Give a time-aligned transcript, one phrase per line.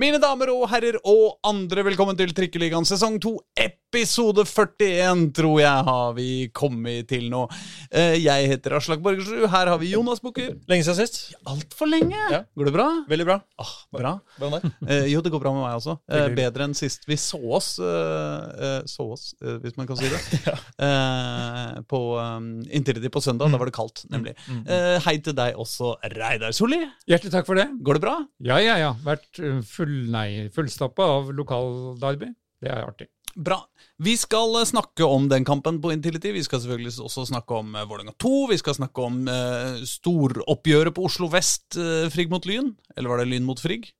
[0.00, 5.84] Mine damer og herrer og andre, velkommen til Trikkeligaen sesong 2, episode 41, tror jeg
[5.88, 7.42] har vi kommet til nå.
[7.90, 10.52] Eh, Jeg heter Aslak Borgersrud, her har vi Jonas Bukker.
[10.70, 11.18] Lenge siden sist.
[11.50, 12.18] Altfor lenge!
[12.30, 12.42] Ja.
[12.56, 12.86] Går det bra?
[13.10, 13.36] Veldig bra.
[13.60, 14.12] Ah, bra.
[14.40, 14.68] Med deg?
[14.86, 15.96] Eh, jo, det går bra med meg også.
[16.10, 20.08] Eh, bedre enn sist vi så oss, eh, eh, så oss hvis man kan si
[20.10, 20.56] det, ja.
[21.90, 23.50] på um, Intility på søndag.
[23.50, 24.36] Da var det kaldt, nemlig.
[24.70, 26.80] Eh, hei til deg også, Reidar Solli.
[27.10, 27.66] Hjertelig takk for det.
[27.82, 28.16] Går det bra?
[28.46, 28.92] Ja, ja, ja.
[29.06, 32.30] Vært full, nei, fullstappa av lokal derby.
[32.60, 33.06] Det er artig.
[33.34, 33.58] Bra.
[34.02, 36.32] Vi skal eh, snakke om den kampen på Intility.
[36.34, 38.32] Vi skal selvfølgelig også snakke om uh, Vålerenga 2.
[38.50, 42.72] Vi skal snakke om uh, storoppgjøret på Oslo vest, uh, Frigg mot Lyn.
[42.96, 43.90] Eller var det Lyn mot Frigg?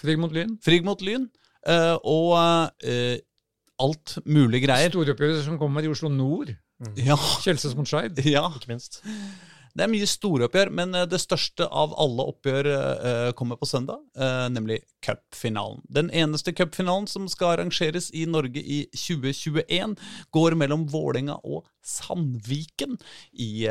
[0.00, 0.56] Frigg mot Lyn.
[0.64, 1.28] Frigg mot Lyn.
[1.64, 3.16] Uh, og uh,
[3.84, 4.92] alt mulig greier.
[4.92, 6.54] Storoppgjøret som kommer i Oslo nord.
[6.98, 8.18] Ja, Kjelsås mot Skeid.
[8.26, 8.48] ja.
[8.58, 9.02] Ikke minst.
[9.74, 13.66] Det er mye store oppgjør, men eh, det største av alle oppgjør eh, kommer på
[13.66, 15.80] søndag, eh, nemlig cupfinalen.
[15.90, 19.96] Den eneste cupfinalen som skal arrangeres i Norge i 2021,
[20.34, 23.00] går mellom Vålerenga og Sandviken,
[23.34, 23.66] i,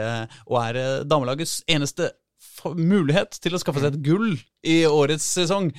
[0.45, 2.11] og er damelagets eneste
[2.75, 4.35] mulighet til å skaffe seg et gull
[4.67, 5.71] i årets sesong.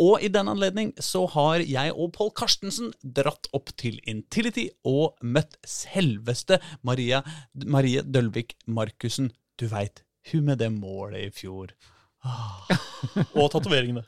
[0.00, 5.18] Og i den anledning så har jeg og Pål Karstensen dratt opp til Intility og
[5.22, 7.22] møtt selveste Maria,
[7.66, 9.32] Marie Dølvik Markussen.
[9.60, 11.74] Du veit, hun med det målet i fjor.
[13.34, 14.04] Og tatoveringene.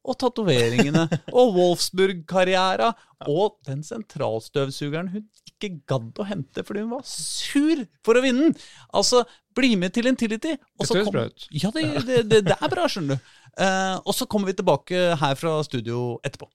[0.00, 1.04] Og tatoveringene.
[1.36, 2.92] og Wolfsburg-karriera.
[3.28, 8.48] Og den sentralstøvsugeren hun ikke gadd å hente fordi hun var sur for å vinne
[8.48, 8.56] den.
[8.96, 10.56] Altså, bli med til Intility.
[10.78, 11.46] og så høres bra ut.
[11.52, 13.36] Ja, det, det, det, det er bra, skjønner du.
[13.60, 16.48] Eh, og så kommer vi tilbake her fra studio etterpå.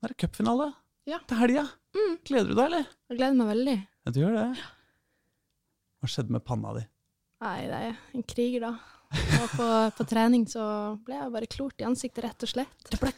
[0.00, 0.66] Nå er det cupfinale.
[1.08, 1.18] Ja.
[1.28, 1.66] Til helga.
[2.24, 2.86] Gleder du deg, eller?
[3.10, 3.74] Jeg gleder meg veldig.
[4.00, 4.46] Ja, du gjør det.
[6.00, 6.84] Hva skjedde med panna di?
[7.44, 8.70] Nei, det er en kriger, da.
[9.42, 9.66] Og på,
[9.98, 10.64] på trening så
[11.04, 12.86] ble jeg bare klort i ansiktet, rett og slett.
[12.88, 13.12] Du ble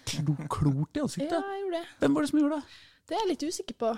[0.51, 1.37] klort i ansiktet?
[1.39, 1.93] Ja, jeg gjorde det.
[2.03, 2.81] Hvem var det som gjorde det?
[3.07, 3.93] Det er jeg litt usikker på.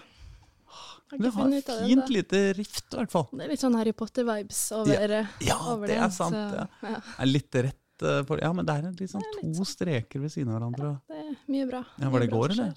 [1.14, 3.26] Du har et det fint lite rift, i hvert fall.
[3.32, 6.34] Det er litt sånn Harry Potter-vibes over, Ja, over det er sant.
[6.36, 6.66] Ja.
[6.82, 9.46] ja, Er litt rett eh, for, Ja, men det er en litt sånn Det er
[9.46, 10.90] litt to streker ved siden av hverandre.
[11.08, 11.82] Ja, det er mye bra.
[12.00, 12.72] Ja, var det i går, eller?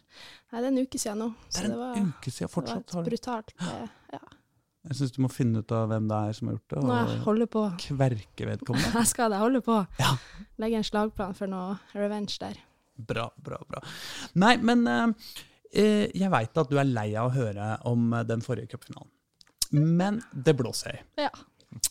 [0.51, 1.29] Nei, det er en uke siden nå.
[1.47, 2.85] Det er er det var, en uke siden fortsatt?
[2.87, 4.19] det var et brutalt eh, Ja.
[4.87, 6.93] Jeg syns du må finne ut av hvem det er som har gjort det, Nå
[6.95, 7.63] jeg og på.
[7.89, 8.91] kverke vedkommende.
[9.01, 9.39] Jeg skal det.
[9.41, 9.81] holde på.
[9.99, 10.13] Ja.
[10.63, 12.55] Legge en slagplan for noe revenge der.
[12.95, 13.81] Bra, bra, bra.
[14.39, 15.33] Nei, men eh,
[15.73, 19.11] eh, jeg veit at du er lei av å høre om den forrige cupfinalen.
[19.75, 21.01] Men det blåser.
[21.19, 21.33] Ja.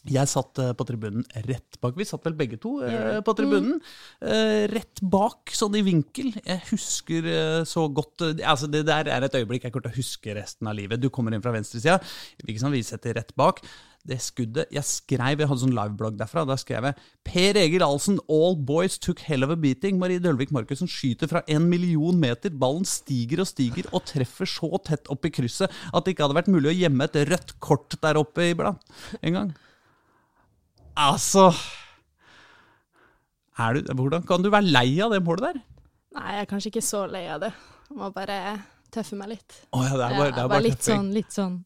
[0.07, 1.97] Jeg satt eh, på tribunen rett bak.
[1.99, 3.81] Vi satt vel begge to eh, på tribunen.
[4.21, 6.31] Eh, rett bak, sånn i vinkel.
[6.39, 10.01] Jeg husker eh, så godt altså Det der er et øyeblikk jeg kommer til å
[10.01, 11.03] huske resten av livet.
[11.03, 11.99] Du kommer inn fra venstresida.
[12.47, 13.63] Sånn, vi setter rett bak.
[14.07, 16.45] Det skuddet Jeg skrev, jeg hadde sånn liveblogg derfra.
[16.47, 19.99] Da skrev jeg Per Egil Ahlsen, all boys took hell of a beating.
[19.99, 22.55] Marie Dølvik Markussen skyter fra en million meter.
[22.55, 26.39] Ballen stiger og stiger og treffer så tett opp i krysset at det ikke hadde
[26.39, 28.83] vært mulig å gjemme et rødt kort der oppe iblant
[29.21, 29.55] en gang.
[30.97, 31.51] Altså
[33.57, 35.61] du, Hvordan kan du være lei av det målet der?
[36.17, 37.53] Nei, jeg er kanskje ikke så lei av det.
[37.91, 38.37] Jeg må bare
[38.93, 39.57] tøffe meg litt.
[39.77, 41.01] Oh, ja, det er bare, det er bare litt tøffing.
[41.01, 41.57] sånn, litt sånn.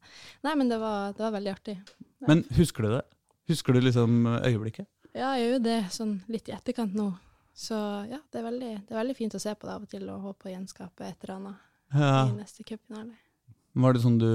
[0.47, 1.77] Nei, men det var, det var veldig artig.
[2.27, 3.03] Men husker du det?
[3.51, 4.89] Husker du liksom øyeblikket?
[5.15, 7.09] Ja, jeg gjør det sånn litt i etterkant nå.
[7.61, 7.77] Så
[8.11, 10.07] ja, det er veldig, det er veldig fint å se på det av og til,
[10.11, 11.67] og håpe å gjenskape et eller annet
[11.99, 12.11] Ja.
[12.29, 13.15] i neste cupfinale.
[13.83, 14.31] Var det sånn du,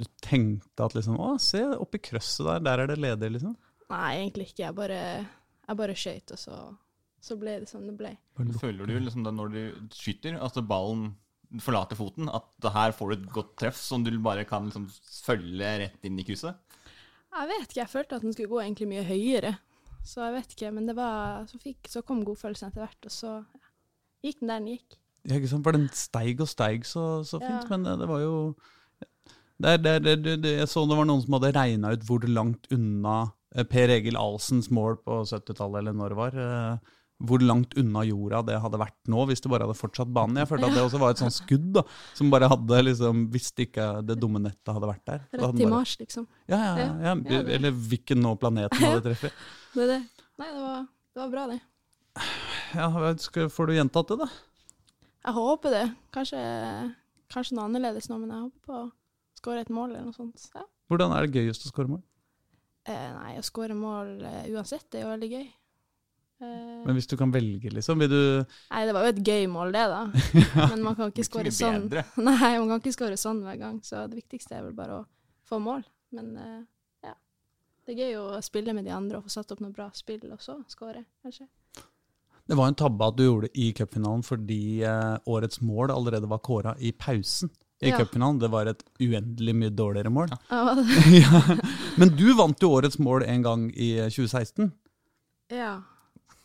[0.00, 3.56] du tenkte at liksom Å, se oppi krøsset der, der er det ledig, liksom?
[3.92, 4.64] Nei, egentlig ikke.
[4.66, 5.00] Jeg bare,
[5.68, 6.58] jeg bare skøyt, og så,
[7.22, 8.14] så ble det som det ble.
[8.60, 11.10] Føler du liksom da når du skyter, altså ballen
[11.60, 14.86] forlater foten, at her får du et godt treff som du bare kan liksom
[15.26, 16.56] følge rett inn i krysset?
[17.32, 19.52] Jeg vet ikke, jeg følte at den skulle gå egentlig mye høyere.
[20.04, 23.12] Så jeg vet ikke, men det var, så, fikk, så kom godfølelsen etter hvert, og
[23.14, 23.68] så ja,
[24.26, 24.96] gikk den der den gikk.
[25.28, 25.62] Ja, ikke sant?
[25.68, 27.68] For den steig og steig så, så fint, Ja.
[27.70, 28.32] men det, det var jo
[29.62, 31.92] det, er- det, er- det, det, det, Jeg så det var noen som hadde regna
[31.94, 33.36] ut hvor langt unna eh,
[33.68, 36.36] Per Egil Ahlsens mål på 70-tallet, eller når det var.
[36.42, 40.40] eh, Hvor langt unna jorda det hadde vært nå, hvis det bare hadde fortsatt banen.
[40.40, 41.82] Jeg følte at det også var et sånt skudd da,
[42.18, 45.20] som bare hadde liksom Hvis ikke det dumme nettet hadde vært der.
[45.38, 46.26] Rett i Mars, liksom.
[46.50, 47.12] Ja, ja, ja,
[47.56, 49.32] Eller hvilken nå planeten hadde treffet.
[49.76, 50.00] Det det.
[50.40, 50.82] Nei, det var,
[51.14, 51.60] det var bra, det.
[52.74, 52.88] Ja,
[53.22, 54.26] skal, får du gjentatt det, da?
[55.22, 55.84] Jeg håper det.
[56.12, 56.40] Kanskje,
[57.32, 58.88] kanskje noe annerledes nå, men jeg håper på å
[59.38, 60.48] skåre et mål eller noe sånt.
[60.56, 60.64] Ja.
[60.90, 62.02] Hvordan er det gøyest å skåre mål?
[62.88, 65.44] Eh, nei, å skåre mål eh, uansett det er jo veldig gøy.
[66.42, 69.46] Eh, Men hvis du kan velge, liksom, vil du nei, det var jo et gøy
[69.52, 70.00] mål, det, da.
[70.72, 71.86] Men man kan ikke skåre sånn.
[71.86, 72.02] bedre.
[72.26, 75.06] Nei, man kan ikke skåre sånn hver gang, så det viktigste er vel bare å
[75.46, 75.84] få mål.
[76.16, 76.60] Men eh,
[77.06, 77.14] ja.
[77.86, 80.26] Det er gøy å spille med de andre og få satt opp noe bra spill,
[80.34, 81.46] og så skåre, kanskje.
[82.42, 86.42] Det var en tabbe at du gjorde i cupfinalen fordi eh, årets mål allerede var
[86.42, 87.52] kåra i pausen
[87.82, 87.98] i Ja.
[87.98, 88.38] cupfinalen.
[88.40, 90.30] Det var et uendelig mye dårligere mål.
[90.50, 90.76] Ja,
[91.22, 91.40] ja.
[91.98, 94.70] Men du vant jo årets mål en gang i eh, 2016.
[95.50, 95.80] ja.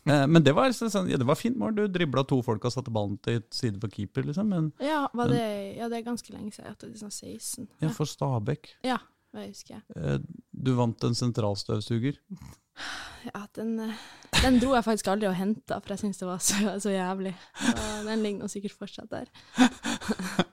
[0.08, 1.74] Eh, men det var, sånn, ja, det var fint mål.
[1.76, 4.48] Du dribla to folk og satte ballen til side for keeper, liksom.
[4.48, 5.42] Men Ja, var det,
[5.76, 6.70] ja, det er ganske lenge siden.
[6.72, 7.66] Etter sånn 16.
[7.82, 8.70] ja, for Stabæk.
[8.86, 8.96] Ja,
[9.36, 9.82] det husker jeg.
[10.00, 10.16] Eh,
[10.64, 12.16] du vant en sentralstøvsuger.
[13.34, 13.94] Ja, den, eh,
[14.38, 17.32] den dro jeg faktisk aldri og henta, for jeg syntes det var så, så jævlig.
[17.58, 19.26] Så den ligger nå sikkert fortsatt der.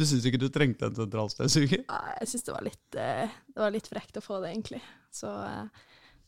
[0.00, 1.82] Du syns ikke du trengte en sentralstøvsuger?
[1.84, 4.80] Nei, Jeg syns det, eh, det var litt frekt å få det, egentlig.
[5.12, 5.66] Så eh,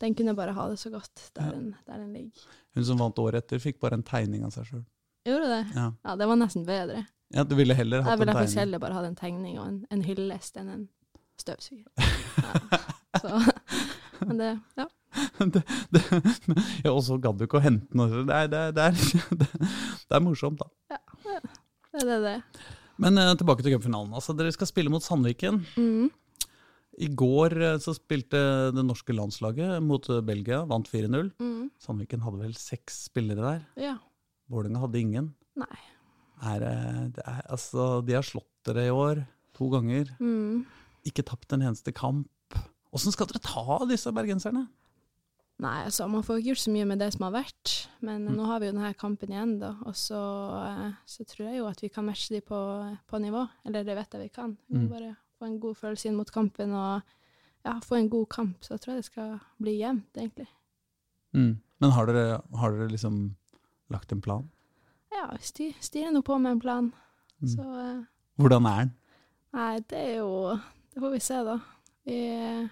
[0.02, 2.44] den kunne bare ha det så godt der, den, der den ligger.
[2.76, 4.82] Hun som vant året etter, fikk bare en tegning av seg sjøl.
[5.24, 5.62] Gjorde det?
[5.76, 5.86] Ja.
[6.04, 7.06] Ja, det var nesten bedre.
[7.32, 8.66] ja, du ville heller hatt Jeg ville en faktisk tegning.
[8.66, 10.88] heller bare hatt en tegning og en, en hyllest enn en
[11.40, 11.88] støvsuger.
[12.42, 12.78] Ja.
[13.20, 13.28] Så,
[14.26, 14.86] men det, ja.
[15.54, 16.00] det, det,
[16.82, 18.22] ja, og så gadd du ikke å hente noe.
[18.24, 18.96] Det er, det, er,
[19.36, 19.48] det,
[20.16, 20.98] er, morsomt, da.
[21.92, 22.36] Det er det.
[23.02, 24.12] Men eh, tilbake til cupfinalen.
[24.16, 25.62] Altså, dere skal spille mot Sandviken.
[25.76, 26.10] Mm.
[27.00, 28.40] I går eh, så spilte
[28.74, 31.32] det norske landslaget mot eh, Belgia, vant 4-0.
[31.40, 31.70] Mm.
[31.80, 33.64] Sandviken hadde vel seks spillere der.
[33.80, 33.96] Ja.
[34.52, 35.32] Vålerenga hadde ingen.
[35.58, 35.80] Nei.
[36.42, 39.24] Er, eh, det er, altså, de har slått dere i år
[39.56, 40.12] to ganger.
[40.20, 40.62] Mm.
[41.08, 42.28] Ikke tapt en eneste kamp.
[42.92, 44.66] Åssen skal dere ta disse bergenserne?
[45.60, 48.36] Nei, altså, man får ikke gjort så mye med det som har vært, men Mm.
[48.36, 49.76] nå har vi jo denne kampen igjen, da.
[49.86, 50.18] Og så,
[50.66, 53.48] eh, så tror jeg jo at vi kan matche de på, på nivå.
[53.66, 54.56] Eller det vet jeg vi kan.
[54.68, 54.88] Vi må Mm.
[54.90, 57.02] bare få en god følelse inn mot kampen og
[57.64, 58.56] ja, få en god kamp.
[58.60, 60.48] Så jeg tror jeg det skal bli jevnt, egentlig.
[61.34, 61.60] Mm.
[61.80, 63.34] Men har dere, har dere liksom
[63.90, 64.50] lagt en plan?
[65.12, 66.92] Ja, vi styr, styrer nå på med en plan.
[67.42, 67.48] Mm.
[67.48, 68.04] Så eh,
[68.38, 68.94] Hvordan er den?
[69.54, 70.58] nei, det er jo
[70.94, 71.60] Det får vi se, da.
[72.04, 72.70] Vi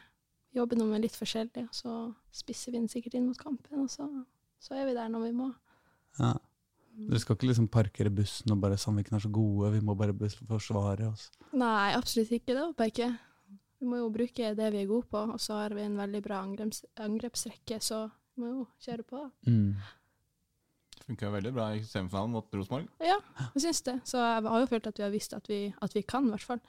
[0.57, 1.97] jobber nå med litt forskjellig, og så
[2.35, 4.07] spisser vi den sikkert inn mot kampen, og så,
[4.63, 5.51] så er vi der når vi må.
[6.19, 6.35] Ja.
[7.01, 10.13] Dere skal ikke liksom parkere bussen og bare 'Sandviken er så gode, vi må bare
[10.49, 11.31] forsvare oss'.
[11.53, 12.53] Nei, absolutt ikke.
[12.53, 13.11] Det håper jeg ikke.
[13.81, 16.21] Vi må jo bruke det vi er gode på, og så har vi en veldig
[16.23, 19.23] bra angreps angrepsrekke, så vi må jo kjøre på.
[19.47, 19.79] Mm.
[20.99, 22.91] Det funka veldig bra i semifinalen mot Rosenborg.
[23.01, 23.17] Ja,
[23.55, 23.97] jeg syns det.
[24.05, 26.35] Så jeg har jo følt at vi har visst at vi, at vi kan, i
[26.35, 26.61] hvert fall.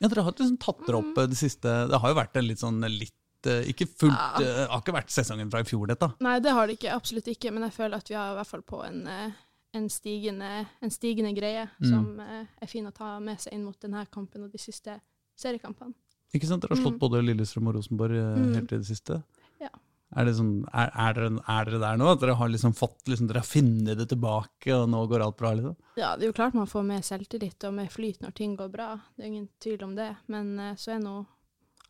[0.00, 1.26] Ja, dere har liksom tatt dere opp mm.
[1.28, 3.16] det siste Det har jo vært en litt sånn litt
[3.46, 4.40] Ikke fullt Ja.
[4.40, 6.12] eh, Har ikke vært sesongen fra i fjor, dette.
[6.20, 6.92] Nei, det har det ikke.
[6.94, 7.52] Absolutt ikke.
[7.52, 9.30] Men jeg føler at vi har i hvert fall på en, eh,
[9.74, 11.88] en, stigende, en stigende greie Mm.
[11.90, 15.00] som eh, er fin å ta med seg inn mot denne kampen og de siste
[15.38, 15.94] seriekampene.
[16.34, 16.62] Ikke sant?
[16.62, 17.00] Dere har slått Mm.
[17.00, 18.54] både Lillestrøm og Rosenborg eh, Mm.
[18.54, 19.22] helt i det siste.
[19.60, 19.68] Ja.
[20.16, 22.12] Er, det sånn, er, er, dere, er dere der nå?
[22.12, 25.36] At dere har liksom fått liksom, Dere har funnet det tilbake, og nå går alt
[25.36, 25.52] bra?
[25.54, 25.76] liksom?
[25.96, 28.70] Ja, det er jo klart man får mer selvtillit og mer flyt når ting går
[28.72, 29.00] bra.
[29.16, 30.16] Det er ingen tvil om det.
[30.26, 31.26] Men eh, så er nå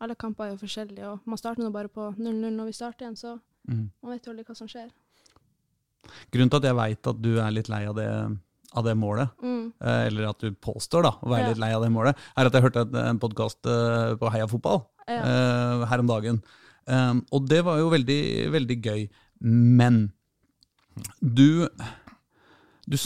[0.01, 3.05] alle kamper er jo forskjellige, og man starter nå bare på 0-0 når vi starter
[3.07, 3.39] igjen, så
[3.69, 3.89] Mm.
[4.01, 4.87] man vet jo aldri hva som skjer.
[6.33, 8.07] Grunnen til at jeg veit at du er litt lei av det,
[8.73, 9.73] av det målet, Mm.
[9.81, 11.49] eh, eller at du påstår da, å være Ja.
[11.49, 14.81] litt lei av det målet, er at jeg hørte en, en podkast på Heia Fotball
[15.07, 15.21] Ja.
[15.21, 16.41] eh, her om dagen.
[16.87, 19.09] Um, og det var jo veldig, veldig gøy.
[19.41, 20.11] Men
[21.21, 21.69] du,
[22.89, 22.97] du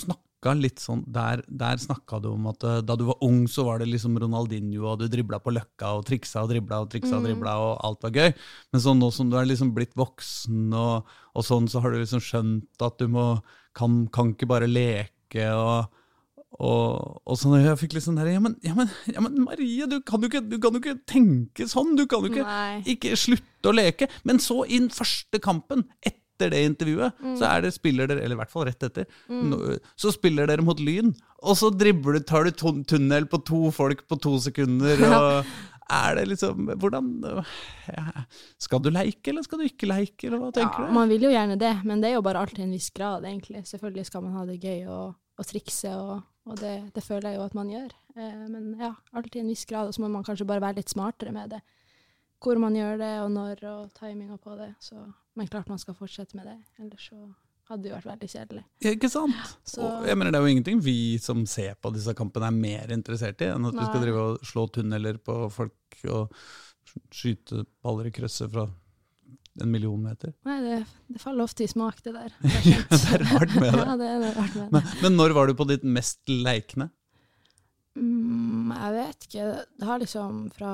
[0.45, 3.65] snakka litt sånn Der, der snakka du om at eh, da du var ung, så
[3.65, 7.17] var det liksom Ronaldinho, og du dribla på løkka og triksa og dribla og triksa
[7.17, 7.27] og Mm.
[7.31, 8.33] dribla, og alt var gøy.
[8.71, 11.05] Men sånn nå som du er liksom blitt voksen, og,
[11.35, 13.41] og sånn, så har du liksom skjønt at du må
[13.75, 15.89] kan, kan ikke bare leke og
[16.57, 19.87] og, og sånn, jeg fikk litt sånn der, ja men, ja, men, ja, men Marie,
[19.91, 21.97] du kan jo ikke, du kan jo ikke tenke sånn!
[21.99, 22.45] Du kan jo ikke
[22.93, 24.07] ikke slutte å leke.
[24.23, 28.35] Men så, i den første kampen, etter det intervjuet, så er det, spiller dere, eller
[28.35, 31.13] i hvert fall rett etter, nå- så spiller dere mot Lyn.
[31.45, 32.51] Og så dribler du, tar du
[32.83, 34.97] tunnel på to folk på to sekunder.
[35.15, 35.45] og
[35.85, 37.09] er det liksom, hvordan,
[37.93, 38.05] ja,
[38.57, 40.93] Skal du leike, eller skal du ikke leike, eller hva tenker Ja, du?
[40.97, 43.23] man vil jo gjerne det, men det er jo bare alt til en viss grad,
[43.27, 43.61] egentlig.
[43.69, 47.37] Selvfølgelig skal man ha det gøy og, og trikse, og, og det, det føler jeg
[47.39, 47.93] jo at man gjør.
[48.17, 50.79] Eh, men ja, alt til en viss grad, og så må man kanskje bare være
[50.81, 51.61] litt smartere med det.
[52.43, 54.71] Hvor man gjør det, og når, og timinga på det.
[54.83, 54.95] Så,
[55.35, 57.21] men klart man skal fortsette med det, ellers så
[57.69, 58.63] hadde det jo vært veldig kjedelig.
[58.85, 59.55] Ja, ikke sant?
[59.65, 62.51] Så- Og jeg mener, Det er jo ingenting vi som ser på disse kampene er
[62.51, 66.31] mer interessert i enn at vi skal drive og slå tunneler på folk og
[67.11, 68.67] skyte baller i krysset fra
[69.61, 70.33] en million meter.
[70.45, 70.77] Nei, det,
[71.07, 72.33] det faller ofte i smak, det der.
[72.43, 73.85] det er rart med det.
[73.87, 74.71] Ja, det er det rart med det.
[74.75, 76.89] Men, men når var du på ditt mest leikende?
[77.95, 79.45] Mm, jeg vet ikke.
[79.79, 80.71] Det har liksom fra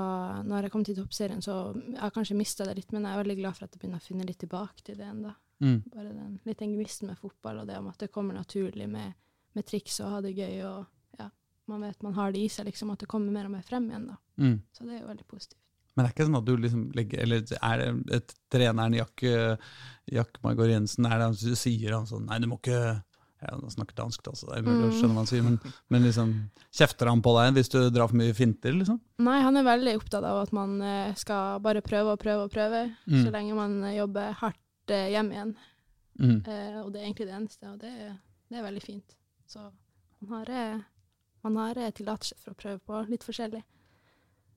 [0.48, 3.22] når jeg kom til toppserien, så jeg har kanskje mista det litt, men jeg er
[3.22, 5.34] veldig glad for at jeg begynner å finne litt tilbake til det ennå.
[5.62, 5.78] Mm.
[5.94, 9.14] Bare den, litt den gnisten med fotball, og det om at det kommer naturlig med,
[9.54, 11.30] med triks og ha det gøy, og ja,
[11.70, 13.90] man vet man har det i seg, liksom, at det kommer mer og mer frem
[13.92, 14.18] igjen, da.
[14.42, 14.58] Mm.
[14.74, 15.60] Så det er jo veldig positivt.
[15.92, 19.24] Men det er ikke sånn at du liksom legger Eller er det et treneren Jack,
[19.28, 19.72] eh,
[20.08, 23.02] Jack Margot Jensen er det han sier han sånn Nei, du må ikke
[23.50, 24.98] Han snakker dansk, da, så det er umulig å Mm.
[25.00, 26.34] skjønne hva han sier, men, men liksom
[26.72, 29.00] Kjefter han på deg hvis du drar for mye finter, liksom?
[29.20, 32.52] Nei, han er veldig opptatt av at man eh, skal bare prøve og prøve og
[32.54, 33.24] prøve, Mm.
[33.26, 35.56] så lenge man eh, jobber hardt eh, hjem igjen.
[36.20, 36.38] Mm.
[36.46, 37.94] Eh, og det er egentlig det eneste, og det,
[38.52, 39.16] det er veldig fint.
[39.48, 39.72] Så
[40.22, 40.84] man har,
[41.44, 43.64] man har tillatelse for å prøve på litt forskjellig.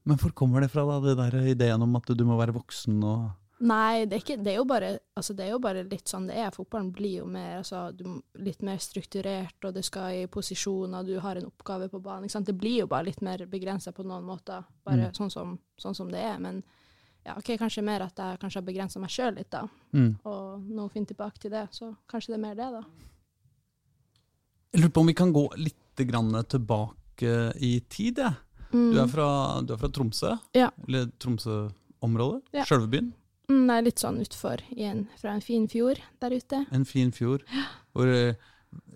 [0.05, 2.99] Men hvor kommer det fra, da, det der ideen om at du må være voksen
[3.03, 3.31] og
[3.65, 6.35] Nei, det er, ikke, det, er bare, altså det er jo bare litt sånn det
[6.37, 6.51] er.
[6.53, 8.05] Fotballen blir jo mer, altså, du,
[8.45, 12.29] litt mer strukturert, og det skal i posisjoner, du har en oppgave på banen.
[12.45, 15.15] Det blir jo bare litt mer begrensa på noen måter, bare Mm.
[15.17, 16.37] sånn, som, sånn som det er.
[16.39, 16.63] Men
[17.25, 19.63] ja, okay, kanskje mer at jeg kanskje har begrensa meg sjøl litt, da.
[19.97, 20.13] mm.
[20.29, 22.85] Og nå finner tilbake til det, så kanskje det er mer det, da.
[24.75, 28.35] Jeg lurer på om vi kan gå litt grann tilbake i tid, jeg.
[28.75, 29.09] Du, er Mm.
[29.09, 29.27] fra,
[29.63, 30.37] du er fra Tromsø?
[30.53, 30.69] Ja.
[30.89, 32.43] Eller Tromsø-området?
[32.53, 32.65] Ja.
[32.67, 33.13] Sjølve byen?
[33.51, 36.63] Mm, Nei, litt sånn utfor, igjen, fra en fin fjord der ute.
[36.73, 37.43] En fin fjord.
[37.93, 38.53] Hvor uh,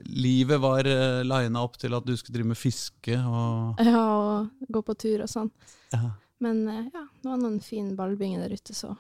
[0.09, 4.71] livet var uh, lina opp til at du skulle drive med fiske og Ja, og
[4.73, 5.51] gå på tur og sånn.
[5.93, 8.95] ja, Men uh, ja, det var noen fin ballbinge der ute, så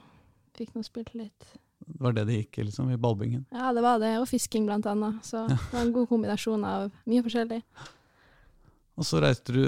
[0.59, 1.51] fikk nå spilt litt.
[1.89, 3.47] Det var det det gikk liksom, i ballbingen.
[3.55, 5.23] Ja, det var det, og fisking blant annet.
[5.25, 7.63] Så det var en god kombinasjon av mye forskjellig.
[8.99, 9.63] Og så reiste du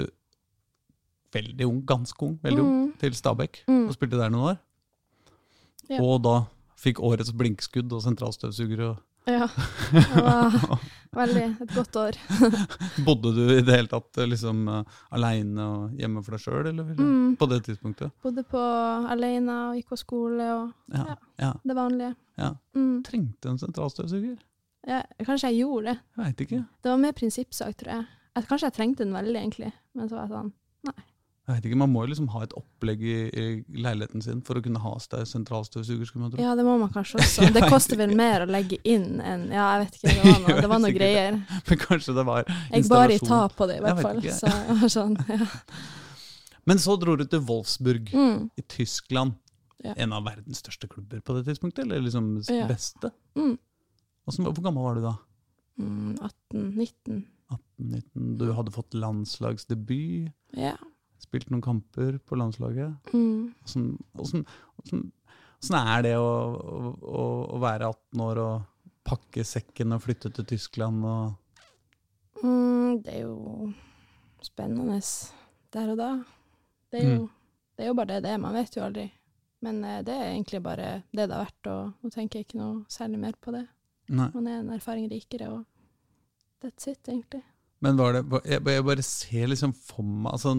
[1.31, 3.85] veldig ung, ganske ung, veldig ung, Mm, til Stabekk mm.
[3.87, 4.59] og spilte der noen år.
[5.91, 6.01] Ja.
[6.03, 6.35] Og da
[6.81, 8.83] fikk årets blinkskudd og sentralstøvsuger.
[8.89, 9.45] Og Ja,
[9.93, 10.55] det var
[11.13, 12.17] veldig et godt år.
[13.07, 16.69] bodde du i det hele tatt eh, liksom uh, aleine og hjemme for deg sjøl,
[16.71, 16.93] eller?
[16.97, 17.35] Mm.
[17.37, 18.15] På det tidspunktet?
[18.23, 18.61] Bodde på
[19.13, 21.17] alene og gikk på skole og Ja.
[21.43, 21.51] Ja.
[21.61, 22.15] det vanlige.
[22.41, 22.53] Ja.
[22.73, 23.03] Mm.
[23.05, 24.39] Trengte en sentralstøvsuger?
[24.89, 25.99] Ja, kanskje jeg gjorde det.
[26.17, 26.63] Jeg vet ikke.
[26.81, 28.09] Det var mer prinsippsak, tror jeg.
[28.47, 29.69] Kanskje jeg trengte den veldig, egentlig.
[29.93, 30.53] Men så var jeg sånn
[31.51, 33.45] Jeg vet ikke, Man må jo liksom ha et opplegg i, i
[33.83, 36.05] leiligheten sin for å kunne ha sentralstøvsuger.
[36.07, 36.39] skulle man tro.
[36.43, 37.49] Ja, det må man kanskje også.
[37.51, 40.13] Det koster vel mer å legge inn enn Ja, jeg vet ikke.
[40.15, 41.39] Det var noe, det var noe greier.
[41.67, 44.21] Men kanskje det var Jeg bare i tap på det, i hvert fall.
[44.31, 45.49] Så jeg var sånn, ja.
[46.69, 48.49] Men så dro du til Wolfsburg Mm.
[48.55, 49.33] i Tyskland.
[49.83, 49.95] Ja.
[49.97, 52.67] En av verdens største klubber på det tidspunktet, eller liksom Ja.
[52.69, 53.09] beste.
[53.35, 53.55] Mm.
[54.29, 55.15] Hvor gammel var du da?
[55.81, 56.17] Mm,
[56.53, 57.23] 18-19.
[57.51, 58.37] 18-19?
[58.37, 60.75] Du hadde fått landslagsdebut, Ja.
[61.21, 63.13] Spilt noen kamper på landslaget.
[63.13, 63.53] Mm.
[63.65, 64.43] Hvordan,
[64.81, 65.03] hvordan
[65.77, 66.29] er det å,
[67.01, 67.23] å,
[67.55, 68.67] å- være 18 år og
[69.07, 71.37] pakke sekken og flytte til Tyskland og
[72.41, 73.67] Mm, det er jo
[74.41, 74.95] spennende
[75.73, 76.07] der og da.
[76.91, 77.29] Det er jo, Mm.
[77.77, 78.37] det er jo bare det det er.
[78.41, 79.11] Man vet jo aldri.
[79.61, 82.57] Men eh, det er egentlig bare det det har vært, og nå tenker jeg ikke
[82.57, 83.67] noe særlig mer på det.
[84.09, 84.31] Nei.
[84.33, 85.65] Man er en erfaring rikere, og
[86.63, 87.43] that's it, egentlig.
[87.79, 90.55] Men var det, jeg bare ser liksom for meg altså,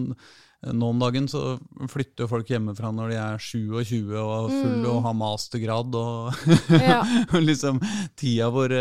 [0.71, 1.57] Nå om dagen så
[1.91, 4.85] flytter folk hjemmefra når de er 27 og fulle Mm.
[4.93, 5.95] og har mastergrad.
[5.95, 6.33] Og,
[6.79, 7.01] Ja.
[7.33, 7.81] og liksom
[8.15, 8.71] tida hvor,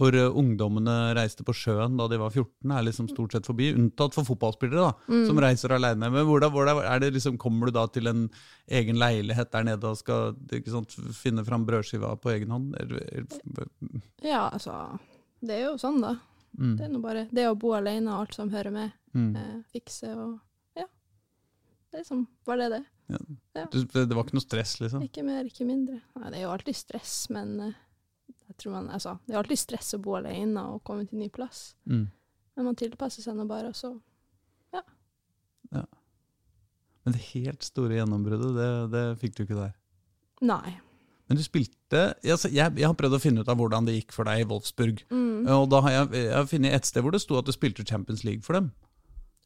[0.00, 3.70] hvor ungdommene reiste på sjøen da de var 14, er liksom stort sett forbi.
[3.76, 5.26] Unntatt for fotballspillere, da, Mm.
[5.28, 6.10] som reiser alene.
[6.10, 8.26] Men hvordan, hvordan er det liksom, kommer du da til en
[8.68, 10.34] egen leilighet der nede og skal
[10.66, 12.74] sant, finne fram brødskiva på egen hånd?
[14.22, 14.98] Ja, altså
[15.40, 16.16] Det er jo sånn, da.
[16.58, 18.92] Mm, Det er bare det å bo alene og alt som hører med.
[19.14, 19.36] mm.
[19.36, 20.40] Eh, fikse og
[21.90, 22.00] Ja.
[22.00, 22.82] Det det.
[23.10, 23.20] Ja.
[23.58, 23.64] Ja.
[23.72, 25.02] Du, det var ikke noe stress, liksom?
[25.06, 25.98] Ikke mer, ikke mindre.
[26.18, 27.80] Nei, det er jo alltid stress, men eh,
[28.50, 31.26] jeg tror man, altså, det er alltid stress å bo alene og komme til ny
[31.34, 31.72] plass.
[31.90, 32.06] Mm.
[32.56, 33.94] Men man tilpasser seg nå bare, og så
[37.10, 39.74] Men det helt store gjennombruddet, det, det fikk du ikke der.
[40.46, 40.76] Nei.
[41.30, 44.28] Men du spilte jeg, jeg har prøvd å finne ut av hvordan det gikk for
[44.28, 45.02] deg i Wolfsburg.
[45.10, 45.48] Mm.
[45.56, 47.86] Og da har jeg, jeg har funnet et sted hvor det sto at du spilte
[47.86, 48.70] Champions League for dem.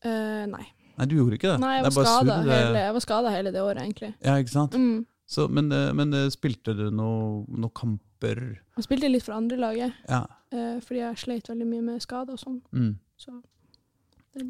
[0.05, 0.67] Uh, nei.
[0.99, 1.61] Nei, du gjorde ikke det.
[1.61, 4.15] nei, jeg var skada surr, hele, jeg var skadet hele det året, egentlig.
[4.23, 4.73] Ja, ikke sant?
[4.79, 5.07] Mm.
[5.27, 8.41] Så, men, eh, men eh, spilte du noen noe kamper?
[8.77, 10.21] Jeg spilte litt for andre laget, Ja.
[10.53, 12.61] eh, fordi jeg sleit veldig mye med skader og sånn.
[12.73, 12.93] Mm.
[13.19, 13.41] Så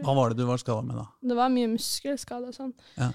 [0.03, 1.07] Hva var det du var skada med, da?
[1.23, 2.75] det var mye muskelskader og sånn.
[2.97, 3.11] Ja.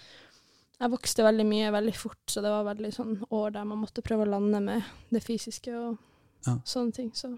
[0.80, 4.02] Jeg vokste veldig mye, veldig fort, så det var veldig sånn år der man måtte
[4.06, 5.98] prøve å lande med det fysiske og
[6.48, 6.56] Ja.
[6.64, 7.12] sånne ting.
[7.14, 7.38] Så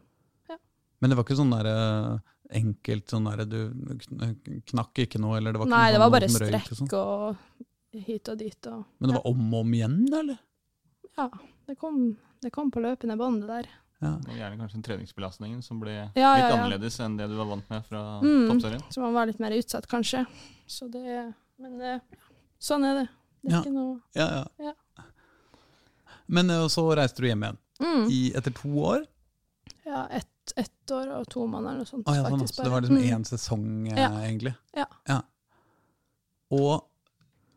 [1.01, 2.19] Men det var ikke sånn der, eh,
[2.51, 6.00] enkelt sånn der, Du kn- knakk ikke noe, eller det var ikke Nei, noe det
[6.03, 6.93] var bare strekk og sånn?
[6.93, 10.39] og hit og dit og Men det var om og om igjen, eller?
[11.17, 11.29] Ja,
[11.67, 13.70] det kom, det kom på løpende bånd, det der.
[14.01, 14.13] Ja.
[14.15, 16.55] Og gjerne kanskje treningsbelastningen som ble Ja, litt ja, ja.
[16.55, 18.48] annerledes enn det du var vant med fra Mm.
[18.50, 18.81] toppserien.
[18.89, 20.25] Så man var litt mer utsatt, kanskje.
[20.67, 22.00] Så det Men eh,
[22.60, 23.10] sånn er det.
[23.43, 23.62] Det er Ja.
[23.62, 24.46] ikke noe Ja, ja.
[24.98, 25.03] Ja.
[26.27, 27.58] Men eh, så reiste du hjem igjen.
[27.81, 28.10] Mm.
[28.13, 29.05] i, etter to år.
[29.86, 30.27] Ja, ett
[30.58, 32.08] ett år og to måneder eller noe sånt.
[32.08, 33.12] Ah, ja, sånn, så det var liksom Mm.
[33.12, 34.10] én sesong, eh, Ja.
[34.25, 34.55] egentlig.
[34.75, 35.22] Ja.
[36.51, 36.88] Og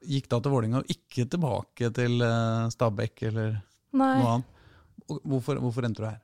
[0.07, 3.57] gikk da til Vålerenga, og ikke tilbake til eh, Stabæk eller
[3.93, 4.45] Nei, noe annet.
[5.25, 6.21] Hvorfor, hvorfor endte du her?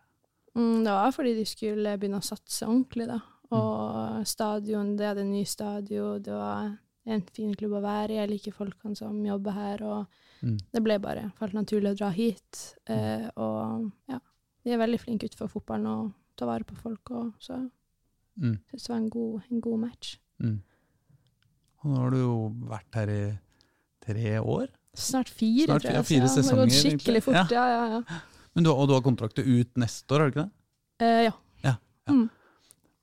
[0.57, 3.21] mm, det var fordi de skulle begynne å satse ordentlig, da.
[3.53, 8.19] Og stadion, det hadde en ny stadion, det var en fin klubb å være i.
[8.21, 10.07] Jeg liker folkene som jobber her, og
[10.43, 10.59] Mm.
[10.73, 12.77] det ble bare falt naturlig å dra hit.
[12.87, 14.19] Eh, og ja,
[14.65, 17.61] de er veldig flinke utenfor fotballen og tar vare på folk, og så
[18.41, 18.57] Mm.
[18.71, 20.15] syns det var en god, en god match.
[20.41, 20.61] Mm.
[21.83, 22.35] Og nå har du jo
[22.71, 23.39] vært her i
[24.07, 24.69] tre år.
[24.97, 26.07] Snart fire, Snart tror jeg.
[26.09, 27.53] fire så det har gått skikkelig fort.
[27.53, 28.21] Ja, ja, ja.
[28.55, 31.05] Men du, og du har kontrakter ut neste år, har du ikke det?
[31.05, 31.33] Eh, ja.
[31.65, 31.75] ja,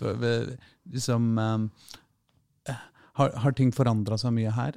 [0.01, 0.57] har vel
[0.93, 2.75] Liksom eh,
[3.17, 4.75] har, har ting forandra seg mye her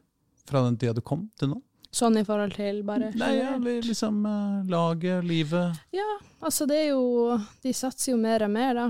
[0.49, 1.61] fra den tida du kom til nå?
[1.91, 6.07] Sånn i forhold til bare Nei, ja, liksom eh, laget, livet Ja,
[6.39, 8.85] altså det er jo De satser jo mer og mer, da.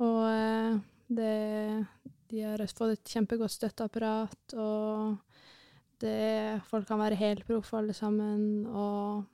[0.00, 0.78] Og eh,
[1.20, 1.34] det
[2.32, 5.18] De har fått et kjempegodt støtteapparat, og
[6.00, 9.26] det Folk kan være helproffe alle sammen, og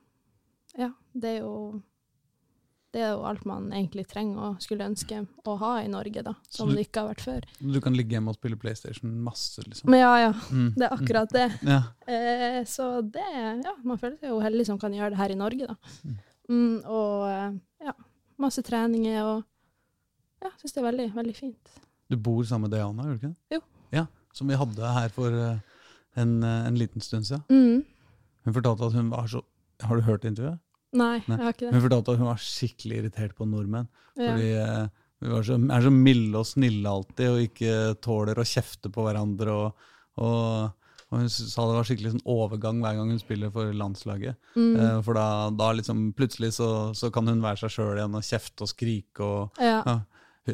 [0.77, 1.53] Ja, det er jo
[2.97, 6.33] det er jo alt man egentlig trenger og skulle ønske å ha i Norge, da.
[6.49, 7.45] Som du- det ikke har vært før.
[7.61, 9.89] Du kan ligge hjemme og spille PlayStation masse, liksom.
[9.93, 10.31] Men ja, ja.
[10.49, 11.45] Mm, Det er akkurat det.
[11.61, 11.69] mm.
[11.69, 11.81] Ja.
[12.07, 13.21] Eh, så det
[13.63, 15.75] Ja, man føler seg jo heldig som kan gjøre det her i Norge, da.
[16.05, 16.17] Mm.
[16.49, 17.93] Mm, og eh, ja,
[18.39, 19.43] masse treninger og
[20.41, 21.69] Ja, syns det er veldig, veldig fint.
[22.09, 23.57] Du bor sammen med Diana, gjør du ikke det?
[23.57, 23.61] Jo.
[23.91, 25.59] Ja, Som vi hadde her for eh,
[26.15, 27.43] en, eh, en liten stund siden.
[27.49, 27.83] Mm.
[28.45, 29.41] Hun fortalte at hun var så
[29.83, 30.59] Har du hørt intervjuet?
[30.95, 31.35] Nei, Nei.
[31.35, 31.73] jeg har ikke det.
[31.75, 33.89] Hun fortalte at hun var skikkelig irritert på nordmenn.
[34.17, 34.71] Fordi ja.
[35.21, 39.05] vi var så, er så milde og snille alltid, og ikke tåler å kjefte på
[39.05, 39.55] hverandre.
[39.55, 39.87] Og,
[40.23, 44.39] og, og hun sa det var skikkelig sånn overgang hver gang hun spiller for landslaget.
[44.55, 44.73] Mm.
[44.73, 48.29] Eh, for da, da liksom plutselig så, så kan hun være seg sjøl igjen og
[48.29, 49.27] kjefte og skrike.
[49.27, 49.81] og ja.
[49.83, 49.99] ja.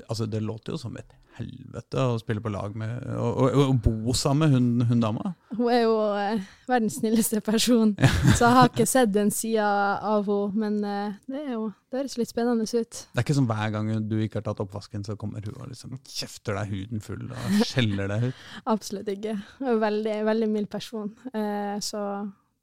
[0.08, 3.78] Altså, det låter jo som et helvete å spille på lag med Og, og, og
[3.84, 5.34] bo sammen med hun, hun dama.
[5.54, 7.94] Hun er jo eh, verdens snilleste person,
[8.38, 9.68] så jeg har ikke sett den sida
[10.02, 10.60] av henne.
[10.64, 13.00] Men eh, det er jo det høres litt spennende ut.
[13.14, 15.70] Det er ikke som hver gang du ikke har tatt oppvasken, så kommer hun og
[15.70, 18.48] liksom kjefter deg huden full og skjeller deg ut.
[18.74, 19.36] Absolutt ikke.
[19.60, 21.12] Hun er veldig, veldig mild person.
[21.34, 22.02] Eh, så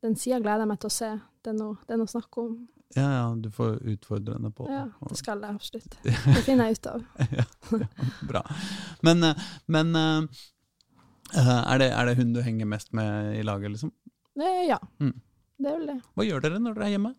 [0.02, 1.14] den sida gleder jeg meg til å se.
[1.40, 2.58] Det er noe å snakke om.
[2.96, 5.92] Ja, ja, du får utfordre henne på Ja, det skal jeg absolutt.
[6.34, 7.04] Det finner jeg ut av.
[7.30, 7.44] ja,
[7.84, 8.42] ja, bra.
[9.06, 10.40] Men, eh, men eh,
[11.38, 13.92] eh, er, det, er det hun du henger mest med i laget, liksom?
[14.40, 15.20] Ja, Mm.
[15.58, 15.98] det er vel det.
[16.16, 17.14] Hva gjør dere når dere er hjemme?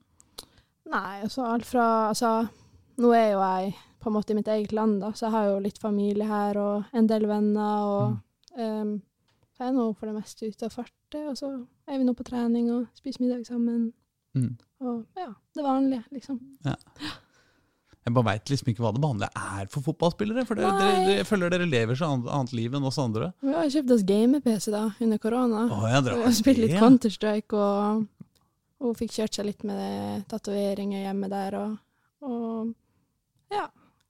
[0.92, 2.32] Nei, altså alt fra Altså,
[3.00, 5.48] nå er jo jeg på en måte i mitt eget land, da, så jeg har
[5.52, 7.86] jo litt familie her og en del venner.
[7.86, 8.20] og mm.
[8.60, 8.94] um,
[9.60, 11.52] Jeg er nå for det meste ute og farter, og så
[11.88, 13.92] er vi nå på trening og spiser middag sammen.
[14.38, 14.54] Mm.
[14.82, 16.40] Og ja, det vanlige, liksom.
[18.02, 20.46] Jeg bare veit liksom ikke hva det vanlige er for fotballspillere.
[20.50, 23.30] For dere, dere, dere, jeg føler dere lever så annet, annet liv enn oss andre.
[23.46, 25.68] Vi har kjøpt oss game-PC da, under korona.
[25.70, 26.80] Ja, Og spilt litt.
[26.82, 28.08] Counter-Strike, og
[28.82, 31.76] og hun fikk kjørt seg litt med tatoveringer hjemme der, og,
[32.26, 32.72] og
[33.54, 33.68] ja,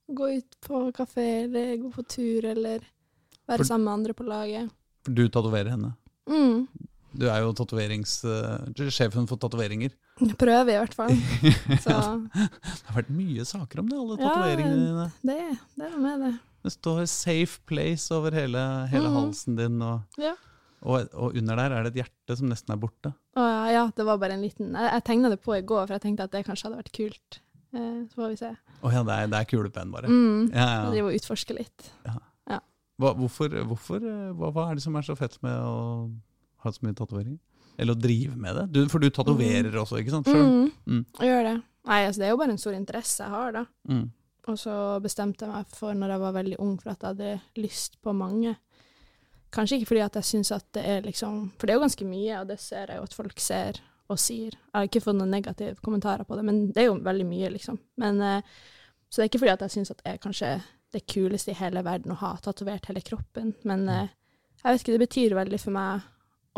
[0.08, 4.24] gå ut på kafé, eller gå på tur, eller være For- sammen med andre på
[4.24, 4.72] laget.
[5.04, 5.92] For du tatoverer henne.
[6.30, 6.64] Mm.
[7.12, 8.22] Du er jo tatoverings...
[8.24, 9.92] uh, er sjefen for tatoveringer.
[10.20, 11.12] Jeg Prøver i hvert fall.
[11.84, 11.94] Så
[12.28, 15.06] Det har vært mye saker om det, alle Ja, tatoveringene dine.
[15.24, 15.38] det,
[15.78, 16.32] det er noe med det.
[16.62, 18.60] Det står 'safe place' over hele,
[18.92, 19.14] hele mm.
[19.16, 19.80] halsen din.
[19.82, 20.34] Og, Ja.
[20.82, 23.14] og, og under der er det et hjerte som nesten er borte.
[23.34, 25.86] Å, ja, ja, det var bare en liten Jeg, jeg tegna det på i går,
[25.86, 27.40] for jeg tenkte at det kanskje hadde vært kult.
[27.72, 28.52] Eh, så får vi se.
[28.84, 30.06] Å ja, det er, det er kulepenn, bare.
[30.12, 30.52] Mm.
[30.52, 30.90] Ja, Jeg ja.
[30.92, 31.88] driver og utforsker litt.
[33.00, 36.10] Hva, hvorfor, hvorfor, eh, hva, hva er det som er så fett med å
[36.62, 37.40] ha så mye tatoveringer?
[37.80, 38.64] Eller å drive med det?
[38.74, 40.28] Du, for du tatoverer også, ikke sant?
[40.28, 40.42] Selv?
[40.42, 40.72] Mm.
[40.86, 41.04] Mm.
[41.20, 41.54] Jeg gjør det.
[41.88, 43.64] Nei, altså, det er jo bare en stor interesse jeg har, da.
[43.90, 44.04] Mm.
[44.50, 47.62] Og så bestemte jeg meg for, når jeg var veldig ung, for at jeg hadde
[47.62, 48.56] lyst på mange.
[49.52, 52.06] Kanskje ikke fordi at jeg syns at det er liksom For det er jo ganske
[52.08, 53.80] mye, og det ser jeg jo at folk ser
[54.10, 54.54] og sier.
[54.56, 57.50] Jeg har ikke fått noen negative kommentarer på det, men det er jo veldig mye,
[57.54, 57.78] liksom.
[58.02, 58.56] Men, eh,
[59.08, 60.50] så det er ikke fordi at jeg syns at det er kanskje
[60.92, 64.10] det kuleste i hele verden å ha tatovert hele kroppen, men eh,
[64.62, 66.08] jeg vet ikke, det betyr veldig for meg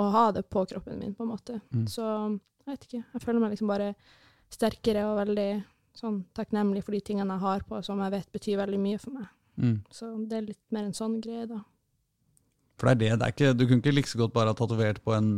[0.00, 1.60] å ha det på kroppen min, på en måte.
[1.74, 1.86] Mm.
[1.90, 3.02] Så jeg vet ikke.
[3.14, 3.92] Jeg føler meg liksom bare
[4.54, 5.48] sterkere og veldig
[5.94, 9.14] sånn takknemlig for de tingene jeg har på, som jeg vet betyr veldig mye for
[9.20, 9.28] meg.
[9.60, 9.76] Mm.
[9.94, 11.60] Så det er litt mer en sånn greie, da.
[12.80, 14.58] For det er det, det er ikke, du kunne ikke like så godt bare ha
[14.58, 15.30] tatovert på en,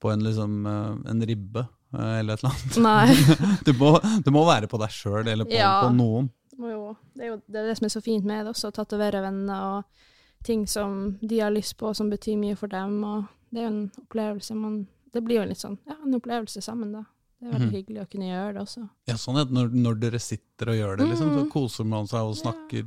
[0.00, 2.78] på en, liksom, eh, en ribbe eh, eller et eller annet.
[2.88, 3.56] Nei.
[3.68, 3.92] du, må,
[4.24, 5.74] du må være på deg sjøl eller på, Ja.
[5.84, 6.30] på noen.
[6.58, 8.74] Jo, det er jo det, er det som er så fint med det også, å
[8.80, 10.06] tatovere venner og
[10.46, 12.96] ting som de har lyst på, som betyr mye for dem.
[13.06, 16.60] Og det er jo en opplevelse man Det blir jo litt sånn ja, en opplevelse
[16.62, 17.00] sammen, da.
[17.40, 17.74] det er veldig mm.
[17.78, 18.82] hyggelig å kunne gjøre det også.
[19.08, 21.50] Ja, sånn at når, når dere sitter og gjør det, liksom, så Mhm.
[21.54, 22.86] koser man seg og snakker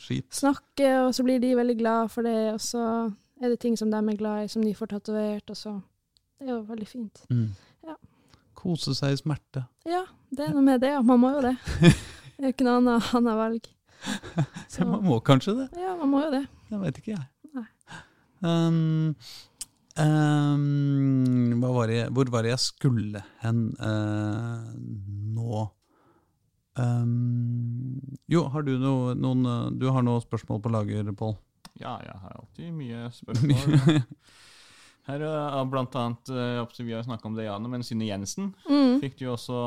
[0.00, 0.28] skit.
[0.32, 2.84] Snakker, og så blir de veldig glad for det, og så
[3.42, 5.82] er det ting som de er glad i, som de får tatovert, og så
[6.40, 7.24] Det er jo veldig fint.
[7.30, 7.48] Mm.
[7.84, 7.94] Ja.
[8.54, 9.64] Kose seg i smerte.
[9.84, 11.02] Ja, det er noe med det, ja.
[11.02, 11.56] Man må jo det.
[12.38, 13.64] Det er jo ikke noe annet, annet valg.
[14.70, 15.68] Så, Ja, man må kanskje det.
[15.82, 16.44] ja, man må jo det.
[16.70, 17.26] Det vet ikke jeg.
[17.58, 17.66] Nei.
[18.46, 19.16] Um,
[19.98, 24.68] um, hva var jeg- hvor var det jeg skulle hen uh,
[25.34, 25.66] nå?
[26.78, 27.98] Um,
[28.30, 31.32] jo, har du noe, noen eh, Du har noe spørsmål på lager, Pål?
[31.80, 34.02] Ja, jeg har alltid mye spørsmål.
[35.08, 39.00] Her er blant annet, eh, vi har snakket om det, Jane, men Synne Jensen Mm,
[39.02, 39.58] fikk du jo også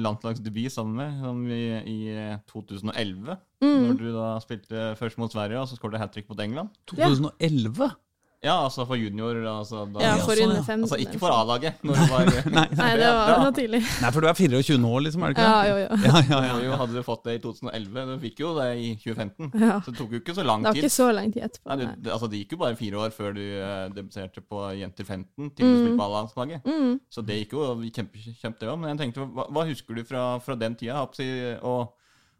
[0.00, 1.62] landslagsdebut sammen med i,
[1.92, 3.36] i eh, 2011.
[3.62, 3.78] mm.
[3.84, 6.70] Når du da spilte først mot Sverige, og så skåret hat trick mot England.
[6.90, 7.92] 2011?
[8.38, 9.34] Ja, altså for junior.
[9.50, 10.62] Altså, da, Ja, for sånn, under.
[10.62, 10.82] 15.
[10.86, 11.80] altså ikke for A-laget.
[11.82, 12.28] når du var...
[12.58, 13.48] Nei, Nei, det var, ja.
[13.56, 13.80] tidlig.
[14.04, 15.88] Nei, for du er 24 nå, liksom, er det ikke Ja, jo, jo.
[15.88, 18.68] Ja, ja, Ja, ja, jo, hadde du fått det i 2011, du fikk jo det
[18.78, 19.50] i 2015.
[19.58, 19.80] Ja.
[19.82, 20.70] Så det tok jo ikke så lang tid.
[20.70, 21.66] Det var ikke så lang tid etterpå.
[21.72, 24.62] Nei, du, det, altså, det gikk jo bare fire år før du uh, debuterte på
[24.84, 25.82] Jenter 15 til du Mm.
[25.82, 26.70] spilte på A-landslaget.
[26.70, 26.94] Mm.
[27.10, 28.78] Så det gikk jo kjempe, kjempe det òg.
[28.78, 31.02] Men jeg tenkte, hva, hva husker du fra, fra den tida?
[31.02, 31.26] Oppsi,
[31.58, 31.90] og,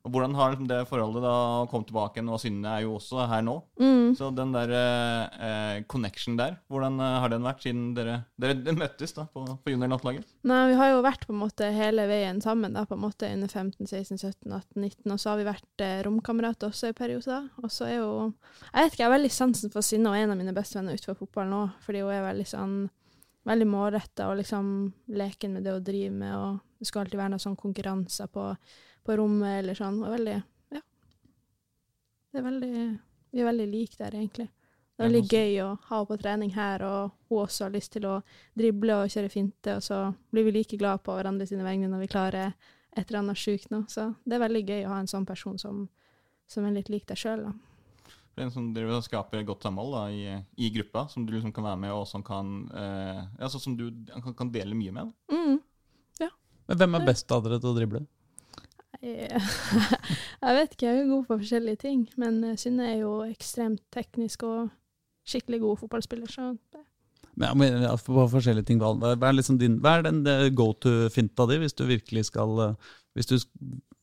[0.08, 1.34] og hvordan har liksom det forholdet da
[1.68, 2.30] kommet tilbake igjen?
[2.32, 3.56] Og Synne er jo også her nå.
[3.80, 4.14] Mm.
[4.16, 9.12] Så den der eh, connection der, hvordan eh, har den vært siden dere, dere møttes
[9.16, 10.24] da på, på juniorlandslaget?
[10.48, 13.28] Nei, vi har jo vært på en måte hele veien sammen, da, på en måte
[13.28, 16.96] under 15, 16, 17, 18, 19, og så har vi vært eh, romkamerater også i
[16.96, 17.50] perioder.
[17.60, 18.12] Og så er jo
[18.72, 21.20] Jeg vet ikke, jeg har veldig sansen for Synne, og en av mine bestevenner utenfor
[21.26, 22.78] fotballen nå, fordi hun er veldig sånn
[23.48, 24.66] Veldig målretta og liksom
[25.16, 28.42] leken med det hun driver med, og det skal alltid være noen sånn konkurranser på,
[29.08, 30.02] på rommet eller sånn.
[30.04, 30.36] Og veldig
[30.76, 30.84] Ja.
[32.32, 32.72] Det er veldig
[33.28, 34.48] Vi er veldig like der, egentlig.
[34.98, 37.92] Det er veldig gøy å ha henne på trening her, og hun også har lyst
[37.92, 38.16] til å
[38.56, 39.98] drible og kjøre finte, og så
[40.32, 42.54] blir vi like glad på hverandre sine vegne når vi klarer
[42.96, 43.84] et eller annet sjukt nå.
[43.86, 45.84] Så det er veldig gøy å ha en sånn person som,
[46.50, 47.54] som er litt lik deg sjøl, da.
[48.42, 51.66] En som driver og skaper godt samhold da, i, i gruppa, som du liksom kan
[51.66, 55.14] være med, og som kan eh, ja, sånn som du kan, kan dele mye med.
[55.30, 55.58] Mm.
[56.22, 56.30] Ja.
[56.70, 58.02] Men hvem er best av dere til å drible?
[59.02, 59.28] Jeg,
[60.42, 63.82] jeg vet ikke, jeg er god på forskjellige ting, men eh, Synne er jo ekstremt
[63.94, 64.70] teknisk og
[65.28, 66.84] skikkelig god fotballspiller, så det-
[67.38, 68.80] Ja, men, ja, på forskjellige ting.
[68.80, 72.58] Hva er, liksom din, hva er den eh, go to-finta di hvis du virkelig skal
[72.64, 72.74] eh,
[73.14, 73.36] Hvis du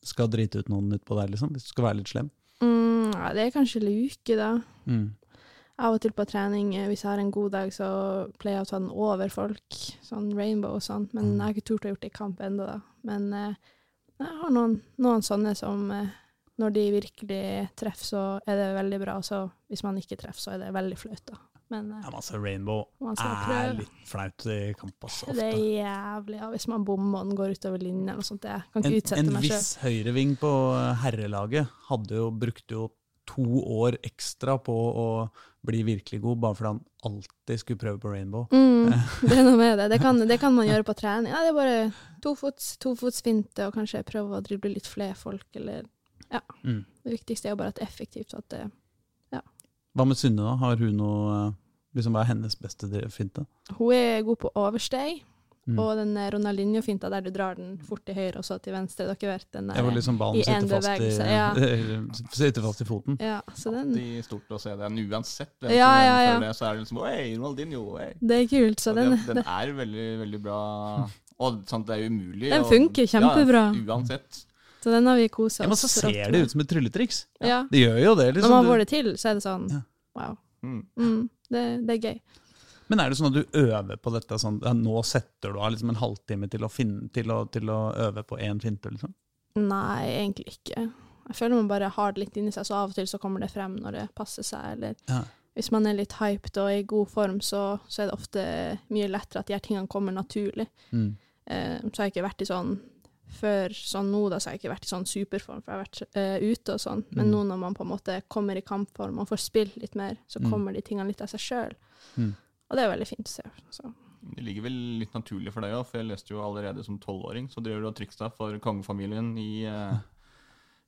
[0.06, 1.50] skal drite ut noen utpå der, liksom?
[1.52, 2.30] Hvis du skal være litt slem?
[2.62, 4.50] mm, ja, Det er kanskje luke, da.
[4.86, 5.10] Mm.
[5.78, 7.86] Av og til på trening, hvis jeg har en god dag, så
[8.40, 9.76] pleier jeg å ta den over folk.
[10.06, 11.08] Sånn rainbow og sånn.
[11.12, 11.32] Men Mm.
[11.36, 12.80] jeg har ikke turt å gjort det i kamp ennå, da.
[13.04, 13.54] Men eh,
[14.18, 16.08] jeg har noen, noen sånne som eh,
[16.60, 17.42] når de virkelig
[17.76, 19.18] treffer, så er det veldig bra.
[19.22, 21.36] Så hvis man ikke treffer, så er det veldig flaut, da.
[21.68, 22.84] Men eh, Ja, men altså, Rainbow
[23.18, 25.34] er litt flaut i kamp, ofte.
[25.36, 26.48] Det er jævlig, ja.
[26.54, 28.46] Hvis man bommer og den går utover linjen eller noe sånt.
[28.46, 29.56] Jeg kan En, ikke utsette en meg sjøl.
[29.58, 32.86] viss høyreving på eh, herrelaget hadde jo, brukte jo
[33.26, 33.44] to
[33.76, 35.06] år ekstra på å
[35.66, 38.46] bli virkelig god, bare fordi han alltid skulle prøve på Rainbow.
[38.54, 38.92] Mm,
[39.26, 39.88] det er noe med det.
[39.90, 41.32] Det kan, det kan man gjøre på trening.
[41.34, 41.78] Ja, det er bare
[42.22, 45.84] tofots, tofotsfinte og kanskje prøve å drible litt flere folk, eller
[46.30, 46.40] Ja.
[46.62, 46.84] Mm.
[47.06, 48.34] Det viktigste er jo bare at det er effektivt.
[48.34, 48.64] At det,
[49.96, 50.56] Hva med Synne, da?
[50.60, 51.52] Har hun noe eh,
[51.96, 53.46] liksom, Hva er hennes beste finte?
[53.78, 55.22] hun er god på oversteg,
[55.66, 55.78] Mm.
[55.82, 59.08] og den eh, Ronaldinho-finta der du drar den fort til høyre og så til venstre.
[59.08, 59.96] Dere vet den vært den der.
[59.96, 61.48] liksom ballen i en sitter fast, i, bevegelse, ja.
[62.40, 63.16] sitter fast i foten.
[63.18, 65.50] Ja, så den Alltid stort å se den uansett.
[65.60, 66.38] hvem Ja, ja, ja.
[66.40, 68.12] Det, så er det liksom Oi, Ronaldinho, oi.
[68.20, 70.60] Det er kult, så så den, den, den er veldig, veldig bra.
[71.42, 72.48] Og sant, det er umulig.
[72.54, 73.64] Den og- funker kjempebra.
[73.74, 74.44] Ja, uansett.
[74.86, 77.24] så den har vi kosa Ja, men så ser det ut som et trylletriks.
[77.42, 77.64] Ja.
[77.70, 78.28] Det gjør jo det.
[78.30, 78.50] Når liksom.
[78.54, 79.82] man Du- får det til, så er det sånn Ja.
[80.14, 80.38] wow.
[80.62, 80.86] Mm.
[80.96, 82.20] Mm, det, det er gøy.
[82.88, 85.72] Men er det sånn at du øver på dette sånn ja, Nå setter du av
[85.74, 89.14] liksom en halvtime til å, finne, til å, til å øve på én finte, liksom?
[89.56, 90.84] Nei, egentlig ikke.
[91.26, 93.40] Jeg føler man bare har det litt inni seg, så av og til så kommer
[93.42, 94.76] det frem når det passer seg.
[94.76, 95.22] Eller Ja.
[95.56, 98.44] hvis man er litt hyped og i god form, så, så er det ofte
[98.94, 100.68] mye lettere at de her tingene kommer naturlig.
[100.92, 101.16] Mm.
[101.46, 102.76] Eh, så har jeg ikke vært i sånn
[103.40, 105.84] før sånn nå, da, så har jeg ikke vært i sånn superform, for jeg har
[105.84, 107.02] vært eh, ute og sånn.
[107.10, 107.32] Men Mm.
[107.32, 110.38] nå når man på en måte kommer i kampform og får spilt litt mer, så
[110.40, 110.50] Mm.
[110.52, 111.72] kommer de tingene litt av seg sjøl.
[112.16, 112.36] Mm.
[112.66, 113.44] Og det er veldig fint å se.
[113.74, 113.92] Så.
[114.34, 117.46] Det ligger vel litt naturlig for deg òg, for jeg leste jo allerede som tolvåring,
[117.52, 120.00] så driver du og triksa for kongefamilien i eh,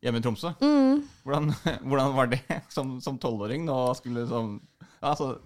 [0.02, 0.54] hjemme i Tromsø.
[0.58, 1.04] Mm.
[1.22, 1.52] Hvordan,
[1.88, 2.42] hvordan var det
[2.74, 3.66] som som tolvåring?
[3.68, 4.26] Nå skulle
[4.98, 5.36] Altså,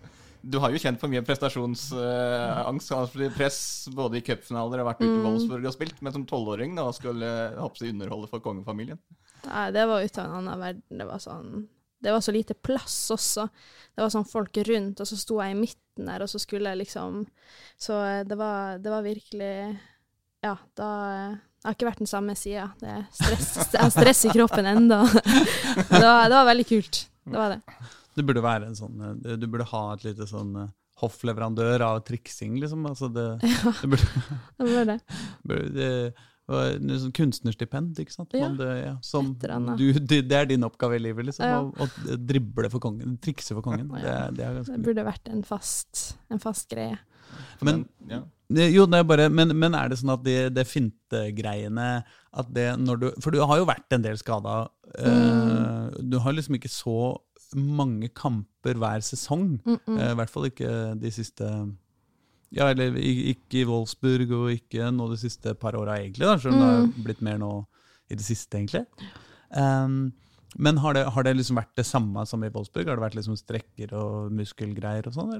[0.40, 3.58] du har jo kjent på mye prestasjonsangst, uh, press,
[3.92, 5.26] både i cupfinaler og vært ute i Mm.
[5.26, 8.98] Wolfsburg og spilt, men som tolvåring da skulle hoppe underholde for kongefamilien.
[9.44, 10.98] Nei, det var ut av en annen verden.
[10.98, 11.68] Det var sånn
[12.02, 13.46] Det var så lite plass også.
[13.94, 16.72] Det var sånn folk rundt, og så sto jeg i midten der, og så skulle
[16.72, 17.22] jeg liksom
[17.80, 19.54] Så eh, det var, det var virkelig
[20.42, 20.88] ja, da
[21.30, 22.70] Jeg har ikke vært den samme sida.
[22.80, 25.00] Det stress, jeg har stress i kroppen ennå.
[25.14, 27.04] det, det var veldig kult.
[27.22, 27.60] Det var det.
[28.18, 32.02] Du burde være en sånn eh, Du burde ha et lite sånn eh, hoffleverandør av
[32.06, 32.82] triksing, liksom.
[32.90, 33.28] Altså det,
[33.82, 34.26] det burde,
[34.58, 34.98] Det var det.
[35.46, 35.88] burde
[36.52, 38.34] det sånn kunstnerstipend, ikke sant?
[38.36, 39.32] Ja, Man, det, ja, som
[39.78, 41.46] du, det, er din oppgave i livet, liksom.
[41.46, 41.62] Ja.
[41.62, 43.16] Å, å drible for kongen.
[43.22, 43.88] Trikse for kongen.
[43.94, 44.28] Det, Ja.
[44.34, 46.98] det er Det burde vært en fast, en fast greie.
[47.64, 48.20] Men, ja.
[48.50, 51.90] jo, det er bare, men, men er det sånn at det, det fintegreiene
[52.32, 54.66] at det når du, For du har jo vært en del skada.
[54.92, 56.10] Mm.
[56.12, 57.14] du har liksom ikke så
[57.56, 59.60] mange kamper hver sesong.
[59.64, 60.00] Mm -mm.
[60.00, 61.44] Eh, I hvert fall ikke de siste
[62.52, 66.26] Ja, eller ikke i Wolfsburg, og ikke nå de siste par åra, egentlig.
[66.26, 66.92] da, Selv om det Mm.
[66.94, 67.66] har blitt mer nå
[68.10, 68.86] i det siste, egentlig.
[69.56, 70.12] Um,
[70.58, 72.86] men har det, har det liksom vært det samme som i Wolfsburg?
[72.86, 75.32] Har det vært liksom strekker og muskelgreier og sånn?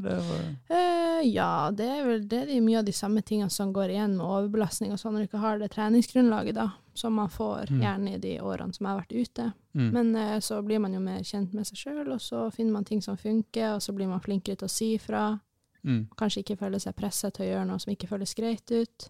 [0.71, 4.17] Eh, ja, det er vel det er mye av de samme tingene som går igjen
[4.17, 7.81] med overbelastning og sånn, når du ikke har det treningsgrunnlaget da, som man får Mm.
[7.83, 9.53] gjerne i de årene som jeg har vært ute.
[9.77, 9.93] Mm.
[9.93, 12.85] Men uh, så blir man jo mer kjent med seg sjøl, og så finner man
[12.85, 15.41] ting som funker, og så blir man flinkere til å si fra.
[15.85, 16.09] Mm.
[16.17, 19.09] Kanskje ikke føler seg pressa til å gjøre noe som ikke føles greit ut.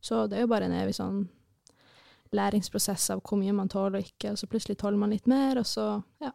[0.00, 1.24] Så det er jo bare en evig sånn
[2.36, 5.58] læringsprosess av hvor mye man tåler og ikke, og så plutselig tåler man litt mer,
[5.62, 5.86] og så
[6.22, 6.32] ja.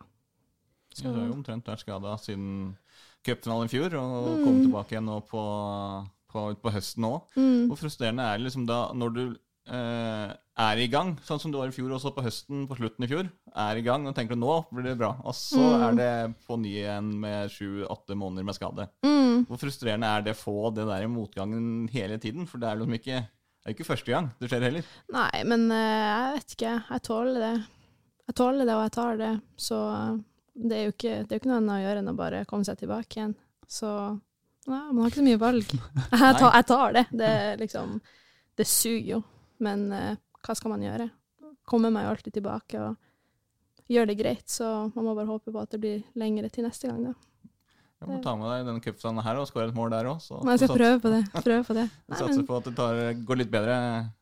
[0.99, 2.75] Ja, Du har jo omtrent vært skada siden
[3.23, 4.43] cupfinalen i fjor, og Mm.
[4.43, 5.43] kom tilbake igjen nå på,
[6.31, 7.21] på, på høsten òg.
[7.37, 7.67] Mm.
[7.69, 9.23] Hvor frustrerende er det liksom da når du
[9.67, 13.09] er i gang, sånn som du var i fjor også på høsten, på slutten i
[13.09, 15.83] fjor, er i gang og tenker du nå blir det bra, og så Mm.
[15.87, 18.87] er det på ny igjen med sju-åtte måneder med skade.
[19.05, 19.45] Mm.
[19.47, 22.47] Hvor frustrerende er det å få det der motgangen hele tiden?
[22.47, 23.21] For det er liksom ikke,
[23.61, 24.83] det er ikke første gang det skjer heller.
[25.13, 26.73] Nei, men eh, jeg vet ikke.
[26.89, 27.53] Jeg tåler det.
[28.27, 29.31] Jeg tåler det, og jeg tar det.
[29.57, 30.17] Så eh,
[30.67, 32.45] det er jo ikke, det er jo ikke noe annet å gjøre enn å bare
[32.45, 33.35] komme seg tilbake igjen.
[33.71, 33.87] Så
[34.67, 35.71] ja, man har ikke så mye valg.
[36.11, 37.05] Jeg tar, jeg tar det.
[37.11, 38.01] Det liksom
[38.57, 39.21] Det suger jo.
[39.61, 41.09] Men eh, hva skal man gjøre?
[41.69, 45.61] Kommer meg jo alltid tilbake og gjør det greit, så man må bare håpe på
[45.61, 47.13] at det blir lengre til neste gang, da.
[48.01, 50.23] Du må ta med deg denne cupfinalen her og skåre et mål der òg.
[50.25, 51.19] Jeg skal prøve på det.
[51.35, 51.83] Prøve på det.
[52.09, 53.75] Nei, satser men, på at det tar, går litt bedre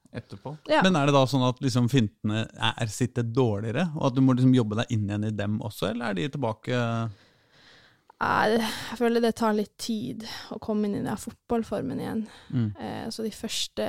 [0.09, 0.55] etterpå.
[0.67, 0.81] ja.
[0.83, 4.35] Men er det da sånn at liksom fintene er, sitter dårligere, og at du må
[4.35, 6.81] liksom jobbe deg inn igjen i dem også, eller er de tilbake
[8.19, 12.25] Jeg føler det tar litt tid å komme inn i den fotballformen igjen.
[12.51, 12.65] mm.
[12.75, 13.85] Eh, så de første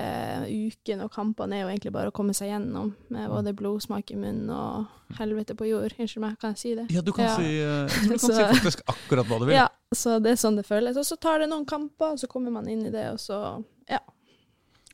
[0.46, 4.18] ukene og kampene er jo egentlig bare å komme seg gjennom, med både blodsmak i
[4.20, 5.96] munnen og helvete på jord.
[5.98, 6.86] Unnskyld meg, kan jeg si det?
[6.94, 7.34] Ja, du kan, Ja.
[7.40, 9.56] Si, eh, du kan Så- si faktisk akkurat hva du vil.
[9.56, 10.96] Ja, så det er sånn det føles.
[10.96, 13.64] Og så tar det noen kamper, og så kommer man inn i det, og så
[13.90, 13.98] Ja,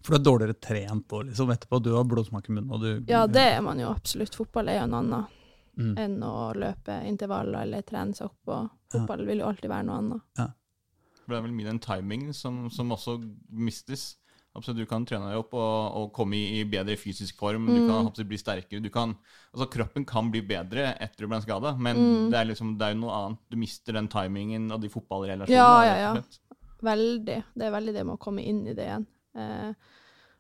[0.03, 1.83] For du er dårligere trent på, liksom, etterpå.
[1.83, 4.33] Du har blodsmak i munnen, og du ja det er man jo absolutt.
[4.35, 5.27] Fotball er jo noe annet
[5.77, 5.95] Mm.
[5.99, 9.97] enn å løpe intervaller eller trene seg opp, og fotball vil jo alltid være noe
[10.01, 10.23] annet.
[10.39, 10.47] Ja.
[11.27, 13.19] Det er vel mye den timingen som, som også
[13.51, 14.15] mistes.
[14.57, 17.67] Absolutt, du kan trene deg opp og, og komme i, i bedre fysisk form.
[17.67, 18.07] Du kan Mm.
[18.09, 18.81] absolutt bli sterkere.
[18.81, 19.13] Du kan,
[19.53, 22.31] altså Kroppen kan bli bedre etter du ble skada, men Mm.
[22.31, 23.39] det er liksom, det er jo noe annet.
[23.51, 25.51] Du mister den timingen og de fotballrelasjonene.
[25.51, 26.23] Ja, ja, ja.
[26.83, 27.43] Veldig.
[27.55, 29.07] Det er veldig det med å komme inn i det igjen.
[29.37, 29.75] Eh,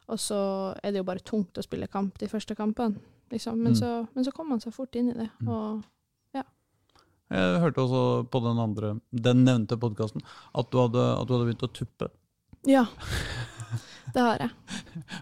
[0.08, 0.40] og så
[0.82, 2.96] er det jo bare tungt å spille kamp de første kampene,
[3.32, 3.58] liksom.
[3.62, 3.78] Men, Mm.
[3.80, 5.30] så, men så kom man seg fort inn i det.
[5.46, 5.82] og
[7.26, 10.22] Og Jeg hørte også på den andre, den nevnte podkasten,
[10.54, 10.78] at, at du
[11.34, 12.08] hadde begynt å tuppe.
[12.66, 12.86] ja.
[14.14, 14.50] Det har jeg.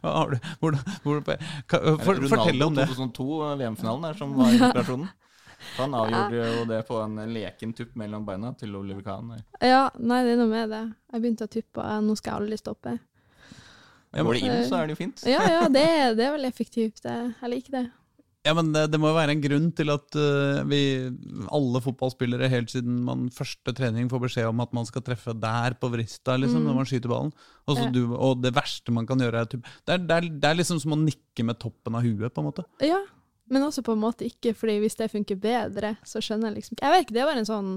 [0.02, 2.84] Har du, hvordan, hvordan, kan, for, Ronaldo fortell om det.
[2.92, 3.26] 2002,
[3.58, 5.08] VM-finalen der, som var inspirasjonen.
[5.78, 9.32] Han avgjorde jo det på en leken tupp mellom beina til Oliver Kahn.
[9.64, 10.82] Ja, nei, det er noe med det.
[11.10, 12.94] Jeg begynte å tuppe, og nå skal jeg aldri stoppe.
[14.14, 15.22] Går det inn, så er det jo fint.
[15.26, 15.84] Ja, ja, det,
[16.18, 17.02] det er veldig effektivt.
[17.04, 17.84] Jeg liker det.
[18.44, 20.80] Ja, men det, det må jo være en grunn til at uh, vi,
[21.48, 25.72] alle fotballspillere helt siden man første trening får beskjed om at man skal treffe der
[25.80, 26.66] på vrista liksom, Mm.
[26.68, 27.32] når man skyter ballen.
[27.64, 27.90] Og, så Ja.
[27.94, 30.58] du, og det verste man kan gjøre, er typ, det, er, det, er, det er
[30.60, 32.66] liksom som å nikke med toppen av huet, på en måte.
[32.84, 33.00] Ja,
[33.48, 36.78] men også på en måte ikke, fordi hvis det funker bedre, så skjønner jeg liksom
[36.84, 37.72] Jeg vet ikke, det var en sånn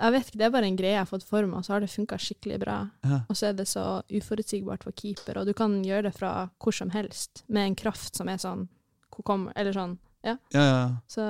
[0.00, 1.74] jeg vet ikke, Det er bare en greie jeg har fått for meg, og så
[1.76, 2.76] har det funka skikkelig bra.
[3.04, 3.18] Ja.
[3.28, 6.72] Og så er det så uforutsigbart for keeper, og du kan gjøre det fra hvor
[6.76, 8.68] som helst, med en kraft som er sånn
[9.10, 9.98] hvor kommer, Eller sånn.
[10.24, 10.36] Ja.
[10.54, 10.86] Ja, ja.
[11.10, 11.24] Så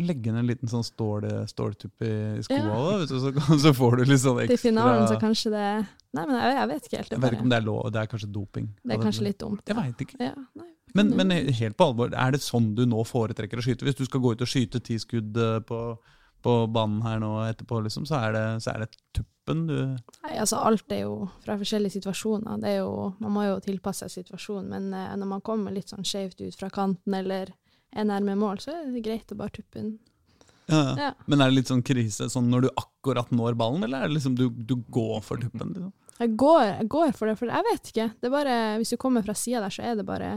[0.00, 2.68] Legge inn en liten sånn stål, ståltupp i, i skoa, Ja.
[2.72, 5.64] da, du, så, så får du litt sånn ekstra til finalen så kanskje det
[6.16, 7.10] Nei, men jeg, jeg vet ikke helt.
[7.10, 8.68] Det, Jeg vet ikke om det er lov, det er kanskje doping.
[8.80, 9.60] det er kanskje litt dumt.
[9.68, 10.16] Jeg veit ikke.
[10.24, 10.68] Ja, nei.
[10.96, 13.84] Men, men helt på alvor, er det sånn du nå foretrekker å skyte?
[13.84, 15.82] Hvis du skal gå ut og skyte ti skudd eh, på,
[16.42, 20.34] på banen her nå etterpå, liksom, så er det, så er det tuppen du Nei,
[20.36, 22.58] altså alt er jo fra forskjellige situasjoner.
[22.62, 25.88] Det er jo, man må jo tilpasse seg situasjonen, men eh, når man kommer litt
[25.94, 27.54] sånn skjevt ut fra kanten eller
[27.96, 29.94] er nærme mål, så er det greit å bare tuppe den.
[30.68, 30.82] ja.
[31.00, 31.12] Ja.
[31.26, 34.18] Men er det litt sånn krise sånn når du akkurat når ballen, eller er det
[34.18, 35.72] liksom du, du går for tuppen?
[35.72, 35.94] Liksom?
[36.18, 38.08] Jeg går, jeg går for det, for jeg vet ikke.
[38.18, 40.30] Det er bare, Hvis du kommer fra sida der, så er det bare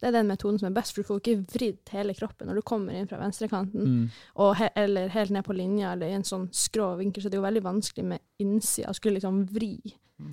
[0.00, 2.54] det er den metoden som er best, for du får ikke vridd hele kroppen når
[2.60, 4.54] du kommer inn fra venstrekanten, Mm.
[4.58, 7.42] he, eller helt ned på linja, eller i en sånn skrå vinkel, så det er
[7.42, 9.78] jo veldig vanskelig med innsida å skulle liksom vri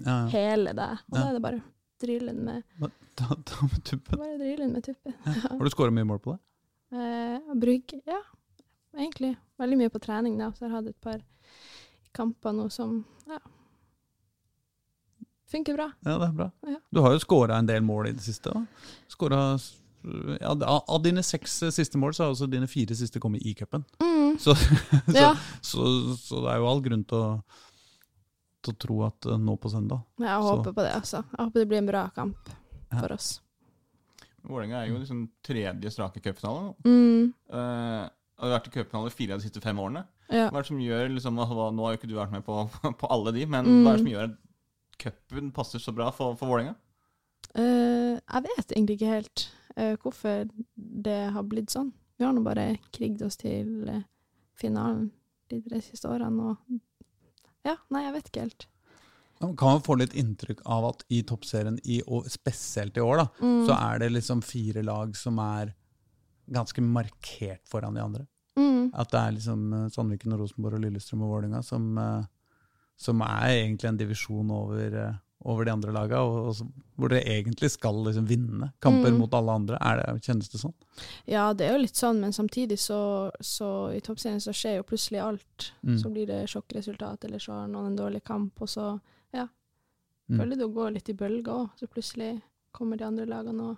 [0.05, 0.97] Ja, hele deg.
[1.11, 1.23] Og Ja.
[1.23, 1.61] da er det bare
[1.99, 2.89] drille den med, da,
[3.27, 4.17] da med tuppen.
[4.19, 5.13] bare drille den med tuppen.
[5.25, 5.31] Ja.
[5.49, 6.39] Har du skåra mye mål på det?
[6.97, 8.19] Eh, brygg, ja.
[8.95, 10.51] Egentlig veldig mye på trening, da.
[10.51, 11.21] Så jeg har hatt et par
[12.13, 13.39] kamper nå som ja,
[15.53, 15.87] funker bra.
[16.05, 16.49] Ja, det er bra.
[16.67, 16.79] Ja.
[16.93, 18.51] Du har jo skåra en del mål i det siste.
[18.53, 18.65] da.
[19.13, 19.67] Skåret,
[20.41, 23.53] ja, av, dine seks eh, siste mål, så har også dine fire siste kommet i
[23.55, 23.85] cupen.
[24.03, 24.33] Mm.
[24.41, 25.35] Så, så, Ja.
[25.61, 25.85] så,
[26.19, 27.29] så det er jo all grunn til å,
[28.63, 31.23] til å tro at eh, nå på søndag Jeg Så- håper på det, altså.
[31.37, 32.49] Jeg håper det blir en bra kamp
[32.91, 32.99] Ja.
[32.99, 33.29] for oss.
[34.43, 36.73] Vålerenga er jo liksom tredje strake cupfinale.
[36.83, 37.29] Mm.
[37.47, 38.09] Uh,
[38.43, 40.01] har vært i cupfinale fire av de siste fem årene.
[40.27, 40.49] Ja.
[40.51, 42.57] Hva er det som gjør liksom, altså, Nå har jo ikke du vært med på,
[42.99, 43.83] på alle de, men Mm.
[43.85, 44.35] hva er det som gjør at
[45.03, 46.75] cupen passer så bra for, for Vålerenga?
[47.53, 49.43] Uh, jeg vet egentlig ikke helt
[49.77, 51.91] uh, hvorfor det har blitt sånn.
[52.17, 54.01] Vi har nå bare kriget oss til uh,
[54.57, 55.11] finalen
[55.51, 56.79] de tre siste årene, og
[57.63, 58.65] Ja, nei, jeg vet ikke helt.
[59.43, 63.21] Man kan jo få litt inntrykk av at i toppserien, i, og spesielt i år,
[63.21, 63.65] da, Mm.
[63.67, 65.73] så er det liksom fire lag som er
[66.51, 68.25] ganske markert foran de andre.
[68.59, 68.91] Mm.
[68.93, 69.63] At det er liksom
[69.95, 72.25] Sandviken og Rosenborg og Lillestrøm og Vålerenga som, eh,
[73.03, 75.13] som er egentlig en divisjon over, eh,
[75.45, 79.17] over de andre laga, og, og som- hvor dere egentlig skal liksom vinne kamper Mm.
[79.19, 79.77] mot alle andre.
[79.81, 80.73] Er det, kjennes det sånn?
[81.27, 84.83] Ja, det er jo litt sånn, men samtidig så, så i toppserien så skjer jo
[84.87, 85.71] plutselig alt.
[85.83, 85.97] Mm.
[85.99, 88.99] Så blir det sjokkresultat, eller så har noen en dårlig kamp, og så
[89.33, 89.47] ja.
[90.29, 90.37] Mm.
[90.39, 91.69] Føler det går litt i bølger òg.
[91.77, 92.41] Så plutselig
[92.73, 93.77] kommer de andre lagene og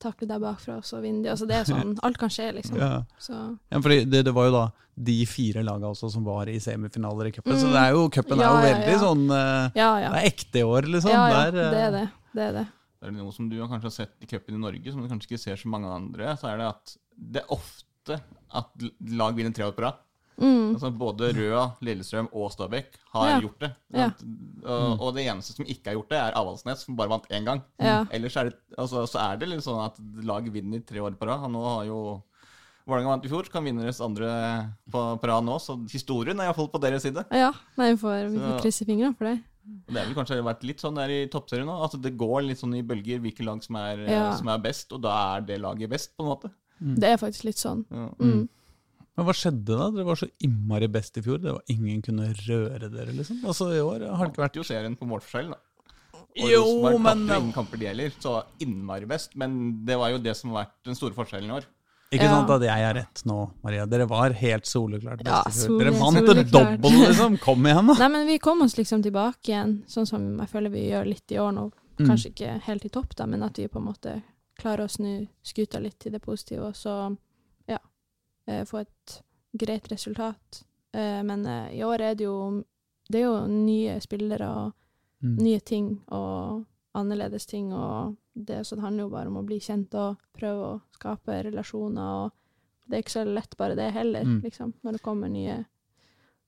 [0.00, 1.30] takler deg bakfra, og så vinner de.
[1.34, 2.78] Altså det er sånn, alt kan skje, liksom.
[2.80, 3.02] Ja.
[3.20, 3.34] Så
[3.70, 4.64] Ja, fordi det, det var jo da
[5.00, 7.72] de fire lagene også som var i semifinaler i cupen, så Mm.
[7.72, 8.98] det er jo, cupen Ja, er jo ja, veldig ja.
[9.04, 10.10] sånn eh, ja, ja.
[10.12, 11.10] Det er ekte i år, liksom.
[11.14, 12.04] ja, ja, Det er, eh, det er det.
[12.34, 12.66] Det er det.
[13.00, 15.30] Det er noe som du kanskje har sett i cupen i Norge, som du kanskje
[15.30, 16.34] ikke ser så mange andre.
[16.36, 18.18] Så er det at det er ofte
[18.60, 18.84] at
[19.16, 19.96] lag vinner tre år på rad.
[20.40, 20.74] Mm.
[20.74, 23.40] Altså både Røa, Lillestrøm og Stabæk har Ja.
[23.40, 23.70] gjort det.
[23.92, 24.06] Ja.
[24.64, 27.44] Og, og det eneste som ikke har gjort det, er Avaldsnes, som bare vant én
[27.44, 27.60] gang.
[27.78, 28.04] Ja.
[28.10, 31.26] Ellers er det, altså, så er det litt sånn at lag vinner tre år på
[31.28, 31.44] rad.
[31.50, 32.00] Nå har jo
[32.88, 34.26] Vålerenga vant i fjor, kan vinne deres andre
[34.90, 35.58] på, på rad nå.
[35.62, 37.22] Så historien er iallfall på deres side.
[37.30, 37.52] ja.
[37.78, 39.36] Nei, vi får, vi får krysse fingrene for det.
[39.70, 41.76] Og Det har vel kanskje vært litt sånn der i toppserien nå.
[41.84, 44.32] At det går litt sånn i bølger hvilke lag som er, Ja.
[44.34, 46.50] som er best, og da er det laget best, på en måte.
[46.80, 47.84] Det er faktisk litt sånn.
[47.92, 48.08] Ja.
[48.18, 48.48] Mm.
[49.18, 49.88] Men hva skjedde da?
[49.94, 51.40] Dere var så innmari best i fjor.
[51.42, 53.42] Det var Ingen kunne røre dere, liksom.
[53.44, 55.58] Altså, i år har det ikke vært jo serien på målforskjell, da.
[56.40, 59.34] Og Jo, Rosenborg men ingen kamper de heller, så innmari best.
[59.40, 61.66] Men det var jo det som har vært den store forskjellen i år.
[62.10, 62.30] Ikke Ja.
[62.30, 63.84] sant at jeg er rett nå, Maria.
[63.86, 65.78] Dere var helt soleklart Ja, best i fjor.
[65.78, 67.36] Dere vant en dobbel, liksom.
[67.42, 67.94] Kom igjen, da.
[67.98, 71.30] Nei, men vi kom oss liksom tilbake igjen, sånn som jeg føler vi gjør litt
[71.34, 71.70] i år nå.
[72.00, 72.06] Mm.
[72.08, 74.22] Kanskje ikke helt i topp, da, men at vi på en måte
[74.58, 77.10] klarer å snu skuta litt til det positive, og så ja,
[78.68, 79.22] få et
[79.58, 80.62] greit resultat.
[80.94, 82.64] Eh, Men eh, i år er det jo
[83.10, 84.72] det er jo nye spillere og
[85.22, 85.36] Mm.
[85.36, 89.58] nye ting og annerledes ting, og det, så det handler jo bare om å bli
[89.60, 92.32] kjent og prøve å skape relasjoner, og
[92.88, 94.40] det er ikke så lett bare det heller, Mm.
[94.42, 95.66] liksom, når det kommer nye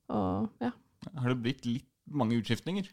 [0.09, 0.71] og ja.
[1.19, 2.88] Har det blitt litt mange utskiftninger?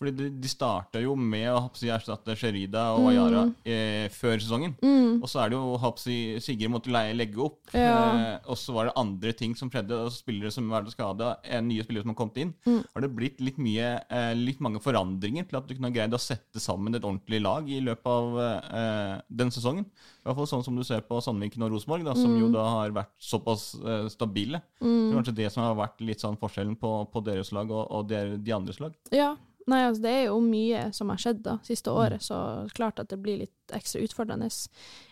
[0.00, 3.54] Fordi de, de starta jo med å si, erstatte Sherida og Ayara Mm.
[3.68, 4.72] eh, før sesongen.
[4.80, 5.18] Mm.
[5.22, 7.58] Og så er det jo ha på å si, Sigrid måtte leie, legge opp.
[7.74, 7.98] Ja.
[8.16, 9.92] Eh, og så var det andre ting som skjedde.
[9.92, 12.54] og Spillere som var skada, nye spillere som har kommet inn.
[12.64, 12.80] Mm.
[12.94, 16.16] Har det blitt litt, mye, eh, litt mange forandringer til at du kunne ha greid
[16.16, 19.84] å sette sammen et ordentlig lag i løpet av eh, den sesongen?
[19.84, 22.52] I hvert fall sånn som du ser på Sandviken og Rosenborg, som jo Mm.
[22.56, 24.62] da har vært såpass eh, stabile.
[24.80, 25.12] Det Mm.
[25.12, 28.08] er kanskje det som har vært litt sånn forskjellen på, på deres lag og, og
[28.08, 28.94] der, de andres lag.
[29.12, 29.36] Ja.
[29.70, 32.38] Nei, altså det er jo mye som har skjedd da, siste året, så
[32.74, 34.48] klart at det blir litt ekstra utfordrende.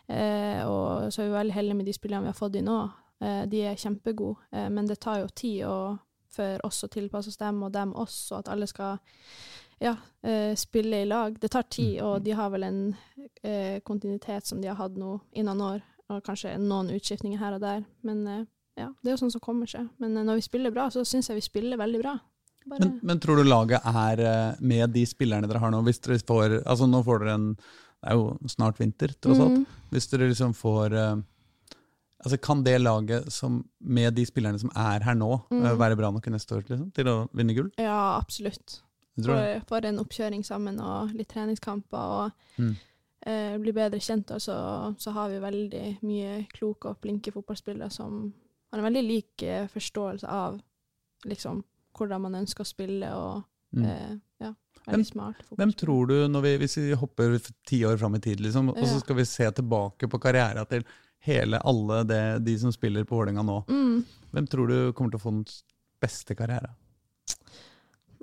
[0.08, 2.78] Eh, og så er vi veldig heldige med de spillene vi har fått inn nå.
[3.22, 5.78] Eh, de er kjempegode, eh, men det tar jo tid å,
[6.34, 8.98] for oss å tilpasse oss dem, og dem oss, og at alle skal
[9.78, 9.94] ja,
[10.26, 11.38] eh, spille i lag.
[11.38, 12.80] Det tar tid, og de har vel en
[13.42, 17.58] eh, kontinuitet som de har hatt nå i noen år, og kanskje noen utskiftninger her
[17.58, 17.84] og der.
[18.02, 18.46] Men eh,
[18.78, 19.86] ja, det er jo sånn som kommer seg.
[20.02, 22.18] Men når vi spiller bra, så syns jeg vi spiller veldig bra.
[22.68, 25.82] Bare, Men, men tror du laget er eh, med de spillerne dere har nå?
[25.86, 29.58] Hvis dere får Altså nå får dere en Det er jo snart vinter, tross alt.
[29.58, 29.66] Mm.
[29.90, 31.16] Hvis dere liksom får eh,
[32.24, 35.64] Altså Kan det laget som, med de spillerne som er her nå, Mm.
[35.64, 37.70] eh, være bra nok i neste år liksom, til å vinne gull?
[37.78, 38.80] Ja, absolutt.
[39.22, 42.74] For, for en oppkjøring sammen og litt treningskamper og Mm.
[43.26, 44.30] eh, bli bedre kjent.
[44.34, 44.56] Og så,
[44.98, 48.32] så har vi veldig mye kloke og flinke fotballspillere som
[48.72, 50.60] har en veldig lik forståelse av
[51.24, 51.62] liksom
[51.98, 53.44] hvordan man ønsker å spille, og
[53.76, 53.84] Mm.
[53.84, 54.54] Eh, ja,
[54.86, 55.42] Hvem- smart.
[55.52, 57.34] Hvem tror du, vi, hvis vi hopper
[57.68, 60.86] ti år fram i tid, liksom, og så skal vi se tilbake på karriera til
[61.20, 64.04] hele alle det, de som spiller på Vålerenga nå, Mm.
[64.32, 65.44] hvem tror du kommer til å få den
[66.00, 66.70] beste karriere?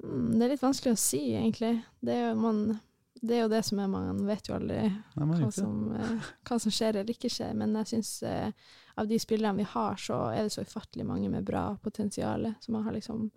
[0.03, 1.83] Mm, Det er litt vanskelig å si, egentlig.
[2.03, 2.79] Det er jo, man,
[3.21, 6.59] det, er jo det som er Man vet jo aldri Nei, hva som, eh, hva
[6.59, 7.53] som skjer eller ikke skjer.
[7.55, 8.51] Men jeg syns eh,
[8.97, 12.55] av de spillerne vi har, så er det så ufattelig mange med bra potensial.
[12.67, 13.29] Man har liksom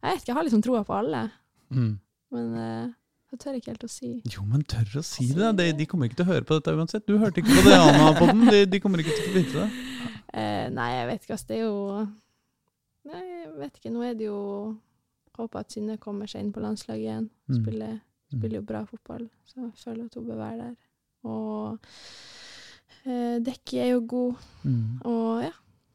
[0.00, 1.22] Jeg vet ikke, jeg har liksom troa på alle.
[1.70, 1.92] Mm.
[2.34, 2.86] Men uh,
[3.32, 4.10] jeg tør ikke helt å si.
[4.32, 5.50] Jo, men tør å si det.
[5.58, 7.04] De, de kommer ikke til å høre på dette uansett.
[7.06, 8.44] Du hørte ikke på det, Anna, på den.
[8.48, 9.68] De, de kommer ikke til å vite det.
[10.30, 11.36] Uh, nei, jeg vet ikke.
[11.38, 11.46] ass.
[11.48, 12.06] Det er jo
[13.10, 13.90] Nei, jeg vet ikke.
[13.94, 14.38] Nå er det jo
[15.40, 17.28] Håper at Synne kommer seg inn på landslaget igjen.
[17.48, 17.54] Mm.
[17.62, 17.94] Spiller,
[18.28, 20.74] spiller jo bra fotball, så jeg føler at hun bør være der.
[21.24, 21.78] Og
[23.06, 24.98] uh, Dekki er jo god, Mm.
[25.08, 25.52] og ja.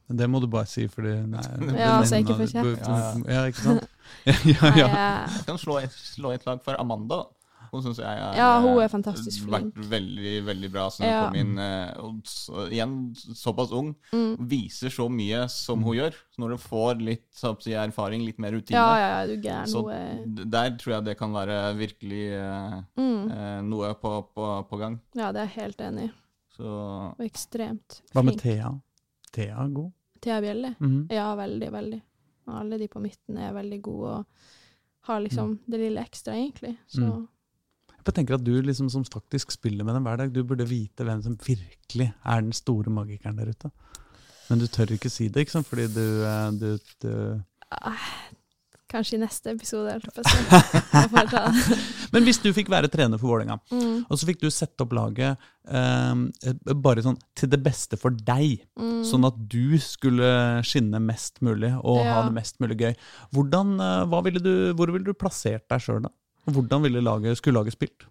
[0.07, 1.41] Men Det må du bare si, fordi nei,
[1.79, 2.87] Ja, så jeg ikke for får kjeft.
[2.87, 3.87] Ja, ja, ikke sant?
[4.25, 4.91] Ja, ja, Nei,
[5.33, 7.23] jeg- kan slå et, slå et lag for Amanda.
[7.71, 11.23] Hun syns jeg er, Ja, hun er fantastisk vært veldig, veldig bra siden Ja.
[11.25, 11.57] hun kom inn.
[11.59, 12.93] eh, Og så, igjen,
[13.35, 13.95] såpass ung.
[14.13, 14.37] mm.
[14.47, 16.13] Viser så mye som hun gjør.
[16.31, 19.67] Så når du får litt så erfaring, litt mer rutine, Ja, ja, ja, du gæren.
[19.67, 23.31] så er der tror jeg det kan være virkelig eh, mm.
[23.31, 24.99] eh, noe på, på, på gang.
[25.15, 26.11] Ja, det er jeg helt enig i.
[26.63, 28.13] Og ekstremt flink.
[28.13, 28.37] Hva med.
[28.39, 28.69] Thea?
[29.35, 29.91] Thea god.
[30.23, 30.73] Thea Bjelle?
[30.79, 31.07] Mhm.
[31.13, 32.01] Ja, veldig, veldig.
[32.55, 34.25] Alle de på midten er veldig gode og
[35.09, 36.77] har liksom det lille ekstra, egentlig.
[36.87, 37.27] Så Mm.
[38.05, 41.03] Jeg tenker at du liksom, som faktisk spiller med dem hver dag, du burde vite
[41.03, 43.71] hvem som virkelig er den store magikeren der ute.
[44.49, 45.65] Men du tør ikke si det, ikke sant?
[45.65, 48.05] Fordi du, eh, du, du ah,
[48.95, 49.97] Kanskje i neste episode.
[52.15, 54.93] Men hvis du fikk være trener for Vålerenga, Mm, og så fikk du sette opp
[54.95, 59.01] laget eh, bare sånn til det beste for deg, mm.
[59.07, 60.29] sånn at du skulle
[60.67, 62.93] skinne mest mulig og ha det mest mulig gøy,
[63.35, 66.13] hvordan, eh, ville du, hvor ville du plassert deg sjøl da?
[66.45, 68.05] Og Hvordan ville laget, skulle laget spilt?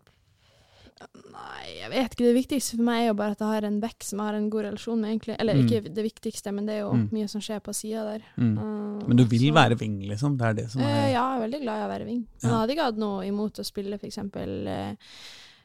[1.34, 2.24] Nei, jeg vet ikke.
[2.28, 4.36] Det viktigste for meg er jo bare at jeg har en bekk som jeg har
[4.38, 5.36] en god relasjon med, egentlig.
[5.40, 5.64] Eller Mm.
[5.66, 7.08] ikke det viktigste, men det er jo Mm.
[7.12, 8.22] mye som skjer på sida der.
[8.38, 8.58] Mm.
[8.58, 10.36] Uh, Men du vil så- være wing, liksom?
[10.38, 12.26] Det er det som er er ja, jeg er veldig glad i å være wing.
[12.42, 14.18] Men jeg hadde ikke hatt noe imot å spille f.eks.
[14.18, 14.96] Eh,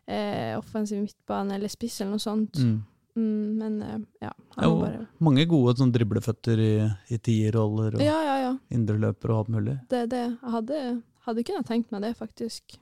[0.07, 2.53] eh, offensiv midtbane eller spiss eller noe sånt.
[2.53, 2.81] mm.
[3.17, 4.31] Mm, men eh, ja.
[4.57, 8.57] jeg Jo, bare Mange gode sånn dribleføtter i, i tierroller og Ja, ja, ja.
[8.71, 9.79] indreløper og alt mulig.
[9.89, 10.37] Det det.
[10.41, 12.77] Jeg hadde, hadde kunnet tenkt meg det, faktisk.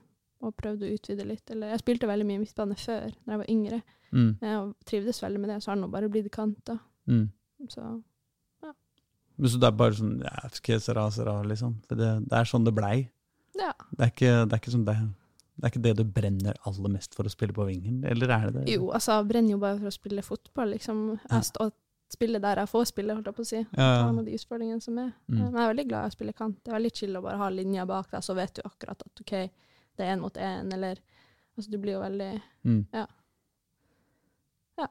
[0.45, 1.45] Og prøvd å utvide litt.
[1.53, 3.81] Eller jeg spilte veldig mye midtbane før, da jeg var yngre.
[4.11, 4.29] Mm.
[4.41, 6.77] Jeg trivdes veldig med det, så har det nå bare blitt kanter.
[7.09, 7.27] Mm.
[7.73, 8.73] Så ja.
[9.37, 10.49] Men så det er bare sånn ja,
[10.83, 11.79] sera, sera, liksom.
[11.89, 12.97] For det, det er sånn det blei.
[13.57, 13.73] ja.
[13.91, 14.95] Det er ikke det, er ikke sånn det,
[15.57, 18.47] det er ikke det du brenner aller mest for å spille på vingen, eller er
[18.47, 18.77] det det?
[18.77, 21.03] Jo, altså, jeg brenner jo bare for å spille fotball, liksom.
[21.25, 21.41] Ja.
[21.41, 21.71] Jeg
[22.13, 23.61] spille der jeg får spille, holdt jeg på å si.
[23.75, 24.11] Ja, ja.
[24.15, 25.09] med de utfordringene som er.
[25.27, 25.39] Mm.
[25.39, 26.59] Men jeg er veldig glad i å spille kant.
[26.61, 29.23] Det er veldig chill å bare ha linja bak deg, så vet du akkurat at
[29.23, 29.33] OK,
[29.97, 30.99] det er én mot én, eller
[31.57, 32.83] Altså, du blir jo veldig Mm.
[32.93, 33.07] Ja.
[34.77, 34.87] Ja.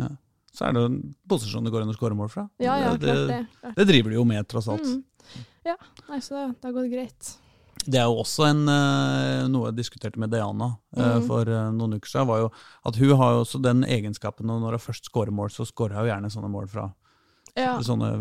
[0.00, 0.08] Ja.
[0.52, 0.96] Så er det en
[1.30, 2.48] posisjon det går an å skåre mål fra.
[2.60, 3.38] Ja, ja, det, klart det.
[3.60, 3.76] Klart.
[3.78, 4.82] det driver du jo med, tross alt.
[4.84, 5.44] Mm.
[5.64, 5.76] Ja.
[6.08, 7.30] Nei, så det, det har gått greit.
[7.82, 11.24] Det er jo også en, eh, noe jeg diskuterte med Diana eh, Mm.
[11.26, 12.50] for eh, noen uker siden, var jo
[12.86, 15.96] at hun har jo også den egenskapen, at når hun først skårer mål, så skårer
[15.98, 16.92] hun gjerne sånne mål fra
[17.56, 17.78] Ja.
[17.84, 18.12] sånne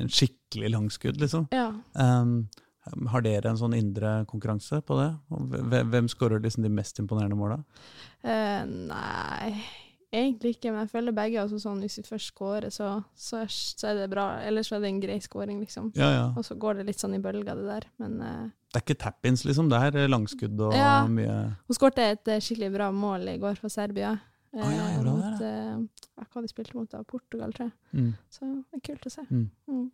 [0.00, 1.48] en skikkelig langskudd, liksom.
[1.52, 1.72] ja.
[1.94, 2.48] Um,
[3.12, 5.10] har dere en sånn indre konkurranse på det?
[5.28, 7.58] Hvem, hvem skårer liksom de mest imponerende måla?
[8.24, 9.50] Uh, nei,
[10.12, 10.72] egentlig ikke.
[10.72, 14.30] Men jeg føler begge Altså sånn hvis vi først scorer, så, så, er, det bra.
[14.46, 15.92] Ellers så er det en grei scoring, liksom.
[15.98, 16.24] Ja, ja.
[16.32, 17.88] Og så går det litt sånn i bølger, det der.
[18.02, 19.70] Men uh, Det er ikke tap-ins, liksom.
[19.72, 21.04] Det er langskudd og Ja.
[21.10, 24.16] mye hun skårte et eh, skikkelig bra mål i går for Serbia.
[24.50, 25.42] Å, ja, gjorde hun mot,
[26.18, 27.04] ja, hva de spilte mot, da?
[27.06, 27.76] Portugal, tror jeg.
[27.92, 28.12] mm.
[28.34, 29.22] Så det er kult å se.
[29.30, 29.44] Mm.
[29.70, 29.84] Mm.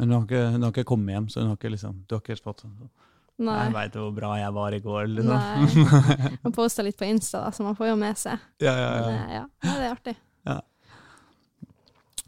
[0.00, 2.14] Men hun har, ikke, hun har ikke kommet hjem, så hun har ikke liksom Du
[2.14, 2.76] har ikke helt fått sånn
[3.42, 3.54] Nei.
[3.64, 5.32] Jeg veit hvor bra jeg var i går, liksom.
[5.32, 6.34] Nei.
[6.44, 8.44] Man poster litt på Insta, da, så man får jo med seg.
[8.62, 9.06] ja, ja, ja.
[9.08, 10.14] Men, ja, ja, det er artig.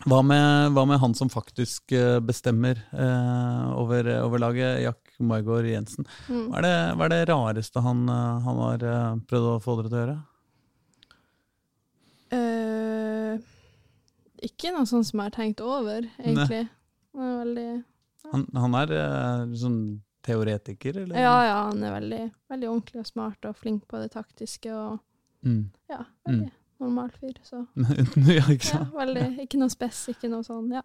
[0.04, 5.64] Hva med, hva med han som faktisk eh, bestemmer eh, over, over laget, Jack Maigård
[5.70, 6.04] Jensen?
[6.28, 6.50] Mm.
[6.50, 9.78] Hva er, det, hva er det rareste han, eh, han har eh, prøvd å få
[9.78, 10.16] dere til å gjøre?
[12.34, 13.34] Uh,
[14.44, 16.64] ikke noe sånt som jeg har tenkt over, egentlig.
[17.14, 17.68] Det er veldig
[18.32, 19.80] Han, han er uh, sånn
[20.24, 21.18] teoretiker, eller?
[21.20, 25.02] Ja, ja, han er veldig, veldig ordentlig og smart og flink på det taktiske og
[25.44, 25.70] Mm.
[25.92, 26.50] ja, veldig
[26.80, 27.36] normal fyr.
[27.44, 27.66] Så
[28.38, 30.80] ja, ikke ja, veldig, ikke noe spess, ikke noe sånn, ja.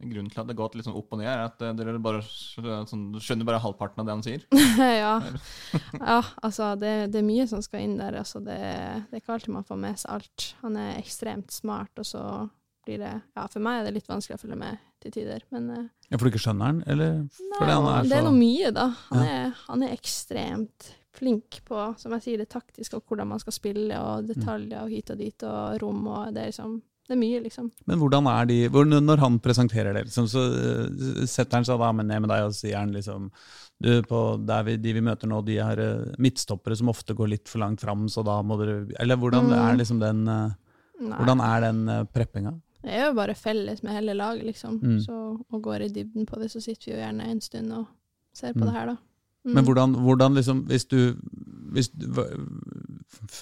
[0.00, 1.98] Grunnen til at det har gått litt sånn opp og ned, er at eh, dere
[2.00, 4.46] bare sånn, skjønner bare halvparten av det han sier.
[5.02, 5.12] ja.
[6.00, 8.16] ja, altså det, det er mye som skal inn der.
[8.22, 10.46] Altså det, det er ikke alltid man får med seg alt.
[10.62, 12.24] Han er ekstremt smart, og så
[12.90, 15.70] blir det Ja, for meg er det litt vanskelig å følge med til tider, men
[15.78, 18.72] eh, Ja, For du ikke skjønner han, eller Nei, han er det er noe mye,
[18.76, 18.88] da.
[19.10, 19.36] Han, Ja.
[19.46, 23.52] er, han er ekstremt flink på, som jeg sier, det taktiske og hvordan man skal
[23.56, 26.76] spille, og detaljer og hit og dit og rom, og det er liksom
[27.10, 27.70] Det er mye, liksom.
[27.90, 31.88] Men hvordan er de Når han presenterer det, liksom, så eh, setter han seg da
[31.92, 33.30] med ned med deg og sier han liksom
[33.82, 37.58] du, vi, De vi møter nå, de har eh, midtstoppere som ofte går litt for
[37.64, 39.56] langt fram, så da må dere Eller hvordan Mm.
[39.58, 40.24] er liksom den
[41.00, 41.16] Nei.
[41.16, 42.50] Hvordan er den preppinga?
[42.80, 44.78] Det er jo bare felles med hele laget, liksom.
[44.80, 44.98] Mm.
[45.04, 45.16] Så,
[45.50, 47.86] og går i dybden på det, så sitter vi jo gjerne en stund og
[48.36, 48.66] ser på Mm.
[48.66, 48.96] det her, da.
[49.44, 49.54] Mm.
[49.54, 51.16] Men hvordan, hvordan liksom Hvis du,
[51.72, 52.06] hvis du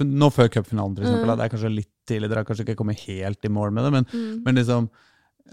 [0.05, 1.26] Nå før cupfinalen, for eksempel.
[1.26, 1.36] Mm.
[1.36, 3.93] Det er kanskje litt tidlig, dere har kanskje ikke kommet helt i mål med det,
[3.93, 4.43] men, mm.
[4.45, 4.89] men liksom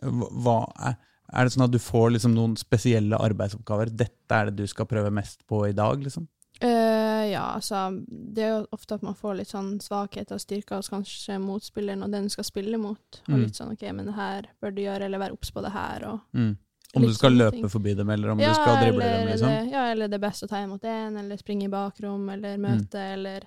[0.04, 0.96] hva er,
[1.34, 3.90] er det sånn at du får liksom noen spesielle arbeidsoppgaver?
[3.96, 6.28] Dette er det du skal prøve mest på i dag, liksom?
[6.62, 10.78] Eh, ja, altså Det er jo ofte at man får litt sånn svakheter og styrker
[10.80, 13.22] hos kanskje motspilleren og den du skal spille mot.
[13.28, 13.42] Og Mm.
[13.44, 16.06] litt sånn OK, men det her bør du gjøre, eller være obs på det her,
[16.08, 16.58] og Mm.
[16.96, 17.68] Om du skal løpe ting.
[17.70, 19.48] forbi dem, eller om ja, du skal drible eller dem, liksom?
[19.66, 22.58] Det, ja, eller det er best å ta imot én, eller springe i bakrom, eller
[22.58, 23.42] møte, eller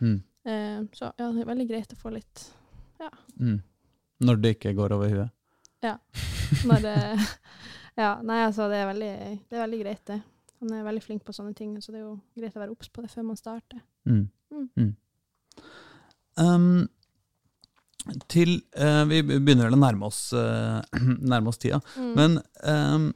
[0.00, 0.22] Mm.
[0.46, 2.50] eh, Så ja, det er veldig greit å få litt
[3.40, 3.60] Mm.
[4.22, 5.30] Når det ikke går over huet?
[6.64, 7.18] Når det
[7.98, 10.22] Ja, nei, altså, det er veldig, det er veldig greit, det.
[10.64, 12.88] Han er veldig flink på sånne ting, så det er jo greit å være obs
[12.88, 13.82] på det før man starter.
[14.08, 14.22] Mm.
[14.54, 14.68] Mm.
[14.80, 14.92] Mm.
[16.40, 16.86] Um,
[18.32, 20.80] til eh, Vi begynner vel å nærme oss, eh,
[21.34, 21.82] nærme oss tida.
[22.00, 22.10] Mm.
[22.16, 23.06] Men um,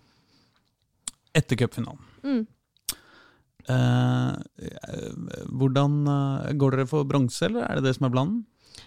[1.36, 2.44] etter cupfinalen mm.
[3.68, 4.36] eh,
[4.68, 5.98] eh, Hvordan
[6.60, 8.38] Går dere for bronse, eller er det det som er planen?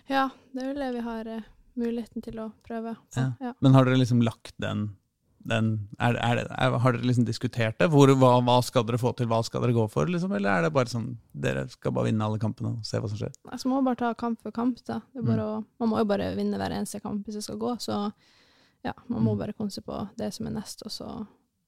[0.09, 1.33] Ja, det er vel det vi har
[1.81, 2.93] muligheten til å prøve.
[3.17, 3.31] Ja.
[3.41, 3.55] Ja.
[3.63, 4.91] Men har dere liksom lagt den,
[5.47, 7.87] den er, er det, er, Har dere liksom diskutert det?
[7.89, 10.05] Hvor, hva, hva skal dere få til, hva skal dere gå for?
[10.05, 10.31] Liksom?
[10.37, 13.17] Eller er det bare sånn dere skal bare vinne alle kampene og se hva som
[13.17, 13.33] skjer?
[13.49, 14.77] Altså, man må bare ta kamp for kamp.
[14.85, 14.99] da.
[15.17, 15.31] Mm.
[15.39, 15.49] å,
[15.81, 17.73] man må jo bare vinne hver eneste kamp hvis det skal gå.
[17.81, 17.97] Så
[18.85, 19.39] ja, man må Mm.
[19.39, 20.81] bare konse på det som er nest.
[20.85, 21.09] Og så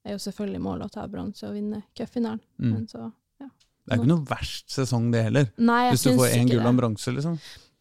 [0.05, 2.39] er jo selvfølgelig målet å ta bronse og vinne cupfinalen.
[2.59, 2.71] Mm.
[2.71, 5.49] Men så Det er ikke noe verst sesong, det heller.
[5.57, 7.33] Nei, jeg Hvis du får én gull og en bronse, liksom.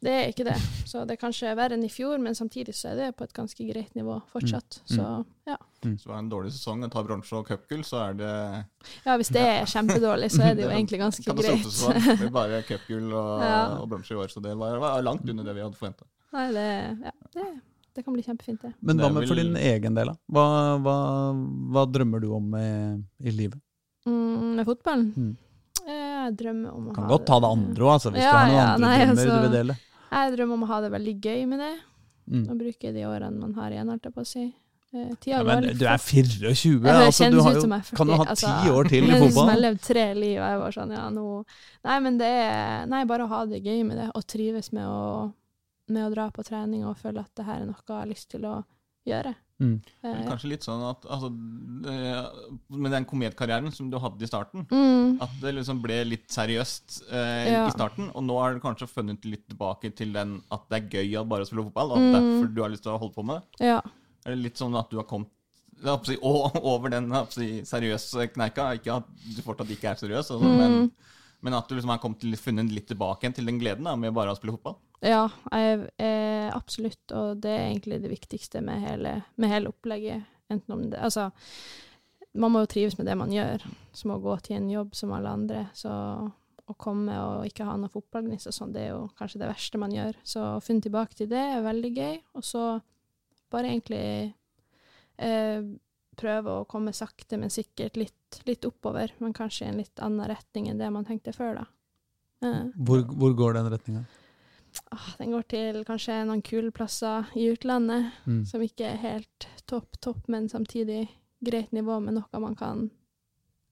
[0.02, 0.56] Det er ikke det.
[0.90, 3.32] Så det er kanskje verre enn i fjor, men samtidig så er det på et
[3.36, 4.80] ganske greit nivå fortsatt.
[4.82, 4.96] Mm.
[4.96, 5.04] Så
[5.46, 5.56] ja.
[5.84, 8.30] Så var det en dårlig sesong å tar bronse og cupgull, så er det
[9.06, 11.38] ja, hvis det er kjempedårlig, så er det jo egentlig ganske greit.
[11.38, 12.00] katastrofesesong.
[12.08, 13.60] Det blir bare cupgull og, Ja.
[13.78, 16.08] og bronse i år, så det var, var langt under det vi hadde forventa.
[16.34, 16.66] Nei, det,
[17.06, 17.46] ja, det,
[17.94, 18.72] det kan bli kjempefint, det.
[18.80, 20.18] Men hva er med for din egen del, da?
[20.34, 20.46] Hva,
[20.82, 20.96] hva,
[21.76, 22.68] hva drømmer du om i,
[23.22, 23.62] i livet?
[24.08, 25.12] Mm, med fotballen?
[25.14, 25.32] Mm.
[25.82, 28.36] Jeg drømmer om å Kan ha godt ta det andre òg, altså, hvis Ja, du
[28.38, 29.78] har noen ja, andre nei, drømmer du altså- vil dele.
[30.12, 31.72] Jeg drømmer om å ha det veldig gøy med det,
[32.22, 32.44] Mm.
[32.52, 34.44] og bruke de årene man har igjen, holdt jeg på å si.
[34.94, 36.28] Eh, Ja, men du er fort.
[36.38, 38.46] 24, Ja, det altså, du jo, som jeg 40, kan du ha altså.
[38.62, 41.04] ti år til i som jeg har levd tre liv, og jeg var sånn, ja,
[41.10, 41.44] nå
[41.84, 44.84] Nei, men det er Nei, bare å ha det gøy med det, og trives med
[44.86, 45.32] å,
[45.88, 48.28] med å dra på trening og føle at det her er noe jeg har lyst
[48.30, 48.64] til å
[49.08, 49.34] gjøre.
[49.62, 49.76] Mm.
[50.02, 50.22] Eh.
[50.26, 51.28] Kanskje litt sånn at altså,
[52.72, 57.02] Med den kometkarrieren som du hadde i starten, Mm, at det liksom ble litt seriøst
[57.12, 57.66] eh, Ja.
[57.68, 60.88] i starten, og nå har du kanskje funnet litt tilbake til den at det er
[60.98, 62.12] gøy å bare spille fotball, og Mm.
[62.16, 63.66] derfor du har lyst til å holde på med det.
[63.68, 63.80] ja.
[64.24, 65.28] Er det litt sånn at du har kommet
[65.82, 66.16] jeg å si,
[66.62, 68.72] over den jeg si, seriøse kneika?
[68.78, 69.04] Ikke at
[69.36, 70.58] du fortsatt ikke er seriøs, altså, Mm.
[70.58, 70.92] men,
[71.42, 73.96] men at du liksom har kommet til, funnet litt tilbake igjen til den gleden da,
[73.96, 74.76] med bare å spille fotball?
[75.02, 77.04] Ja, jeg, eh, absolutt.
[77.14, 80.28] Og det er egentlig det viktigste med hele, med hele opplegget.
[80.52, 81.30] Det Altså,
[82.34, 83.64] man må jo trives med det man gjør.
[83.96, 85.66] Som å gå til en jobb som alle andre.
[85.76, 85.92] Så
[86.72, 89.80] å komme og ikke ha noe fotballgnist og sånn, det er jo kanskje det verste
[89.82, 90.18] man gjør.
[90.24, 92.20] Så å finne tilbake til det er veldig gøy.
[92.38, 92.66] Og så
[93.52, 94.04] bare egentlig
[95.20, 95.68] eh,
[96.18, 99.14] prøve å komme sakte, men sikkert litt, litt oppover.
[99.22, 101.68] Men kanskje i en litt annen retning enn det man tenkte før, da.
[102.46, 102.66] Eh.
[102.76, 104.04] Hvor, hvor går den retninga?
[104.92, 108.44] Ah, den går til kanskje noen kule plasser i utlandet, Mm.
[108.46, 111.08] som ikke er helt topp, topp, men samtidig
[111.44, 112.90] greit nivå med noe man kan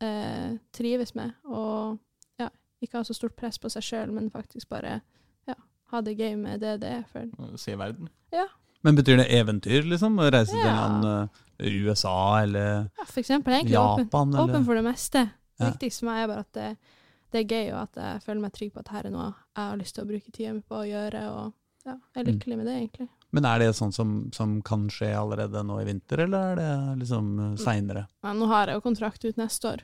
[0.01, 1.33] eh, trives med.
[1.45, 1.99] Og
[2.41, 2.49] ja,
[2.83, 5.01] ikke ha så stort press på seg sjøl, men faktisk bare
[5.49, 5.55] ja,
[5.93, 7.05] ha det gøy med det det er.
[7.13, 8.09] For Se verden.
[8.33, 8.47] Ja.
[8.83, 10.17] Men betyr det eventyr, liksom?
[10.19, 10.63] Å reise Ja.
[10.65, 11.31] til land,
[11.61, 14.35] eh, USA eller ja, for eksempel egentlig åpen, Japan?
[14.35, 14.49] Eller?
[14.55, 15.25] åpen for det meste.
[15.59, 15.71] Det Ja.
[15.71, 16.77] viktigste for meg er bare at det,
[17.33, 19.65] det er gøy, og at jeg føler meg trygg på at dette er noe jeg
[19.71, 21.23] har lyst til å bruke tida mi på å gjøre.
[21.31, 21.53] Og
[21.87, 22.33] ja, jeg er Mm.
[22.39, 23.09] lykkelig med det, egentlig.
[23.33, 26.99] Men er det sånn som, som kan skje allerede nå i vinter, eller er det
[27.05, 27.57] liksom Mm.
[27.59, 28.07] seinere?
[28.23, 29.81] Ja, nå har jeg jo kontrakt ut neste år.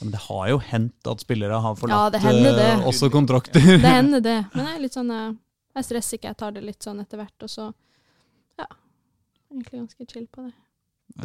[0.00, 2.22] Men det har jo hendt at spillere har Ja, forlatt det.
[2.24, 3.60] eh, også kontrakter.
[3.60, 4.46] Det hender det.
[4.54, 5.34] Men jeg er litt sånn eh,
[5.76, 7.74] Jeg stresser ikke, jeg tar det litt sånn etter hvert, og så
[8.58, 8.66] Ja.
[9.52, 10.54] Egentlig ganske chill på det.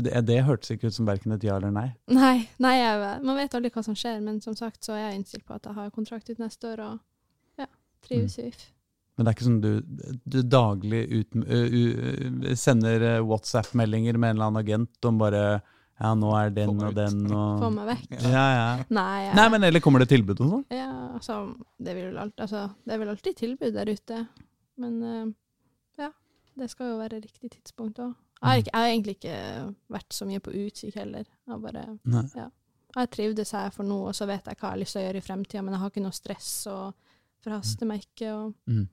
[0.04, 1.94] det, det hørtes ikke ut som verken et ja eller nei.
[2.08, 5.20] Nei, nei jeg, man vet aldri hva som skjer, men som sagt så er jeg
[5.20, 6.98] innstilt på at jeg har kontrakt ut neste år, og ja,
[8.06, 8.64] trives i VIF.
[9.14, 9.74] Men det er ikke sånn du,
[10.26, 15.44] du daglig ut, uh, uh, sender WhatsApp-meldinger med en eller annen agent om bare
[16.02, 18.16] Ja, nå er den og den og Få meg vekk.
[18.26, 18.66] Ja, ja.
[18.90, 20.66] Nei, Nei, men eller kommer det tilbud og sånn?
[20.74, 21.38] ja, altså,
[21.78, 24.24] det, vil alt, altså, det er vel alltid tilbud der ute.
[24.82, 24.98] Men
[26.02, 26.10] ja,
[26.58, 28.18] det skal jo være riktig tidspunkt òg.
[28.44, 29.38] Jeg, har jeg har egentlig ikke
[29.94, 31.30] vært så mye på utkikk heller.
[31.48, 32.26] Jeg bare Nei.
[32.94, 35.06] Jeg trivdes her for nå, og så vet jeg hva jeg har lyst til å
[35.08, 37.13] gjøre i fremtida, men jeg har ikke noe stress og
[37.44, 38.32] forhaster meg ikke.
[38.34, 38.88] Og, Mm.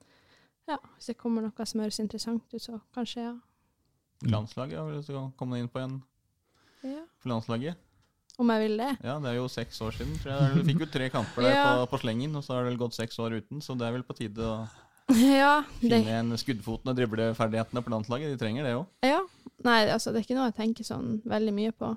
[0.68, 3.36] ja, hvis det kommer noe som høres interessant ut, så kanskje, ja.
[4.30, 6.02] Landslaget, har du lyst til å komme inn på igjen.
[6.84, 7.04] ja.
[7.20, 7.76] for landslaget?
[8.40, 8.90] Om jeg vil det.
[9.04, 10.14] Ja, det er jo seks år siden.
[10.22, 10.54] Tror jeg.
[10.56, 11.64] Du fikk jo tre kamper der Ja.
[11.84, 14.02] på, på slengen, og så har det gått seks år uten, så det er vel
[14.06, 14.54] på tide å
[15.40, 18.30] Ja, finne det, igjen skuddfoten og dribleferdighetene på landslaget.
[18.32, 18.86] De trenger det òg.
[19.04, 19.20] ja.
[19.62, 21.90] Nei, altså, det er ikke noe jeg tenker sånn veldig mye på.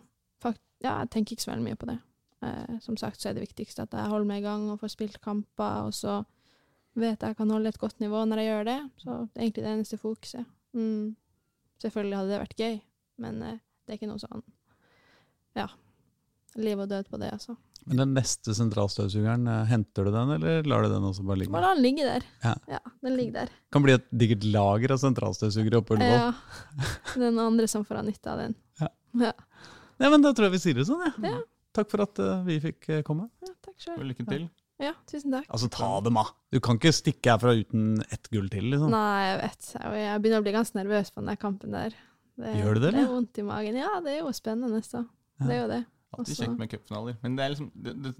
[0.43, 1.95] Fakt, ja, jeg tenker ikke så veldig mye på det.
[2.43, 4.91] Eh, som sagt så er det viktigste at jeg holder meg i gang og får
[4.91, 6.17] spilt kamper, og så
[6.99, 8.79] vet jeg kan holde et godt nivå når jeg gjør det.
[9.01, 10.49] Så det er egentlig det eneste fokuset.
[10.77, 11.13] Mm.
[11.83, 12.79] Selvfølgelig hadde det vært gøy,
[13.23, 14.43] men eh, det er ikke noe sånn
[15.57, 15.67] ja,
[16.57, 17.55] liv og død på det, altså.
[17.83, 21.53] Men den neste sentralstøvsugeren, eh, henter du den, eller lar du den også bare ligge?
[21.53, 22.25] Bare la den ligge der.
[22.45, 22.53] Ja.
[22.77, 23.53] Ja, den ligger der.
[23.75, 26.21] Kan bli et digert lager av sentralstøvsugere oppe på Ullevål.
[26.31, 26.91] Ja.
[27.25, 28.55] Den andre som får ha nytte av den.
[28.79, 28.89] Ja.
[29.27, 29.33] Ja,
[30.01, 31.33] Nei, men da tror jeg vi sier det sånn, jeg.
[31.33, 31.41] Ja.
[31.73, 33.27] Takk for at uh, vi fikk eh, komme.
[33.45, 33.99] ja takk selv.
[33.99, 34.47] Og Lykke til.
[34.82, 35.45] Ja, tusen takk.
[35.53, 36.32] Altså, ta dem av!
[36.53, 38.89] Du kan ikke stikke herfra uten ett gull til, liksom.
[38.93, 39.69] Nei, jeg vet.
[39.78, 41.97] Jeg jeg begynner å bli ganske nervøs på den der kampen der.
[42.34, 43.78] Det, Gjør du det, Det er vondt i magen.
[43.78, 45.03] Ja, det er jo spennende, så.
[45.39, 45.45] Ja.
[45.45, 45.82] Det er jo det.
[46.14, 47.16] Alltid kjekt med cupfinaler.
[47.24, 48.11] Men det er, liksom, det, det,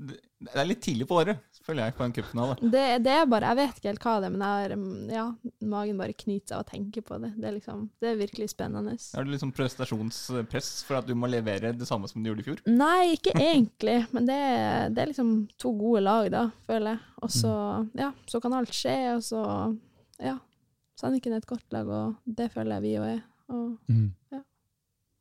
[0.44, 2.56] det, er litt tidlig på året, føler jeg, på en cupfinale.
[2.62, 2.86] det.
[3.06, 5.26] Det er bare Jeg vet ikke helt hva det er, men jeg har, mm, ja,
[5.74, 7.34] magen bare knyter av å tenke på det.
[7.38, 8.96] Det er liksom Det er virkelig spennende.
[9.14, 12.48] Har du liksom prestasjonspress for at du må levere det samme som du gjorde i
[12.48, 12.64] fjor?
[12.70, 17.06] Nei, ikke egentlig, men det er, det er liksom to gode lag, da, føler jeg.
[17.24, 17.54] Og så,
[18.00, 19.44] ja, så kan alt skje, og så
[20.24, 20.39] Ja.
[21.00, 23.24] Sandviken er et godt lag, og det føler jeg vi òg er.
[23.50, 24.12] Og Mm.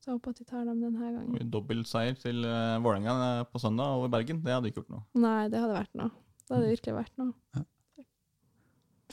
[0.03, 1.51] Så jeg håper at de tar dem denne gangen.
[1.55, 5.05] Dobbeltseier til uh, Vålerenga eh, på søndag over Bergen, det hadde ikke gjort noe.
[5.23, 6.11] Nei, det hadde vært noe.
[6.43, 7.63] Det hadde virkelig vært noe.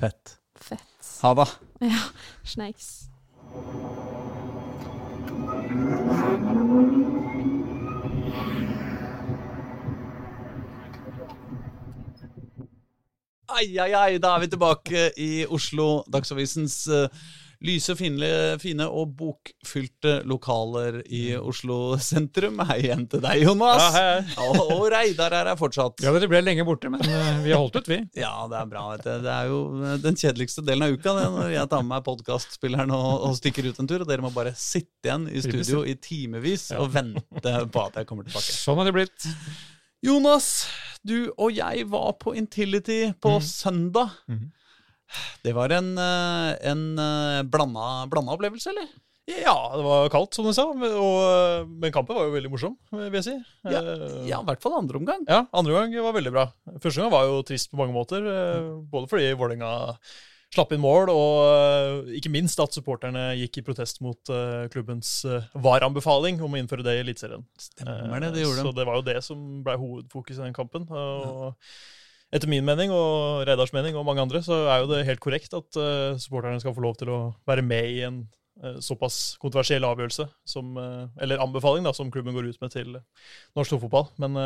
[0.01, 0.33] Fett.
[0.57, 1.11] Fett.
[1.21, 1.45] Ha det!
[1.85, 2.01] Ja,
[2.41, 2.89] snakes.
[13.49, 17.21] Ai, ai, ai, da er vi tilbake i Oslo, Dagsavisens eh,
[17.65, 18.27] lyse, fine,
[18.61, 22.61] fine og bokfylte lokaler i Oslo sentrum.
[22.69, 23.81] Hei igjen til deg, Jonas.
[23.83, 24.45] Ja, hei, hei.
[24.47, 25.99] Og, og Reidar er her fortsatt.
[26.05, 27.99] Ja, dere ble lenge borte, men eh, vi har holdt ut, vi.
[28.23, 28.85] Ja, det er bra.
[28.93, 29.11] vet du.
[29.25, 32.05] Det er jo eh, den kjedeligste delen av uka det, når jeg tar med meg
[32.07, 34.05] podkastspilleren og, og stikker ut en tur.
[34.05, 38.07] Og dere må bare sitte igjen i studio i timevis og vente på at jeg
[38.09, 38.55] kommer tilbake.
[38.55, 39.27] Sånn har det blitt.
[40.05, 40.47] Jonas,
[41.03, 44.15] du og jeg var på Intility på søndag.
[44.31, 44.47] Mhm.
[45.43, 48.89] Det var en, eh, en eh, blanda, blanda opplevelse, eller?
[49.29, 53.13] Ja, det var kaldt, som du sa, og, men kampen var jo veldig morsom, vil
[53.19, 53.35] jeg si.
[53.69, 55.21] Ja, Eh, Ja, i hvert fall andre omgang.
[55.29, 56.47] Ja, andre omgang var veldig bra.
[56.81, 58.25] Første gang var jo trist på mange måter.
[58.25, 59.69] eh, Både fordi Vålerenga
[60.49, 64.17] slapp inn mål, og ikke minst at supporterne gikk i protest mot
[64.73, 65.11] klubbens
[65.53, 67.45] varanbefaling om å innføre det i Eliteserien.
[67.61, 68.65] Stemmer det, det gjorde de.
[68.65, 70.89] Så det var jo det som ble hovedfokus i den kampen.
[70.89, 71.53] Og
[72.35, 75.55] etter min mening og Reidars mening og mange andre, så er jo det helt korrekt
[75.57, 77.19] at uh, supporterne skal få lov til å
[77.49, 78.21] være med i en
[78.61, 82.99] uh, såpass kontroversiell avgjørelse, som, uh, eller anbefaling, da, som klubben går ut med til
[83.57, 84.11] norsk storfotball.
[84.21, 84.37] Men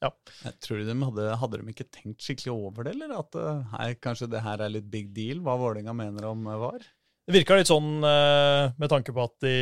[0.00, 0.08] ja.
[0.46, 3.18] Jeg tror de hadde, hadde de ikke tenkt skikkelig over det, eller?
[3.18, 3.36] At
[3.74, 6.86] her, kanskje det her er litt big deal, hva Vålerenga mener om VAR?
[7.30, 9.54] Det virka litt sånn eh, med tanke på at de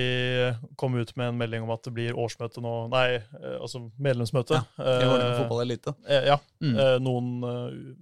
[0.80, 4.62] kom ut med en melding om at det blir årsmøte nå Nei, eh, altså medlemsmøte.
[4.80, 5.94] I Vålerenga Eh, fotball elite.
[6.08, 6.38] Ja.
[6.64, 6.76] Mm.
[7.04, 7.28] Noen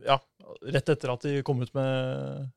[0.06, 0.20] Ja,
[0.72, 2.50] rett etter at de kom ut med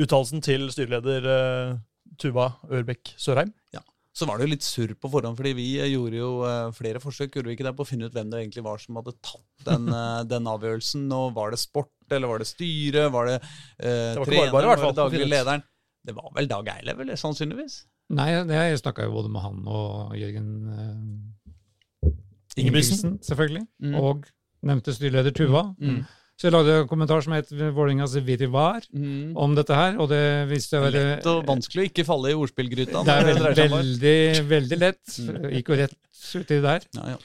[0.00, 1.78] uttalelsen til styreleder
[2.20, 3.54] Tuva Ørbekk Sørheim.
[3.74, 3.82] Ja.
[4.12, 6.30] Så var det jo litt surr på forhånd, fordi vi gjorde jo
[6.76, 8.98] flere forsøk gjorde vi ikke det, på å finne ut hvem det egentlig var som
[9.00, 9.86] hadde tatt den,
[10.32, 11.06] den avgjørelsen.
[11.16, 14.72] Og var det sport, eller var det styre, var det eh, Det var trener, bare
[14.72, 15.69] bare, var det daglig lederen?
[16.06, 17.84] Det var vel Dag Eilev, eller sannsynligvis?
[18.10, 22.10] Nei, det- jeg snakka jo både med han og Jørgen eh,
[22.56, 23.18] Ingebrigtsen.
[23.22, 23.66] selvfølgelig.
[23.82, 23.94] Mm.
[24.00, 24.24] Og
[24.66, 25.74] nevnte styreleder Tuva.
[25.80, 26.00] Mm.
[26.40, 29.36] Så jeg lagde en kommentar som het Vålerengas virvar Mm.
[29.36, 32.30] om dette her, og det viste seg å være Lett og vanskelig å ikke falle
[32.30, 33.04] i ordspillgryta.
[33.04, 35.04] Det er veldig, veldig, veldig lett.
[35.20, 35.50] Mm.
[35.52, 35.96] Gikk jo rett
[36.34, 36.80] uti der.
[36.96, 37.16] Ja, ja.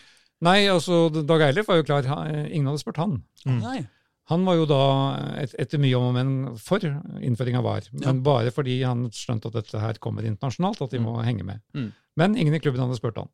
[0.41, 2.03] Nei, altså, Dag Eilif var jo klar.
[2.51, 3.23] Ingen hadde spurt han.
[3.47, 3.61] Mm.
[3.61, 3.87] Nei.
[4.31, 4.79] Han var jo da,
[5.37, 7.89] et, etter mye om og men, for innføring av VAR.
[8.01, 11.61] Men bare fordi han skjønte at dette her kommer internasjonalt, at de må henge med.
[11.77, 11.91] Mm.
[12.17, 13.29] Men ingen i klubben hadde spurt han.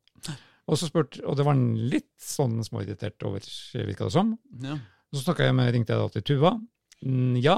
[0.68, 3.40] Og, så spurt, og det var han litt sånn småirritert over,
[3.88, 4.34] virka det som.
[4.62, 4.76] Ja.
[5.12, 6.54] Så snakka jeg med, ringte jeg da til Tuva,
[7.02, 7.56] Mm, Ja,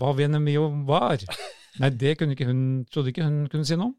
[0.00, 1.20] hva Venemio var?
[1.82, 3.96] Nei, det ikke hun, trodde ikke hun kunne si noe om.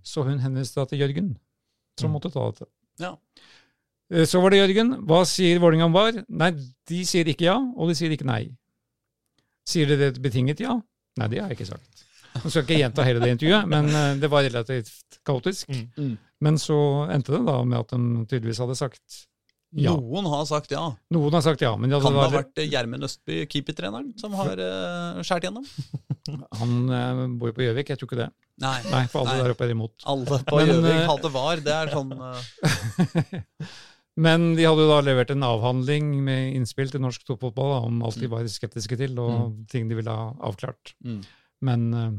[0.00, 1.34] Så hun henviste da til Jørgen,
[2.00, 2.14] som Mm.
[2.16, 2.66] måtte ta dette.
[2.98, 3.10] Ja.
[4.10, 4.94] Eh, Så var det Jørgen.
[5.06, 6.22] Hva sier Vålerenga om VAR?
[6.28, 6.50] Nei,
[6.90, 8.44] de sier ikke ja, og de sier ikke nei.
[9.68, 10.76] Sier dere et betinget ja?
[11.20, 12.06] Nei, det har jeg ikke sagt.
[12.30, 15.70] Jeg skal ikke gjenta hele det intervjuet, men eh, det var relativt kaotisk.
[15.70, 15.88] Mm.
[15.96, 16.14] Mm.
[16.40, 16.78] Men så
[17.12, 19.26] endte det da med at de tydeligvis hadde sagt
[19.78, 19.92] ja.
[19.94, 20.82] Noen har sagt ja.
[21.14, 24.08] Noen har sagt ja, men de hadde Kan det ha vært eh, Gjermund Østby, keepertreneren,
[24.18, 25.66] som har uh, skåret gjennom?
[26.60, 28.26] Han uh, bor jo på Gjøvik, jeg tror ikke det.
[28.60, 28.80] Nei.
[28.90, 29.44] Nei, for alle Nei.
[29.46, 29.94] der oppe er imot.
[30.10, 31.62] Alle på Gjøvik eh, hater var.
[31.64, 33.70] Det er sånn eh,
[34.16, 38.18] Men de hadde jo da levert en avhandling med innspill til norsk toppfotball om alt
[38.20, 38.30] de Mm.
[38.30, 40.94] var skeptiske til, og ting de ville ha avklart.
[41.04, 41.22] mm.
[41.62, 42.10] Men eh,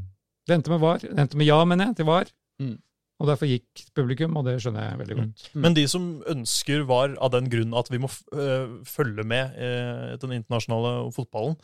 [0.48, 1.00] det endte med var.
[1.00, 2.26] Det endte med ja, mener jeg, til var.
[2.62, 2.78] Mm.
[3.22, 5.50] Og derfor gikk publikum, og det skjønner jeg veldig godt.
[5.54, 5.62] Mm.
[5.62, 9.52] Men de som ønsker VAR av den grunn at vi må f øh, følge med
[9.62, 11.56] i den internasjonale fotballen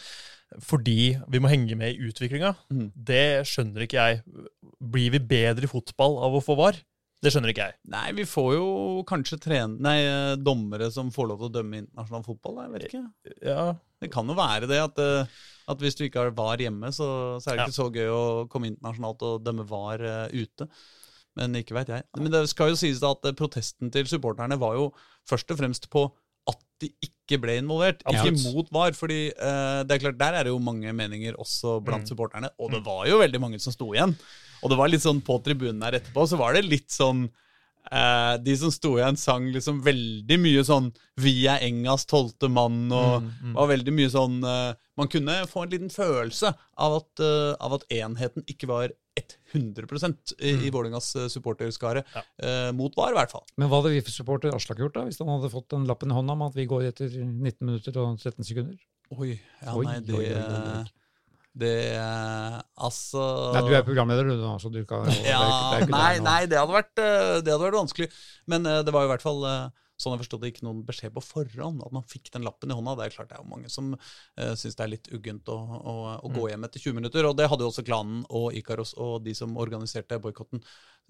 [0.63, 2.91] fordi vi må henge med i utviklinga, Mm.
[2.95, 4.21] det skjønner ikke jeg.
[4.79, 6.77] Blir vi bedre i fotball av å få VAR?
[7.23, 7.75] Det skjønner ikke jeg.
[7.89, 8.65] Nei, vi får jo
[9.09, 12.59] kanskje trene, nei, eh, dommere som får lov til å dømme internasjonal fotball.
[12.61, 13.03] Jeg vet ikke.
[13.47, 13.63] Ja,
[13.99, 15.25] Det kan jo være det at, eh,
[15.67, 17.07] at hvis du ikke har VAR hjemme, så,
[17.41, 17.65] så er det Ja.
[17.65, 20.67] ikke så gøy å komme internasjonalt og dømme VAR eh, ute.
[21.37, 22.03] Men ikke veit jeg.
[22.17, 24.91] Men det skal jo sies at protesten til supporterne var jo
[25.29, 26.05] først og fremst på
[26.47, 28.93] at de ikke ble involvert, ikke mot VAR.
[28.93, 32.09] fordi eh, det er klart, der er det jo mange meninger også blant Mm.
[32.13, 34.13] supporterne, og det var jo veldig mange som sto igjen.
[34.63, 37.27] Og det var litt sånn på tribunen her etterpå, så var det litt sånn
[37.91, 42.91] eh, De som sto igjen, sang liksom veldig mye sånn 'Vi er Engas tolvte mann',
[42.91, 43.53] og Mm, mm.
[43.55, 47.73] var veldig mye sånn eh, Man kunne få en liten følelse av at, eh, av
[47.73, 48.89] at enheten ikke var
[49.53, 52.03] 100 i, i Vålerengas eh, supporterskare.
[52.13, 52.21] Ja.
[52.43, 53.45] eh, mot VAR, i hvert fall.
[53.57, 56.35] Men hva hadde VIF-supporter Aslak gjort da, hvis han hadde fått den lappen i hånda
[56.35, 58.77] om at vi går etter 19 minutter og 13 sekunder?
[59.17, 60.83] Oi, ja, Oi, nei, det, oi, oi.
[61.57, 63.23] Det eh, Altså
[63.55, 65.41] Nei, du er programleder, du, nå, så du kan Ja,
[65.81, 68.09] nei, det nei det, hadde vært, eh, det hadde vært vanskelig.
[68.51, 69.43] Men eh, det var i hvert fall
[69.97, 71.81] sånn jeg forstod det, ikke noen beskjed på forhånd.
[71.85, 72.93] At man fikk den lappen i hånda.
[72.99, 75.57] Det er klart det er jo mange som uh, syns det er litt uggent å,
[75.57, 77.25] å, å gå hjem etter 20 minutter.
[77.25, 80.61] Og det hadde jo også klanen og Ikaros og de som organiserte boikotten,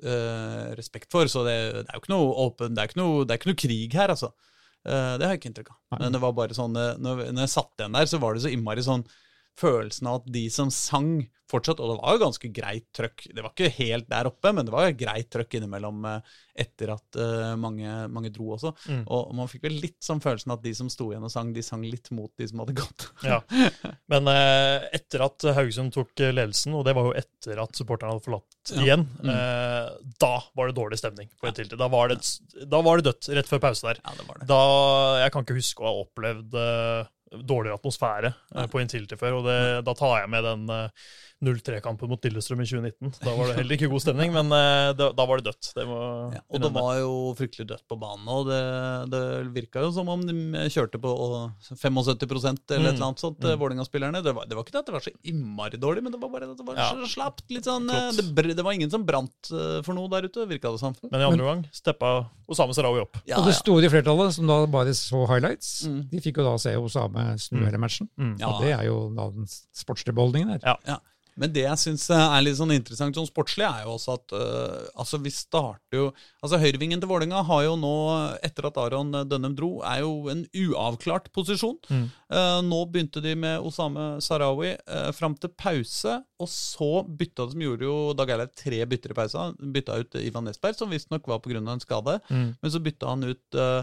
[0.07, 1.27] uh, respekt for.
[1.31, 3.51] Så det, det er jo ikke noe åpen, det er ikke noe, det er ikke
[3.51, 4.31] noe krig her, altså.
[4.87, 5.79] Uh, det har jeg ikke inntrykk av.
[5.99, 8.55] Men det var bare sånn, når, når jeg satt igjen der, så var det så
[8.55, 9.03] innmari sånn
[9.57, 13.39] følelsen av at de som sang fortsatt, og det var jo ganske greit trøkk, det
[13.39, 17.15] var ikke helt der oppe, men det var jo greit trøkk innimellom eh, etter at
[17.23, 18.73] eh, mange, mange dro også.
[18.91, 19.05] Mm.
[19.15, 21.63] Og man fikk vel litt sånn følelsen at de som sto igjen og sang, de
[21.63, 23.07] sang litt mot de som hadde gått.
[23.23, 23.39] Ja.
[24.11, 28.11] Men eh, etter at Haugesund tok eh, ledelsen, og det var jo etter at supporterne
[28.17, 28.83] hadde forlatt Ja.
[28.83, 29.31] igjen, Mm.
[29.31, 29.89] eh,
[30.19, 31.79] da var det dårlig stemning på et tiltid.
[31.79, 32.19] Da var det,
[32.67, 34.03] da var det dødt rett før pause der.
[34.03, 34.51] Ja, det var det.
[34.51, 34.59] Da,
[35.23, 38.67] jeg kan ikke huske å ha opplevd eh, dårligere atmosfære ja.
[38.71, 40.89] på Intility før, og det, da tar jeg med den eh,
[41.45, 43.11] 0-3-kampen mot Lillestrøm i 2019.
[43.21, 45.67] Da var det heller ikke god stemning, men eh, da, da var det dødt.
[45.77, 45.97] Det må
[46.33, 48.61] Ja, og det var jo fryktelig dødt på banen, og det,
[49.13, 49.21] det
[49.53, 50.33] virka jo som om de
[50.73, 51.11] kjørte på
[51.77, 52.85] 75 eller et Mm.
[52.87, 53.59] eller annet sånt, Mm.
[53.61, 54.23] Vålerenga-spillerne.
[54.23, 56.29] Det, var- det var ikke det at det var så innmari dårlig, men det var
[56.33, 56.89] bare at det var Ja.
[57.05, 57.43] slapt.
[57.49, 60.71] Litt sånn, eh, det, det var ingen som brant eh, for noe der ute, virka
[60.71, 60.95] det som.
[61.11, 63.17] Men i andre gang steppa Osame Sarawi opp.
[63.27, 66.09] Ja, og det store flertallet, som da bare så highlights, Mm.
[66.09, 68.09] de fikk jo da se Osame snu hele matchen.
[68.39, 68.49] Ja.
[68.49, 70.81] Og det er jo da den sportslige beholdningen der.
[70.87, 70.99] Ja.
[71.37, 74.87] Men det jeg syns er litt sånn interessant sånn sportslig, er jo også at øh,
[74.97, 76.07] altså vi starter jo
[76.41, 77.93] Altså Høyrevingen til Vålerenga har jo nå,
[78.45, 81.77] etter at Aron Dønnem dro, er jo en uavklart posisjon.
[81.91, 82.05] Mm.
[82.31, 87.55] Uh, nå begynte de med Osame Sarawi uh, fram til pause, og så bytta de,
[87.55, 89.47] som gjorde jo Dag Eilev tre bytter i pausa.
[89.57, 91.59] Bytta ut Ivan Nesberg, som visstnok var pga.
[91.59, 92.19] en skade.
[92.29, 92.49] Mm.
[92.61, 93.81] Men så bytta han ut uh,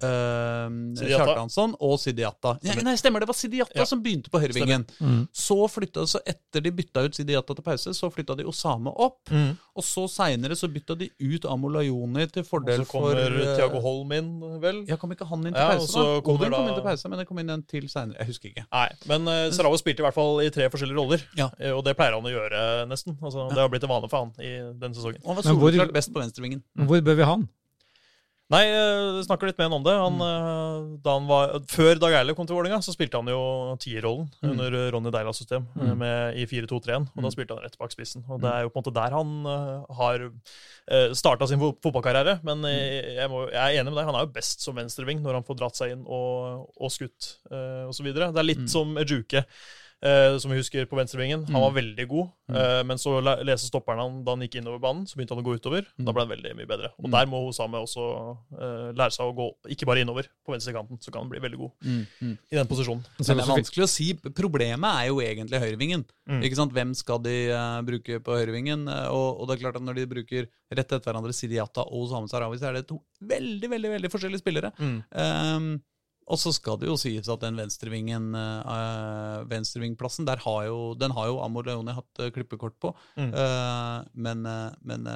[0.00, 1.24] Sidiata.
[1.24, 2.56] Kjartansson og Sidiata.
[2.66, 3.84] Ja, nei, stemmer, det var Sidiata Ja.
[3.86, 4.84] som begynte på høyrevingen.
[5.00, 5.28] Mm.
[5.32, 9.20] Så flytta så etter de bytta ut Sidiata til pause, så flytta de Osame opp.
[9.30, 9.56] Mm.
[9.74, 13.54] Og så seinere så bytta de ut Amolayoni til Og fordel så kommer for Tiago
[13.56, 14.84] Thiago Holm inn, vel?
[14.88, 16.34] Ja, kom ikke han inn til Ja, og pause, da?
[16.34, 18.18] Odin kom inn til pause, men det kom inn en til seinere.
[18.18, 18.66] Jeg husker ikke.
[18.70, 21.24] Nei, men uh, Sarawi spilte i hvert fall i tre forskjellige roller.
[21.38, 21.50] Ja.
[21.58, 23.16] Eh, Og det pleier han å gjøre, nesten.
[23.22, 25.22] Altså, Det har blitt en vane for han i denne sesongen.
[25.26, 26.62] Han var soleklart best på venstrevingen.
[26.78, 27.48] Hvor bør vi ha han?
[28.54, 29.94] Nei, jeg snakker litt med han om det.
[29.98, 33.40] Han, eh, da han var, før Dag Eilev kom til Vålerenga, så spilte han jo
[33.82, 34.50] tierrollen Mm.
[34.52, 35.98] under Ronny Deilas system eh, Mm.
[35.98, 37.08] med, i 4-2-3-en.
[37.16, 37.32] Og da Mm.
[37.34, 38.22] spilte han rett bak spissen.
[38.30, 39.44] Og det er jo på en måte der han
[39.98, 40.30] har
[41.14, 42.38] starta sin fotballkarriere.
[42.44, 45.22] Men eh, jeg, må, jeg er enig med deg, han er jo best som venstreving
[45.24, 48.12] når han får dratt seg inn og, og skutt uh, osv.
[48.14, 48.68] Det er litt Mm.
[48.68, 49.44] som Ejuke.
[50.04, 51.46] Eh, som vi husker på venstrevingen.
[51.48, 51.64] Han Mm.
[51.64, 55.16] var veldig god, eh, men så leste stopperen han da han gikk innover banen, så
[55.16, 55.86] begynte han å gå utover.
[55.98, 56.04] Mm.
[56.04, 56.90] Da ble han veldig mye bedre.
[56.98, 57.10] Og Mm.
[57.16, 58.04] der må Osame også
[58.60, 61.58] eh, lære seg å gå ikke bare innover på venstrekanten, så kan han bli veldig
[61.58, 62.38] god Mm, mm.
[62.52, 63.04] i den posisjonen.
[63.20, 64.12] Så Men det er vanskelig å si.
[64.14, 66.04] Problemet er jo egentlig høyrevingen.
[66.28, 66.42] Mm.
[66.42, 66.72] Ikke sant?
[66.72, 68.88] Hvem skal de uh, bruke på høyrevingen?
[68.88, 72.08] Eh, og, og det er klart at når de bruker rett etter hverandre Sidiata og
[72.08, 74.72] Osame Sarawi, så er det to veldig veldig, veldig forskjellige spillere.
[74.78, 75.80] Mm.
[76.26, 81.12] Og så skal det jo sies at den venstrevingen, øh, venstrevingplassen, der har jo, den
[81.12, 82.94] har jo Amor Leone hatt øh, klippekort på.
[83.16, 83.34] Mm.
[83.34, 84.42] Øh, men
[84.82, 85.08] men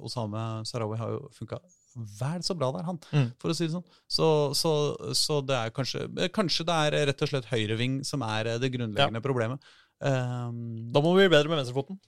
[0.00, 1.58] Osame Sarawi har jo funka
[1.96, 3.30] vel så bra der, han, Mm.
[3.40, 3.84] for å si det sånn.
[4.08, 4.72] Så, så,
[5.16, 9.22] så det er kanskje Kanskje det er rett og slett høyreving som er det grunnleggende
[9.24, 9.60] problemet.
[10.04, 11.98] Ehm, Da må vi bli bedre med venstrefoten.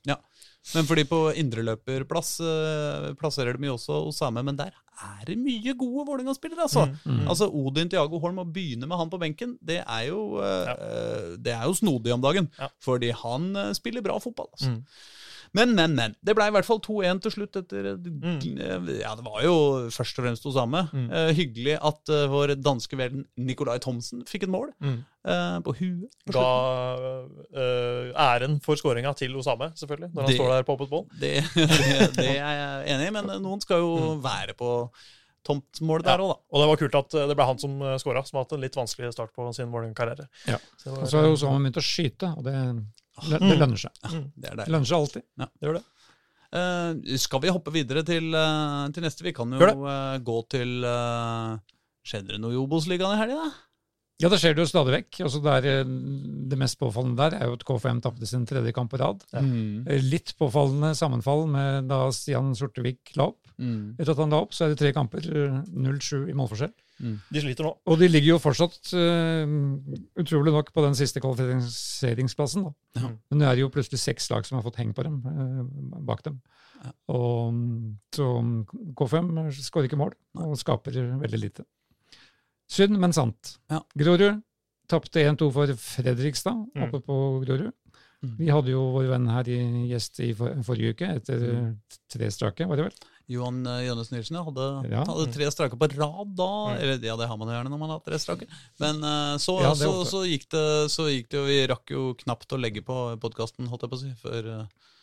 [0.74, 5.74] men fordi på indreløperplass uh, plasserer de jo også Osame, men der er det mye
[5.78, 6.86] gode Vålerenga-spillere, altså.
[7.05, 7.20] Mm.
[7.20, 7.28] Mm.
[7.28, 11.30] Altså Odin Tiago Holm, å begynne med han på benken, det er jo, eh, eh,
[11.39, 12.51] det er jo snodig om dagen.
[12.59, 12.68] Ja.
[12.84, 14.51] Fordi han eh, spiller bra fotball.
[14.53, 14.74] altså.
[14.74, 14.82] Mm.
[15.55, 16.14] Men, men, men.
[16.24, 17.57] Det ble i hvert fall 2-1 til slutt.
[17.57, 18.59] etter Mm.
[18.61, 20.88] eh, Ja, det var jo først og fremst Osame.
[20.92, 21.11] Mm.
[21.12, 25.05] Eh, hyggelig at uh, vår danske venn Nicolai Thomsen fikk et mål Mm.
[25.24, 26.11] eh, på huet.
[26.26, 26.46] på Ga
[27.55, 31.07] eh, æren for skåringa til Osame, selvfølgelig, når han Det- står der på åpent bål.
[31.20, 32.53] Det, det, det er
[32.84, 34.22] jeg enig i, men noen skal jo Mm.
[34.22, 34.90] være på
[35.44, 36.36] tomt mål der òg, da.
[36.53, 38.61] Og det var kult at eh, det ble han som skåra, som har hatt en
[38.61, 40.28] litt vanskelig start på sin Vålerenga-karriere.
[40.46, 40.59] Ja.
[40.86, 42.55] Og så har jo Osama begynt å skyte, og det,
[43.28, 43.94] det lønner seg.
[44.08, 44.26] Mm.
[44.34, 45.24] Det er Det lønner seg alltid.
[45.38, 45.84] Det gjør det.
[46.48, 49.24] Uh, skal vi hoppe videre til, uh, til neste?
[49.26, 51.58] Vi kan jo eh, gå til uh,
[52.08, 53.50] Skjedde det noe i Obos-ligaen i helga?
[54.18, 55.18] Ja, det skjer det jo stadig vekk.
[55.26, 58.98] Altså der, det mest påfallende der er jo at KFM tapte sin tredje kamp på
[58.98, 59.20] rad.
[59.30, 59.42] Ja.
[59.44, 59.84] Mm.
[60.08, 63.52] Litt påfallende sammenfall med da Stian Sortevik la opp.
[63.58, 63.98] Mm.
[63.98, 66.72] Etter at han la opp, så er det tre kamper, eh, 0-7 i målforskjell.
[66.99, 67.70] De sliter nå.
[67.86, 69.46] Og de ligger jo fortsatt, uh,
[70.18, 72.64] utrolig nok, på den siste kvalifiseringsplassen.
[72.64, 72.72] da.
[73.01, 73.11] Ja.
[73.30, 76.22] Men det er jo plutselig seks lag som har fått heng på dem, uh, bak
[76.26, 76.40] dem.
[76.82, 76.92] Ja.
[77.14, 78.26] Og mm, så
[78.99, 79.32] K5
[79.62, 81.64] skårer ikke mål, og skaper veldig lite.
[82.70, 83.57] Synd, men sant.
[83.70, 83.80] Ja.
[83.96, 84.42] Grorud
[84.88, 86.82] tapte 1-2 for Fredrikstad, Mm.
[86.88, 87.72] oppe på Grorud.
[88.24, 88.34] Mm.
[88.38, 89.59] Vi hadde jo vår venn her i
[89.92, 91.76] gjest i for, forrige uke, etter Mm.
[92.11, 92.96] tre strake, var det vel?
[93.29, 95.03] Johan Jønnes Nilsen hadde, Ja.
[95.05, 96.51] hadde tre strake på rad da.
[96.79, 98.49] Eller ja, det har man jo gjerne når man har tre strake.
[98.81, 100.64] Men eh, så, Ja, så, så, gikk det,
[100.95, 103.99] så gikk det jo Vi rakk jo knapt å legge på podkasten, holdt jeg på
[103.99, 104.95] å si, før, eh,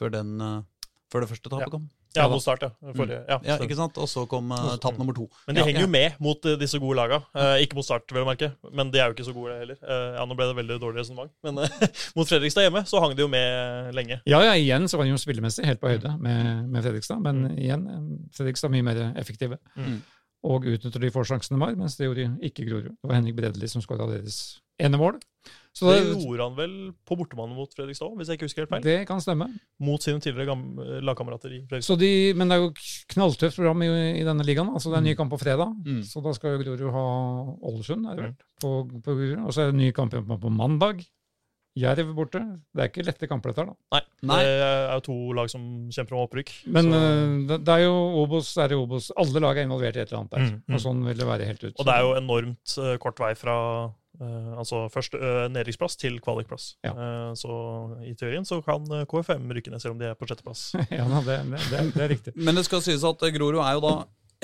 [0.00, 1.90] før, den, eh, før det første tapet kom.
[2.14, 2.70] Ja, mot start, ja.
[2.94, 3.98] Forrige, ja, Ja, ikke sant?
[3.98, 5.26] Og så kom uh, tap nummer to.
[5.48, 7.18] Men de Ja, henger jo med mot uh, disse gode laga.
[7.34, 9.76] Uh, ikke mot Start, vel å merke, men de er jo ikke så gode heller.
[9.84, 11.58] Ja, Nå ble det veldig dårlig resonnement, men
[12.16, 14.20] mot Fredrikstad hjemme så hang de jo med lenge.
[14.30, 17.44] Ja, ja, igjen så var de jo spillemessig helt på høyde med, med Fredrikstad, men
[17.58, 18.02] igjen, eh,
[18.36, 19.58] Fredrikstad mye mer effektive.
[19.76, 19.98] Mm.
[20.44, 22.92] Og utnytter de forsjansene de har, mens det gjorde ikke Grorud.
[22.94, 25.18] Det var Henrik Bredli som skåra deres ene mål.
[25.74, 28.70] Så Det det, gjorde han vel på bortebane mot Fredrikstad hvis jeg ikke husker helt
[28.76, 28.84] feil.
[28.86, 29.48] det kan stemme.
[29.82, 30.54] Mot sine tidligere
[31.02, 31.88] lagkamerater i Fredrikstad.
[31.96, 32.70] Så de, men det er jo
[33.16, 33.88] knalltøft program i,
[34.20, 34.70] i denne ligaen.
[34.70, 36.02] altså Det er en ny kamp på fredag, Mm.
[36.06, 37.04] så da skal jo Grorud ha
[37.72, 38.70] Ålesund, er det vel, på,
[39.02, 39.42] på Grorud.
[39.48, 41.02] Og så er det en ny kamp på, på mandag.
[41.74, 42.38] Jerv borte.
[42.70, 43.98] Det er ikke lette kamper, dette her, da.
[43.98, 44.36] Nei, Nei.
[44.46, 46.52] det er jo to lag som kjemper om opprykk.
[46.70, 49.08] Men så, eh, det, er jo Obos, det er jo Obos.
[49.18, 50.44] Alle lag er involvert i et eller annet der.
[50.52, 50.76] Mm, mm.
[50.78, 51.74] Og sånn vil det være helt ut.
[51.74, 53.56] og det er jo enormt eh, kort vei fra
[54.20, 56.74] eh, altså først uh, nedrykksplass til kvalikplass.
[56.86, 56.92] Ja.
[56.94, 57.54] Uh, så
[58.06, 60.70] i teorien så kan KFM rykke ned, selv om de er på sjetteplass.
[60.98, 62.36] ja, det, det, det, det er riktig.
[62.36, 63.94] Men det skal sies at Grorud er jo da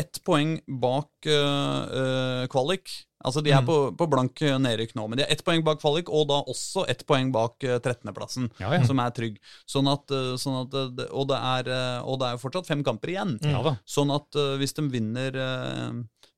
[0.01, 1.27] ett poeng bak
[2.49, 2.89] kvalik.
[3.21, 3.67] Altså De er Mm.
[3.69, 6.87] på, på blank nedrykk nå, men de er ett poeng bak kvalik, og da også
[6.89, 8.85] ett poeng bak uh, 13.-plassen, Ja, ja.
[8.89, 9.37] som er trygg.
[9.69, 10.09] Sånn at,
[10.41, 10.73] sånn at
[11.11, 11.69] og, det er,
[12.01, 13.35] og det er jo fortsatt fem kamper igjen.
[13.43, 13.51] Mm.
[13.53, 13.75] ja da.
[13.85, 15.37] Sånn at hvis de vinner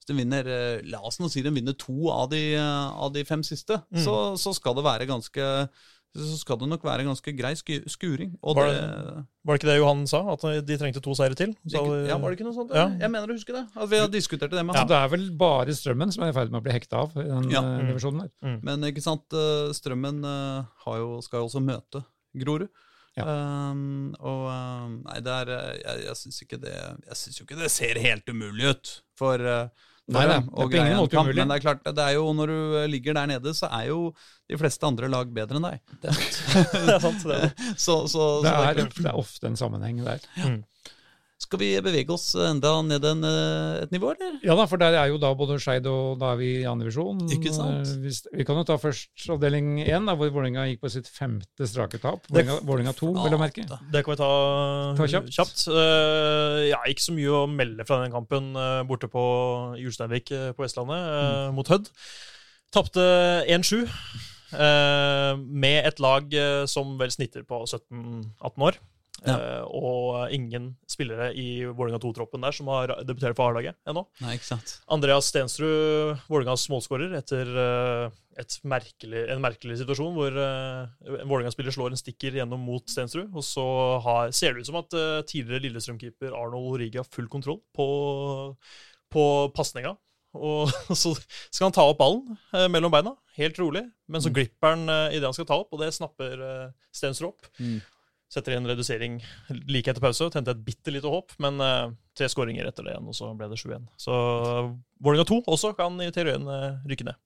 [0.03, 3.13] hvis de vinner, eh, La oss nå si de vinner to av de, eh, av
[3.15, 4.03] de fem siste, Mm.
[4.05, 5.69] så, så skal det være ganske
[6.15, 8.35] så skal det nok være ganske grei skuring.
[8.45, 10.19] Og Var det, det- Var det ikke det Johan sa?
[10.35, 11.55] At de trengte to seire til?
[11.67, 12.75] Så, ja, var det ikke noe sånt?
[12.75, 12.91] Ja.
[13.01, 13.63] Jeg mener å huske det.
[13.75, 14.89] At vi har diskutert det med Så han.
[14.89, 17.23] det er vel bare Strømmen som er i ferd med å bli hekta av i
[17.23, 17.61] den Ja.
[17.63, 17.89] eh, Mm.
[17.95, 18.59] divisjonen der.
[18.63, 19.25] Men ikke sant,
[19.73, 20.21] Strømmen
[20.85, 22.05] har jo, skal jo også møte
[22.37, 22.69] Grorud.
[23.17, 23.25] Ja.
[23.71, 25.47] Um, og um, Nei, det er
[25.85, 29.35] Jeg, jeg syns ikke det Jeg synes jo ikke det ser helt umulig ut for,
[29.37, 29.69] uh,
[30.11, 31.29] Nei, nei, og det er på greie ingen en måte kamp.
[31.29, 31.39] umulig.
[31.39, 33.85] Men det er klart, det er jo når du eh, ligger der nede, så er
[33.93, 34.01] jo
[34.51, 35.81] de fleste andre lag bedre enn deg.
[36.03, 36.11] det
[36.97, 37.23] er sant.
[37.31, 37.53] Det er.
[37.79, 40.27] Så, så, så Det er, det er ofte en sammenheng der.
[41.43, 44.37] Skal vi bevege oss enda ned en, eh, et nivå, eller?
[44.47, 46.87] Ja da, for der er jo da både Skeid og da er vi i andre
[46.87, 47.19] divisjon.
[47.35, 47.89] Ikke sant?
[47.91, 51.99] Eh, Vi kan jo ta først avdeling én, hvor Vålerenga gikk på sitt femte strake
[52.03, 52.25] tap.
[52.31, 53.67] Vålerenga Vålerenga 2, vel å merke.
[53.67, 54.31] Det kan vi ta,
[54.97, 55.67] Ta kjapt.
[55.69, 59.25] Eh, ja, ikke så mye å melde fra den kampen uh, borte på
[59.83, 61.55] Julsteinvik uh, på Vestlandet, eh, Mm.
[61.59, 61.89] mot Hødd.
[62.73, 63.03] Tapte
[63.51, 63.83] 1-7.
[64.53, 68.79] eh, med et lag eh, som vel snitter på 17-18 år.
[69.23, 69.37] Ja.
[69.39, 74.03] Uh, og ingen spillere i Vålerenga 2-troppen der som har debutert for A-laget ennå.
[74.25, 74.73] Nei, ikke sant.
[74.91, 78.21] Andreas Stensrud, Vålerengas målskårer, etter uh,
[78.67, 83.31] merkelig, en merkelig situasjon hvor uh, en Vålerenga-spiller slår en stikker gjennom mot Stensrud.
[83.31, 83.67] Og så
[84.09, 84.99] har, ser det ut som at
[85.31, 87.87] tidligere Lillestrøm-keeper Arnold Origi har full kontroll på,
[89.13, 89.95] på pasninga.
[90.33, 91.11] Og så
[91.53, 93.83] skal han ta opp ballen eh, mellom beina, helt rolig.
[94.09, 94.37] Men så Mm.
[94.39, 97.51] glipper han eh, idet han skal ta opp, og det snapper eh, Stensrud opp.
[97.61, 97.83] Mm.
[98.33, 99.19] Setter inn redusering
[99.69, 100.31] like etter pause.
[100.33, 103.51] Tente et bitte lite håp, men eh, tre skåringer etter det igjen, og så ble
[103.51, 103.85] det 7-1.
[104.01, 104.15] Så
[105.05, 107.19] Vålerenga 2 også kan i teorien uh, rykke ned.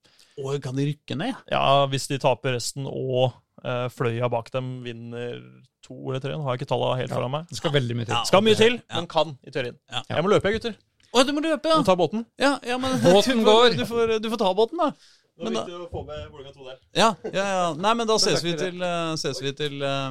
[0.43, 1.39] Og kan de rykke ned?
[1.53, 5.39] Ja, hvis de taper resten og uh, Fløya bak dem vinner
[5.87, 6.35] to eller tre.
[6.35, 7.17] Nå har jeg ikke tallene helt Ja.
[7.21, 7.47] foran meg.
[7.53, 8.17] Det skal veldig mye til.
[8.17, 8.25] Ja.
[8.27, 8.97] Skal mye til, Ja.
[8.99, 9.79] men kan i teorien.
[9.93, 10.03] Ja.
[10.11, 10.75] Jeg må løpe, gutter.
[11.15, 11.77] Å, du må løpe, ja!
[11.79, 12.27] Du Må ta båten.
[12.43, 13.77] Ja, ja men Båten du får, går.
[13.79, 14.91] Du får, du får ta båten, da.
[15.37, 16.81] Det Men er da- viktig å få med Vålerenga 2 der.
[16.99, 17.65] Ja, ja, ja.
[17.87, 20.11] Nei, men da ses vi til, eh, ses vi til eh,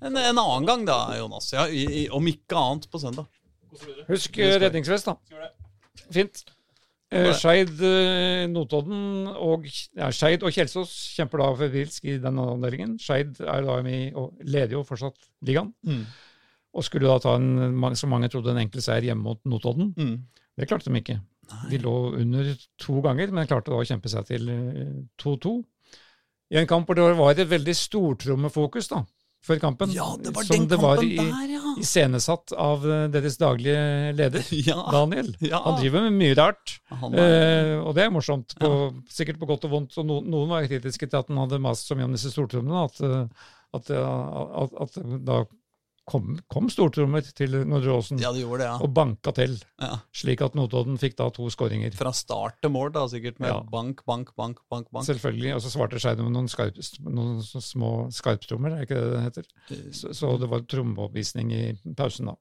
[0.00, 1.50] en, en annen gang, da, Jonas.
[1.54, 3.26] Ja, i, i, om ikke annet på søndag.
[4.08, 5.50] Husk eh, redningsvest, da.
[6.14, 6.44] Fint.
[7.08, 9.64] Eh, Skeid, eh, Notodden og
[9.96, 12.98] ja, Skeid og Kjelsås kjemper da febrilsk i den avdelingen.
[13.00, 15.16] Skeid er da med og leder jo fortsatt
[15.48, 15.72] ligaen.
[15.88, 16.02] Mm.
[16.76, 19.94] Og skulle da ta en, som mange trodde, en enkel seier hjemme mot Notodden.
[19.96, 20.18] Mm.
[20.58, 21.16] Det klarte de ikke.
[21.70, 25.54] De lå under to ganger, men klarte da å kjempe seg til eh, 2-2.
[26.52, 29.02] I en kamp hvor det var et veldig stortrommefokus da,
[29.48, 29.92] før kampen.
[29.94, 31.74] Ja, det var som den det var i, der, ja.
[31.80, 34.78] iscenesatt av eh, deres daglige leder, Ja.
[34.92, 35.32] Daniel.
[35.44, 35.62] Ja.
[35.64, 36.78] Han driver med mye rart.
[36.92, 38.70] Er, Eh, og det er morsomt, på,
[39.12, 39.96] sikkert på godt og vondt.
[40.00, 42.84] Og no, noen var kritiske til at han hadde mast så mye om disse stortrommene,
[42.88, 45.42] at, eh, at, at, at da
[46.08, 48.76] kom, kom stortrommet til Nordre Åsen ja, de det, ja.
[48.80, 49.98] og banka til, ja.
[50.16, 51.92] slik at Notodden fikk da to skåringer.
[51.98, 54.88] Fra start til mål, da, sikkert med bank, bank, bank, bank.
[54.94, 55.06] bank.
[55.08, 55.54] Selvfølgelig.
[55.56, 59.48] Og så svarte Skeid med noen, skarp, noen små skarptrommer, er ikke det det heter?
[59.92, 61.62] Så, så det var trommeoppvisning i
[61.98, 62.36] pausen, da.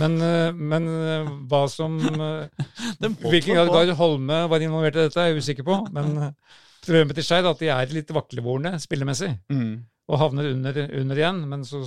[0.00, 1.96] Men, eh, men eh, hva som
[2.28, 2.66] eh,
[3.00, 3.72] Hvilken grad.
[3.72, 5.80] Gard Holme var involvert i dette, er jeg usikker på.
[5.94, 6.32] Men eh,
[6.84, 9.86] problemet til Skeid at de er litt vaklevorne spillemessig, Mm.
[10.10, 11.42] og havner under, under igjen.
[11.50, 11.82] Men så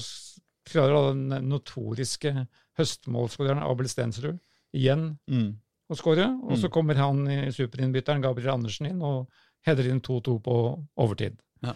[0.71, 2.33] klarer da den notoriske
[2.79, 4.39] høstmålskåreren Abel Stensrud
[4.75, 5.55] igjen Mm.
[5.89, 6.27] å skåre.
[6.43, 6.71] Og så Mm.
[6.71, 9.27] kommer han i superinnbytteren Gabriel Andersen inn og
[9.65, 11.37] header inn 2-2 på overtid.
[11.63, 11.73] Ja.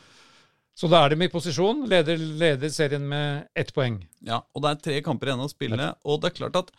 [0.75, 4.07] Så da er de i posisjon, leder, leder serien med ett poeng.
[4.21, 6.71] Ja, og det er tre kamper igjen å spille, og det er klart at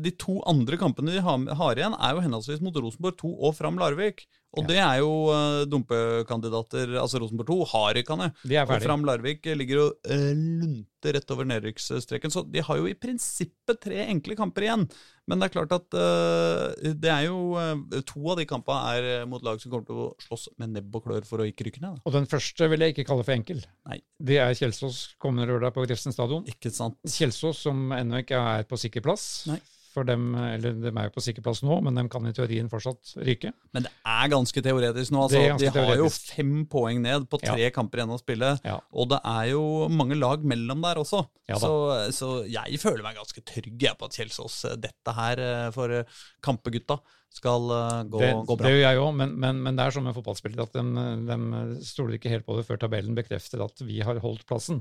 [0.00, 3.56] de to andre kampene de har, har igjen, er jo henholdsvis mot Rosenborg 2 og
[3.58, 4.24] Fram Larvik.
[4.56, 4.68] Og Ja.
[4.70, 6.94] det er jo uh, dumpekandidater.
[6.96, 8.86] Altså Rosenborg 2 har ikke han, De er Og.
[8.86, 12.32] Fram Larvik ligger jo lunte lunter rett over nedrykksstreken.
[12.32, 14.86] Så de har jo i prinsippet tre enkle kamper igjen.
[15.26, 19.08] Men det er klart at uh, det er jo uh, To av de kampene er
[19.10, 21.66] eh, mot lag som kommer til å slåss med nebb og klør for å ikke
[21.66, 21.98] rykke ned.
[21.98, 22.04] Da.
[22.06, 23.64] Og den første vil jeg ikke kalle for enkel.
[23.90, 23.98] Nei.
[24.22, 26.46] Det er Kjelsås kommende lørdag på Grefsen stadion.
[26.50, 26.98] Ikke sant?
[27.10, 29.26] Kjelsås som ennå ikke er på sikker plass.
[29.50, 29.58] Nei.
[29.96, 32.68] For dem, eller de er jo på sikker plass nå, men de kan i teorien
[32.68, 33.54] fortsatt ryke.
[33.72, 35.24] Men det er ganske teoretisk nå.
[35.24, 35.56] Altså.
[35.62, 38.52] de har jo fem poeng ned på tre kamper igjen å spille.
[38.66, 38.76] Ja.
[38.92, 41.24] Og det er jo mange lag mellom der også.
[41.46, 41.74] Ja så,
[42.14, 45.92] så jeg føler meg ganske trygg jeg, på at Kjelsås, eh, dette her eh, for
[45.94, 46.98] eh, kampegutta,
[47.36, 47.66] skal
[48.08, 48.64] gå, det, gå bra.
[48.64, 51.74] det gjør jeg òg, men, men, men det er som med fotballspillere at de, de
[51.84, 54.80] stoler ikke helt på det før tabellen bekrefter at vi har holdt plassen.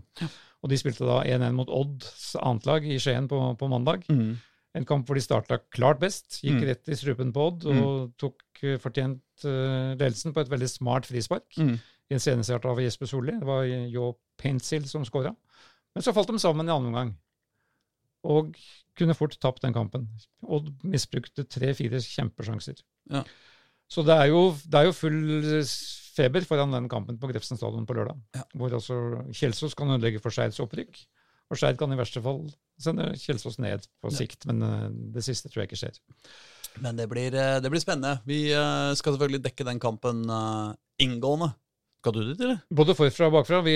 [0.63, 4.07] Og de spilte da 1-1 mot Odds annet lag i Skien på, på mandag.
[4.07, 4.38] Mm.
[4.76, 6.67] En kamp hvor de starta klart best, gikk Mm.
[6.67, 11.07] rett i strupen på Odd og tok eh, fortjent uh, ledelsen på et veldig smart
[11.07, 11.47] frispark.
[11.57, 11.78] Mm.
[12.19, 13.39] seneste av Jesper Solli.
[13.39, 15.32] Det var Jo Paintsil som skåra.
[15.95, 17.15] Men så falt de sammen i annen omgang,
[18.28, 18.55] og
[18.97, 20.09] kunne fort tapt den kampen.
[20.43, 22.82] Odd misbrukte tre-fire kjempesjanser.
[23.11, 23.23] Ja.
[23.88, 25.63] Så det er, jo, det er jo full
[26.15, 28.19] feber foran den kampen på Grefsen stadion på lørdag.
[28.36, 28.43] Ja.
[28.55, 28.97] Hvor altså
[29.32, 30.99] Kjelsås kan ødelegge for Skeids opprykk.
[31.51, 32.41] Og Skeid kan i verste fall
[32.82, 34.17] sende Kjelsås ned på Ja.
[34.17, 35.99] sikt, men eh, det siste tror jeg ikke skjer.
[36.84, 38.19] Men det blir, eh, det blir spennende.
[38.28, 40.26] Vi eh, skal selvfølgelig dekke den kampen
[40.99, 41.53] inngående.
[42.05, 42.59] Skal du dit, eller?
[42.69, 43.63] Både forfra og bakfra.
[43.65, 43.73] Vi,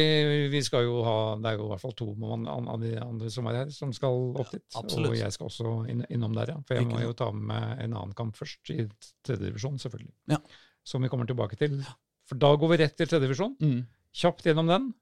[0.53, 3.47] vi skal jo ha, Det er jo i hvert fall to av de andre som
[3.49, 4.61] er her, som skal opp dit.
[4.75, 6.59] Ja, og jeg skal også inn, innom der, ja.
[6.67, 8.85] For jeg må jo ta med en annen kamp først, i
[9.25, 10.13] tredjedivisjon, selvfølgelig.
[10.29, 10.37] Ja.
[10.85, 11.79] Som vi kommer tilbake til.
[12.29, 13.57] For da går vi rett til tredjedivisjon.
[13.65, 13.81] Mm.
[14.21, 14.93] Kjapt gjennom den.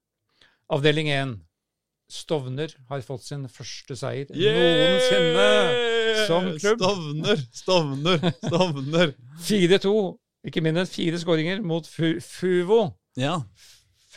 [0.72, 1.36] Avdeling 1.
[2.10, 5.48] Stovner har fått sin første seier noensinne
[6.28, 6.80] som klubb.
[6.80, 9.12] Stovner, Stovner, Stovner.
[9.50, 9.94] 4-2.
[10.48, 12.84] Ikke mindre enn fire skåringer mot Fu Fuvo.
[13.20, 13.40] ja.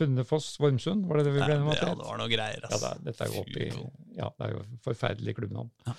[0.01, 1.75] Funnefoss Vormsund, var det det vi ble enige om?
[1.77, 2.89] ja, det var noe greier, Ja, altså.
[2.89, 3.67] det er, dette er jo oppi.
[4.17, 5.69] Ja, det er jo forferdelig klubbnavn.
[5.85, 5.93] Ja.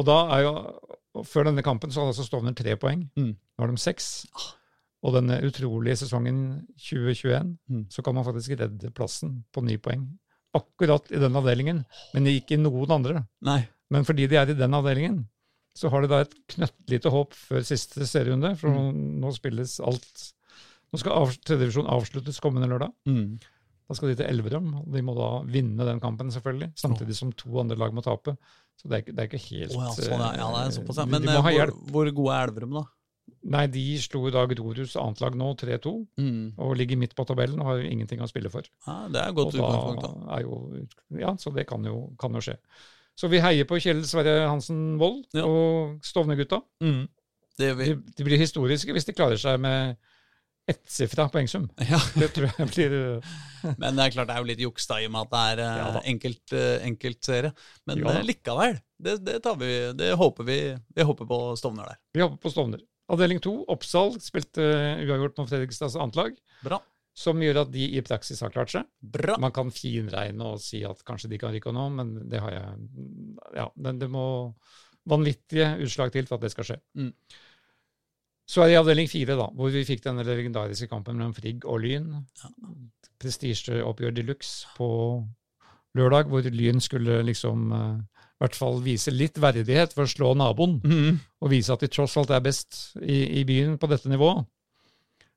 [0.00, 0.52] Og da er jo
[1.28, 3.02] Før denne kampen så hadde altså Stovner tre poeng.
[3.20, 3.34] Mm.
[3.36, 4.06] Nå har de seks.
[5.04, 6.38] og denne utrolige sesongen
[6.80, 7.84] 2021, Mm.
[7.92, 10.06] så kan man faktisk redde plassen på ni poeng.
[10.54, 11.84] Akkurat i den avdelingen,
[12.14, 13.24] men ikke i noen andre.
[13.44, 13.60] Nei.
[13.90, 15.24] Men fordi de er i den avdelingen,
[15.74, 20.30] så har de da et knøttlite håp før siste serierunde, for nå spilles alt
[20.94, 22.92] Nå skal av, tredjedivisjon avsluttes kommende lørdag.
[23.10, 23.40] Mm.
[23.90, 26.68] Da skal de til Elverum, og de må da vinne den kampen, selvfølgelig.
[26.78, 28.36] Samtidig som to andre lag må tape.
[28.78, 30.46] Så det er, ikke- det er ikke helt oh, ja, sånn, ja.
[30.54, 31.02] det er såpass, ja.
[31.02, 32.84] eh, Men eh, hvor, hvor gode er Elverum, da?
[33.44, 36.54] Nei, de slo i dag Grorus annetlag nå, 3-2, Mm.
[36.58, 38.64] og ligger midt på tabellen og har ingenting å spille for.
[38.86, 40.38] Ja, det er godt utgangspunkt, da.
[40.40, 40.86] jo,
[41.20, 42.56] ja, så det kan jo, kan jo skje.
[43.16, 45.44] Så vi heier på Kjell Sverre Hansen Wold Ja.
[45.46, 46.62] og Stovner-gutta.
[46.82, 47.04] Mm.
[47.58, 47.84] Det gjør vi.
[47.92, 49.96] De, de blir historiske hvis de klarer seg med
[50.66, 51.68] ettsifra poengsum.
[51.92, 52.00] Ja.
[52.16, 52.96] Det tror jeg blir
[53.80, 55.44] Men det er klart det er jo litt juks da, i og med at det
[55.52, 57.52] er Ja uh, enkelt, eh, enkeltserie.
[57.86, 60.58] Men Ja eh, likevel, det, det, tar vi, det håper vi
[60.96, 62.00] Vi håper på Stovner der.
[62.16, 62.82] Vi håper på Stovner.
[63.12, 66.78] Avdeling to, Oppsal, spilte eh, uavgjort mot Fredrikstads annetlag, Bra.
[67.12, 68.88] som gjør at de i praksis har klart seg.
[69.00, 69.36] Bra.
[69.42, 72.86] Man kan finregne og si at kanskje de kan rykke nå, men det har jeg
[73.60, 74.26] Ja, men det må
[75.10, 76.78] vanvittige utslag til for at det skal skje.
[76.96, 77.12] Mm.
[78.48, 81.64] Så er det i avdeling fire, da, hvor vi fikk denne legendariske kampen mellom Frigg
[81.64, 82.10] og Lyn.
[83.20, 84.88] Prestisjeoppgjør de luxe på
[85.96, 90.32] lørdag, hvor Lyn skulle liksom eh, i hvert fall vise litt verdighet for å slå
[90.36, 91.18] naboen, mm.
[91.44, 94.42] og vise at de tross alt er best i, i byen på dette nivået,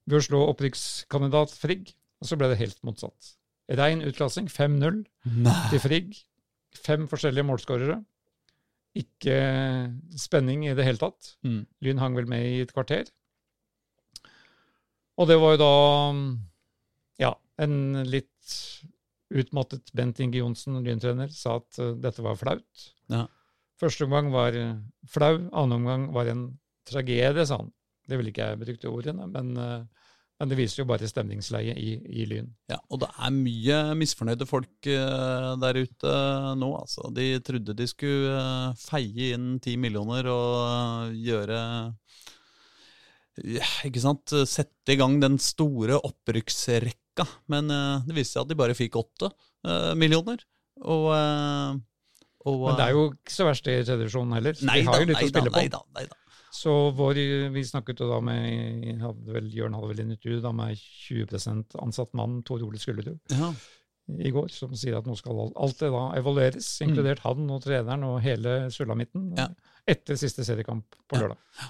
[0.07, 1.91] ved å slå opprykkskandidat Frigg.
[2.17, 3.35] Og så ble det helt motsatt.
[3.77, 5.03] Rein utklassing, 5-0
[5.69, 6.15] til Frigg.
[6.77, 7.99] Fem forskjellige målskårere.
[8.97, 9.37] Ikke
[10.17, 11.35] spenning i det hele tatt.
[11.45, 11.61] Mm.
[11.85, 13.11] Lyn hang vel med i et kvarter.
[15.17, 15.73] Og det var jo da
[17.21, 17.31] ja,
[17.61, 17.77] en
[18.09, 18.57] litt
[19.29, 22.87] utmattet Bent Inge Johnsen, Lyn-trener, sa at eh, dette var flaut.
[23.11, 23.25] Ja.
[23.81, 24.77] Første omgang var eh,
[25.11, 26.49] flau, annen omgang var en
[26.87, 27.73] tragedie, sa han.
[28.07, 30.05] Det ville ikke jeg brukte ordene, men, eh,
[30.37, 32.47] men det viser jo bare stemningsleie i, i Lyn.
[32.71, 36.13] Ja, og det er mye misfornøyde folk der ute
[36.61, 37.09] nå, altså.
[37.11, 38.43] De trodde de skulle
[38.79, 41.57] feie inn ti millioner og gjøre
[43.57, 44.33] ja, Ikke sant?
[44.49, 47.06] Sette i gang den store opprykksrekka.
[47.47, 49.31] Men eh, det viste seg at de bare fikk åtte
[49.65, 50.43] eh, millioner.
[50.83, 51.79] Og, eh,
[52.47, 54.53] og Men det er jo ikke så verst i tradisjonen heller.
[54.53, 55.55] så Nei de da, har jo litt å da, på.
[55.57, 56.15] nei da, nei da.
[56.57, 57.17] Så vår,
[57.53, 61.75] vi snakket jo da med hadde vel, Jørn hadde vel en intervju da med 20%
[61.83, 63.51] ansatt mann, Tor Ole Skullerud, Ja.
[64.23, 68.05] i går, som sier at nå skal alt- det da evalueres, inkludert han og treneren
[68.07, 69.37] og hele sulamitten, Mm.
[69.37, 69.49] Ja.
[69.85, 71.37] etter siste seriekamp på lørdag.
[71.59, 71.67] Ja.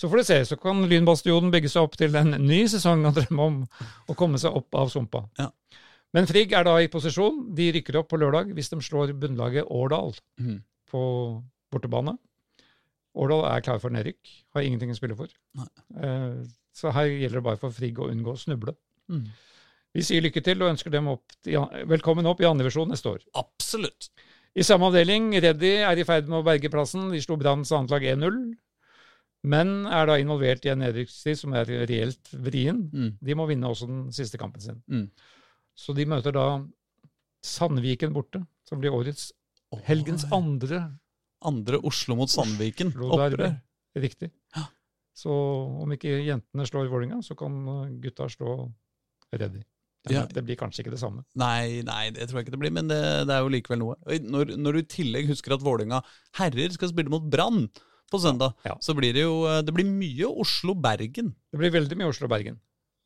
[0.00, 3.18] Så får det se, så kan Lynbastionen bygge seg opp til en ny sesong og
[3.18, 3.58] drømme om
[4.08, 5.26] å komme seg opp av sumpa.
[5.36, 5.50] Ja.
[6.16, 7.42] Men Frigg er da i posisjon.
[7.54, 10.56] De rykker opp på lørdag hvis de slår bunnlaget Årdal mm.
[10.90, 11.02] på
[11.70, 12.16] bortebane.
[13.20, 15.30] Årdal er klar for nedrykk, har ingenting å spille for.
[15.60, 16.40] Eh,
[16.80, 18.74] så her gjelder det bare for Frigg å unngå å snuble.
[19.10, 19.26] Mm.
[19.98, 23.24] Vi sier lykke til og ønsker dem opp, til- velkommen opp i andredivisjon neste år.
[23.36, 24.08] Absolutt.
[24.54, 27.10] I samme avdeling, Reddy er i ferd med å berge plassen.
[27.12, 28.38] De slo Branns annetlag 1-0,
[29.42, 32.82] men er da involvert i en nedrykkstid som er reelt vrien.
[32.92, 33.12] Mm.
[33.24, 34.82] De må vinne også den siste kampen sin.
[34.90, 35.06] Mm.
[35.78, 36.46] Så de møter da
[37.46, 39.30] Sandviken borte, som blir årets
[39.86, 40.90] helgens andre
[41.46, 42.92] Andre Oslo mot Sandviken.
[43.00, 43.54] Opprør.
[43.96, 44.28] Riktig.
[44.52, 44.66] Ja.
[45.16, 45.32] Så
[45.82, 48.68] om ikke jentene slår Vålerenga, så kan uh, gutta slå
[49.32, 49.62] Reddy.
[50.04, 50.24] Men Ja.
[50.28, 51.24] Det blir kanskje ikke det samme.
[51.36, 53.96] Nei, nei, det tror jeg ikke det blir, men det, det er jo likevel noe.
[54.24, 56.00] Når, når du i tillegg husker at Vålerenga
[56.38, 57.66] herrer skal spille mot Brann
[58.10, 58.76] på søndag, Ja.
[58.82, 61.32] så blir det jo det blir mye Oslo-Bergen.
[61.52, 62.58] Det blir veldig mye Oslo-Bergen.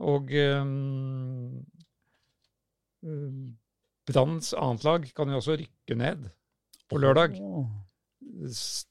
[0.04, 1.64] Og um,
[3.04, 3.56] um,
[4.08, 6.26] Branns annet lag kan jo også rykke ned
[6.90, 7.38] på lørdag.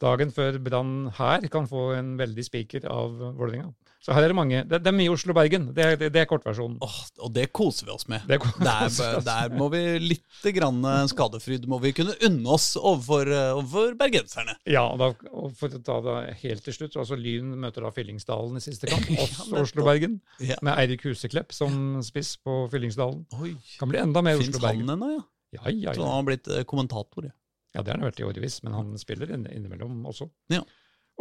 [0.02, 3.74] Dagen før Brann her kan få en veldig spiker av Vålerenga.
[4.04, 4.58] Så her er det mange.
[4.68, 5.70] Det, det er mye Oslo-Bergen.
[5.72, 6.74] Det, det, det er kortversjonen.
[6.84, 8.26] Åh, og det koser vi oss med.
[8.28, 12.52] Det er kort- Der, der må vi litt grann eh, skadefryd må vi kunne unne
[12.52, 14.58] oss overfor, eh, overfor bergenserne.
[14.68, 17.94] Ja, og, da, og for å ta det helt til slutt, altså Lyn møter da
[17.96, 19.08] Fyllingsdalen i siste kamp.
[19.24, 19.48] Også.
[19.62, 20.60] Oslo-Bergen, Ja.
[20.68, 23.24] med Eirik Huseklepp som spiss på Fyllingsdalen.
[23.40, 25.24] Oi, Kan bli enda mer Fins han Finns han ennå, ja?
[25.54, 25.96] Ja, ja, ja.
[25.96, 27.34] Så han har blitt eh, kommentator, ja.
[27.78, 30.28] ja, det har han vært i årevis, men han spiller innimellom også.
[30.52, 30.60] Ja.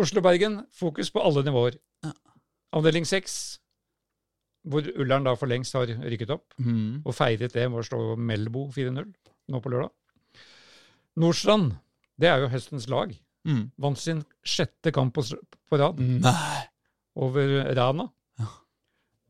[0.02, 1.78] Oslo-Bergen, fokus på alle nivåer.
[2.02, 2.10] Ja.
[2.72, 3.58] Avdeling seks,
[4.68, 7.02] hvor Ullern da for lengst har rykket opp, mm.
[7.04, 9.08] og feiret det med å slå Melbo 4-0
[9.52, 9.90] nå på lørdag.
[11.20, 11.74] Nordstrand,
[12.20, 13.12] det er jo høstens lag.
[13.48, 13.64] Mm.
[13.82, 15.24] Vant sin sjette kamp på,
[15.68, 16.62] på rad Nei.
[17.18, 18.06] over Rana.
[18.40, 18.48] Ja.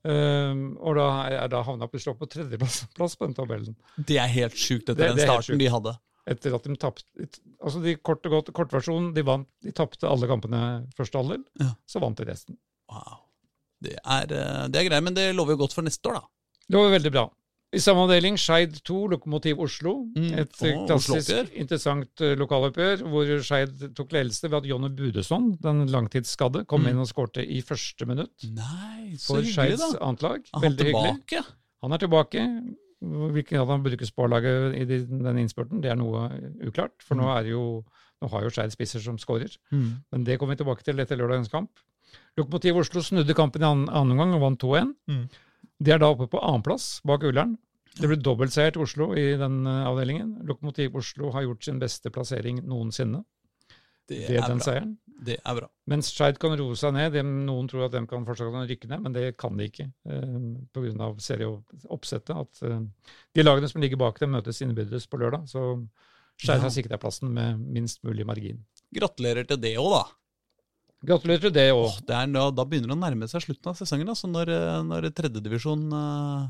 [0.05, 3.77] Um, og da er da havna plutselig opp på tredjeplass på den tabellen.
[3.97, 5.97] Det er helt sjukt etter Det- den det starten de hadde.
[6.31, 7.24] Etter at de tapte
[7.59, 10.60] Altså, de kort og godt, kortversjonen, de vant De tapte alle kampene
[10.94, 11.73] første halvdel, Ja.
[11.89, 12.59] så vant de resten.
[12.93, 13.24] Wow.
[13.82, 16.26] Det er, eh, det er greit, men det lover jo godt for neste år, da.
[16.70, 17.24] Det var veldig bra.
[17.72, 19.94] I samme avdeling Skeid 2, Lokomotiv Oslo.
[20.12, 20.26] Mm.
[20.42, 20.82] Et mm.
[20.90, 26.82] klassisk, interessant eh, lokaloppgjør hvor Skeid tok ledelse ved at Jonny Budesson, den langtidsskadde, kom
[26.84, 26.90] Mm.
[26.90, 31.44] inn og skårte i første minutt Nei, så for Skeids annet Veldig hyggelig.
[31.82, 32.44] Han er tilbake.
[33.02, 36.28] Hvilken grad han bruker sparlaget i de- den innspurten, det er noe
[36.68, 36.92] uklart.
[37.02, 37.36] For nå, Mm.
[37.38, 37.84] er jo,
[38.22, 39.56] nå har jo Skeid spisser som skårer.
[39.72, 41.70] Men det kommer vi tilbake til etter lørdagens kamp.
[42.38, 44.94] Lokomotiv Oslo snudde kampen i annen, omgang og vant 2-1.
[45.10, 45.24] Mm.
[45.82, 47.56] De er da oppe på annenplass bak Ullern.
[47.92, 50.38] Det ble dobbeltseier til Oslo i den eh, avdelingen.
[50.48, 53.20] Lokomotiv Oslo har gjort sin beste plassering noensinne
[54.09, 54.64] Det ved er den bra.
[54.64, 54.94] seieren.
[55.22, 55.68] Det er bra.
[55.92, 57.12] Mens Skeid kan roe seg ned.
[57.14, 60.38] Dem, noen tror at de kan fortsatt rykke ned, men det kan de ikke eh,
[60.72, 61.10] pga.
[61.22, 62.32] serieoppsettet.
[62.32, 62.80] At eh,
[63.36, 65.44] de lagene som ligger bak dem, møtes innbyrdes på lørdag.
[65.52, 65.66] Så
[66.40, 66.62] Skeid Ja.
[66.64, 68.64] har sikra plassen med minst mulig margin.
[68.94, 70.02] Gratulerer til det òg, da.
[71.05, 71.97] Gratulerer til det òg.
[72.09, 74.09] Er, da, da begynner det å nærme seg slutten av sesongen.
[74.12, 76.47] Altså når, eh, når tredjedivisjon uh,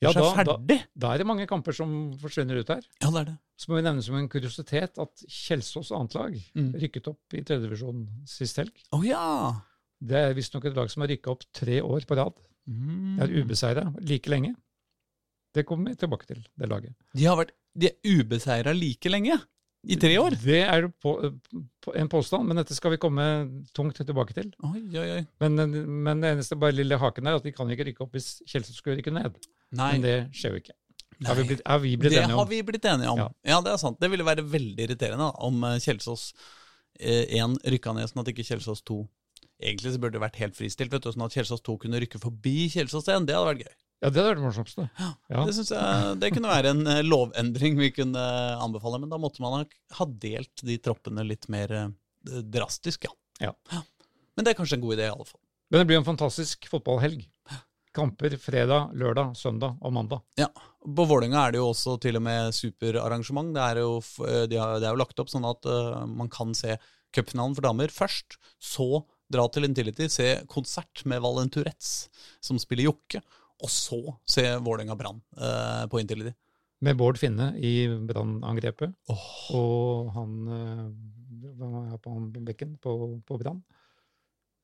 [0.00, 0.78] Ja, gjør seg da- da- ferdig.
[0.96, 1.90] Da er det mange kamper som
[2.22, 2.82] forsvinner ut her.
[3.02, 3.36] Ja, det er det.
[3.60, 6.72] Så må vi nevne som en kuriositet at Kjelsås annet lag Mm.
[6.82, 8.72] rykket opp i tredjedivisjon sist helg.
[8.92, 9.60] Å ja!
[10.00, 12.34] Det er visstnok et lag som har rykka opp tre år på rad.
[12.68, 13.16] Mm.
[13.16, 14.54] De er ubeseira like lenge.
[15.54, 16.92] Det kommer vi tilbake til, det laget.
[17.16, 19.38] De har vært de er ubeseira like lenge.
[19.86, 20.34] I tre år.
[20.42, 21.12] Det er på,
[21.84, 23.26] på en påstand, men dette skal vi komme
[23.76, 24.48] tungt tilbake til.
[24.66, 25.20] Oi, oi, oi.
[25.44, 25.62] Men,
[26.02, 28.80] men det eneste bare lille haken er at vi kan ikke rykke opp hvis Kjelsås
[28.80, 29.38] skulle rykke ned.
[29.78, 29.92] Nei.
[29.94, 30.74] Men det skjer jo ikke.
[31.16, 31.28] Nei.
[31.30, 33.22] Har vi blitt, har vi blitt det enige har vi blitt enige om.
[33.22, 33.28] Ja.
[33.48, 33.60] Ja.
[33.64, 34.00] det er sant.
[34.02, 36.32] Det ville være veldig irriterende om eh, Kjelsås
[37.00, 39.04] 1 rykka ned, sånn at ikke Kjelsås 2
[39.56, 42.18] Egentlig så burde det vært helt fristilt, vet du, sånn at Kjelsås 2 kunne rykke
[42.20, 43.24] forbi Kjelsås 1.
[43.24, 43.76] Det hadde vært gøy.
[44.04, 44.76] Ja, det hadde vært morsomst.
[44.76, 44.88] det.
[45.32, 45.44] Ja.
[45.48, 49.18] Det synes jeg det kunne være en eh, lovendring vi kunne eh, anbefale, men da
[49.20, 51.88] måtte man ha, delt de troppene litt mer eh,
[52.44, 53.14] drastisk, ja.
[53.48, 53.80] Ja.
[54.36, 55.40] Men det er kanskje en god idé, i alle fall.
[55.70, 57.24] Men det blir en fantastisk fotballhelg.
[57.96, 60.20] Kamper fredag, lørdag, søndag og mandag.
[60.36, 60.50] Ja,
[60.84, 63.54] På Vålerenga er det jo også til og med superarrangement.
[63.56, 63.94] Det er jo,
[64.52, 66.76] de har, det er jo lagt opp sånn at uh, man kan se
[67.16, 69.00] cupfinalen for damer først, så
[69.32, 72.10] dra til Intility, se konsert med Valenturetz,
[72.44, 73.24] som spiller jokke,
[73.62, 76.34] og så se Vålerenga Brann eh, på Intility.
[76.84, 78.92] Med Bård Finne i brannangrepet.
[79.08, 79.28] oh.
[79.56, 80.82] Og han eh,
[81.56, 83.62] var jeg på han bekken på, på Brann?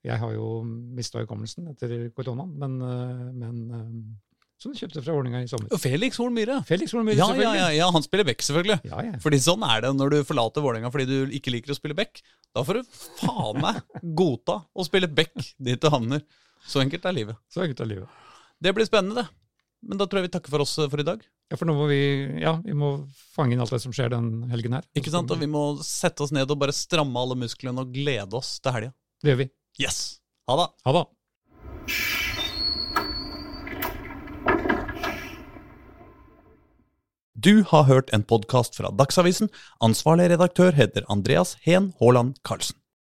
[0.03, 3.89] Jeg har jo mista hukommelsen etter koronaen, men, eh, men eh,
[4.63, 5.73] som du kjøpte fra Vålerenga i sommer.
[5.83, 6.61] Felix Horn Myhre.
[6.69, 8.79] Felix Horn Myhre, Ja, ja, ja, ja, han spiller back, selvfølgelig.
[8.91, 9.17] Ja, ja.
[9.23, 12.21] Fordi sånn er det når du forlater Vålerenga fordi du ikke liker å spille back.
[12.55, 12.93] Da får du
[13.23, 13.81] faen meg
[14.21, 16.23] godta å spille back dit du havner.
[16.69, 17.41] Så enkelt er livet.
[17.51, 18.21] Så enkelt er livet.
[18.63, 19.29] Det blir spennende, det.
[19.83, 21.23] Men da tror jeg vi takker for oss for i dag.
[21.51, 22.03] Ja, for nå må vi
[22.39, 22.93] ja, vi må
[23.35, 24.87] fange inn alt det som skjer den helgen her.
[24.95, 25.33] Ikke sant?
[25.35, 28.77] Og vi må sette oss ned og bare stramme alle musklene og glede oss til
[28.77, 28.93] helga.
[29.19, 29.49] Det gjør vi.
[29.83, 29.99] Yes!
[30.47, 30.69] Ha det!
[30.87, 31.05] Ha det.
[37.43, 39.51] Du har hørt en podkast fra Dagsavisen.
[39.83, 42.79] Ansvarlig redaktør heter Andreas Heen Haaland Karlsen.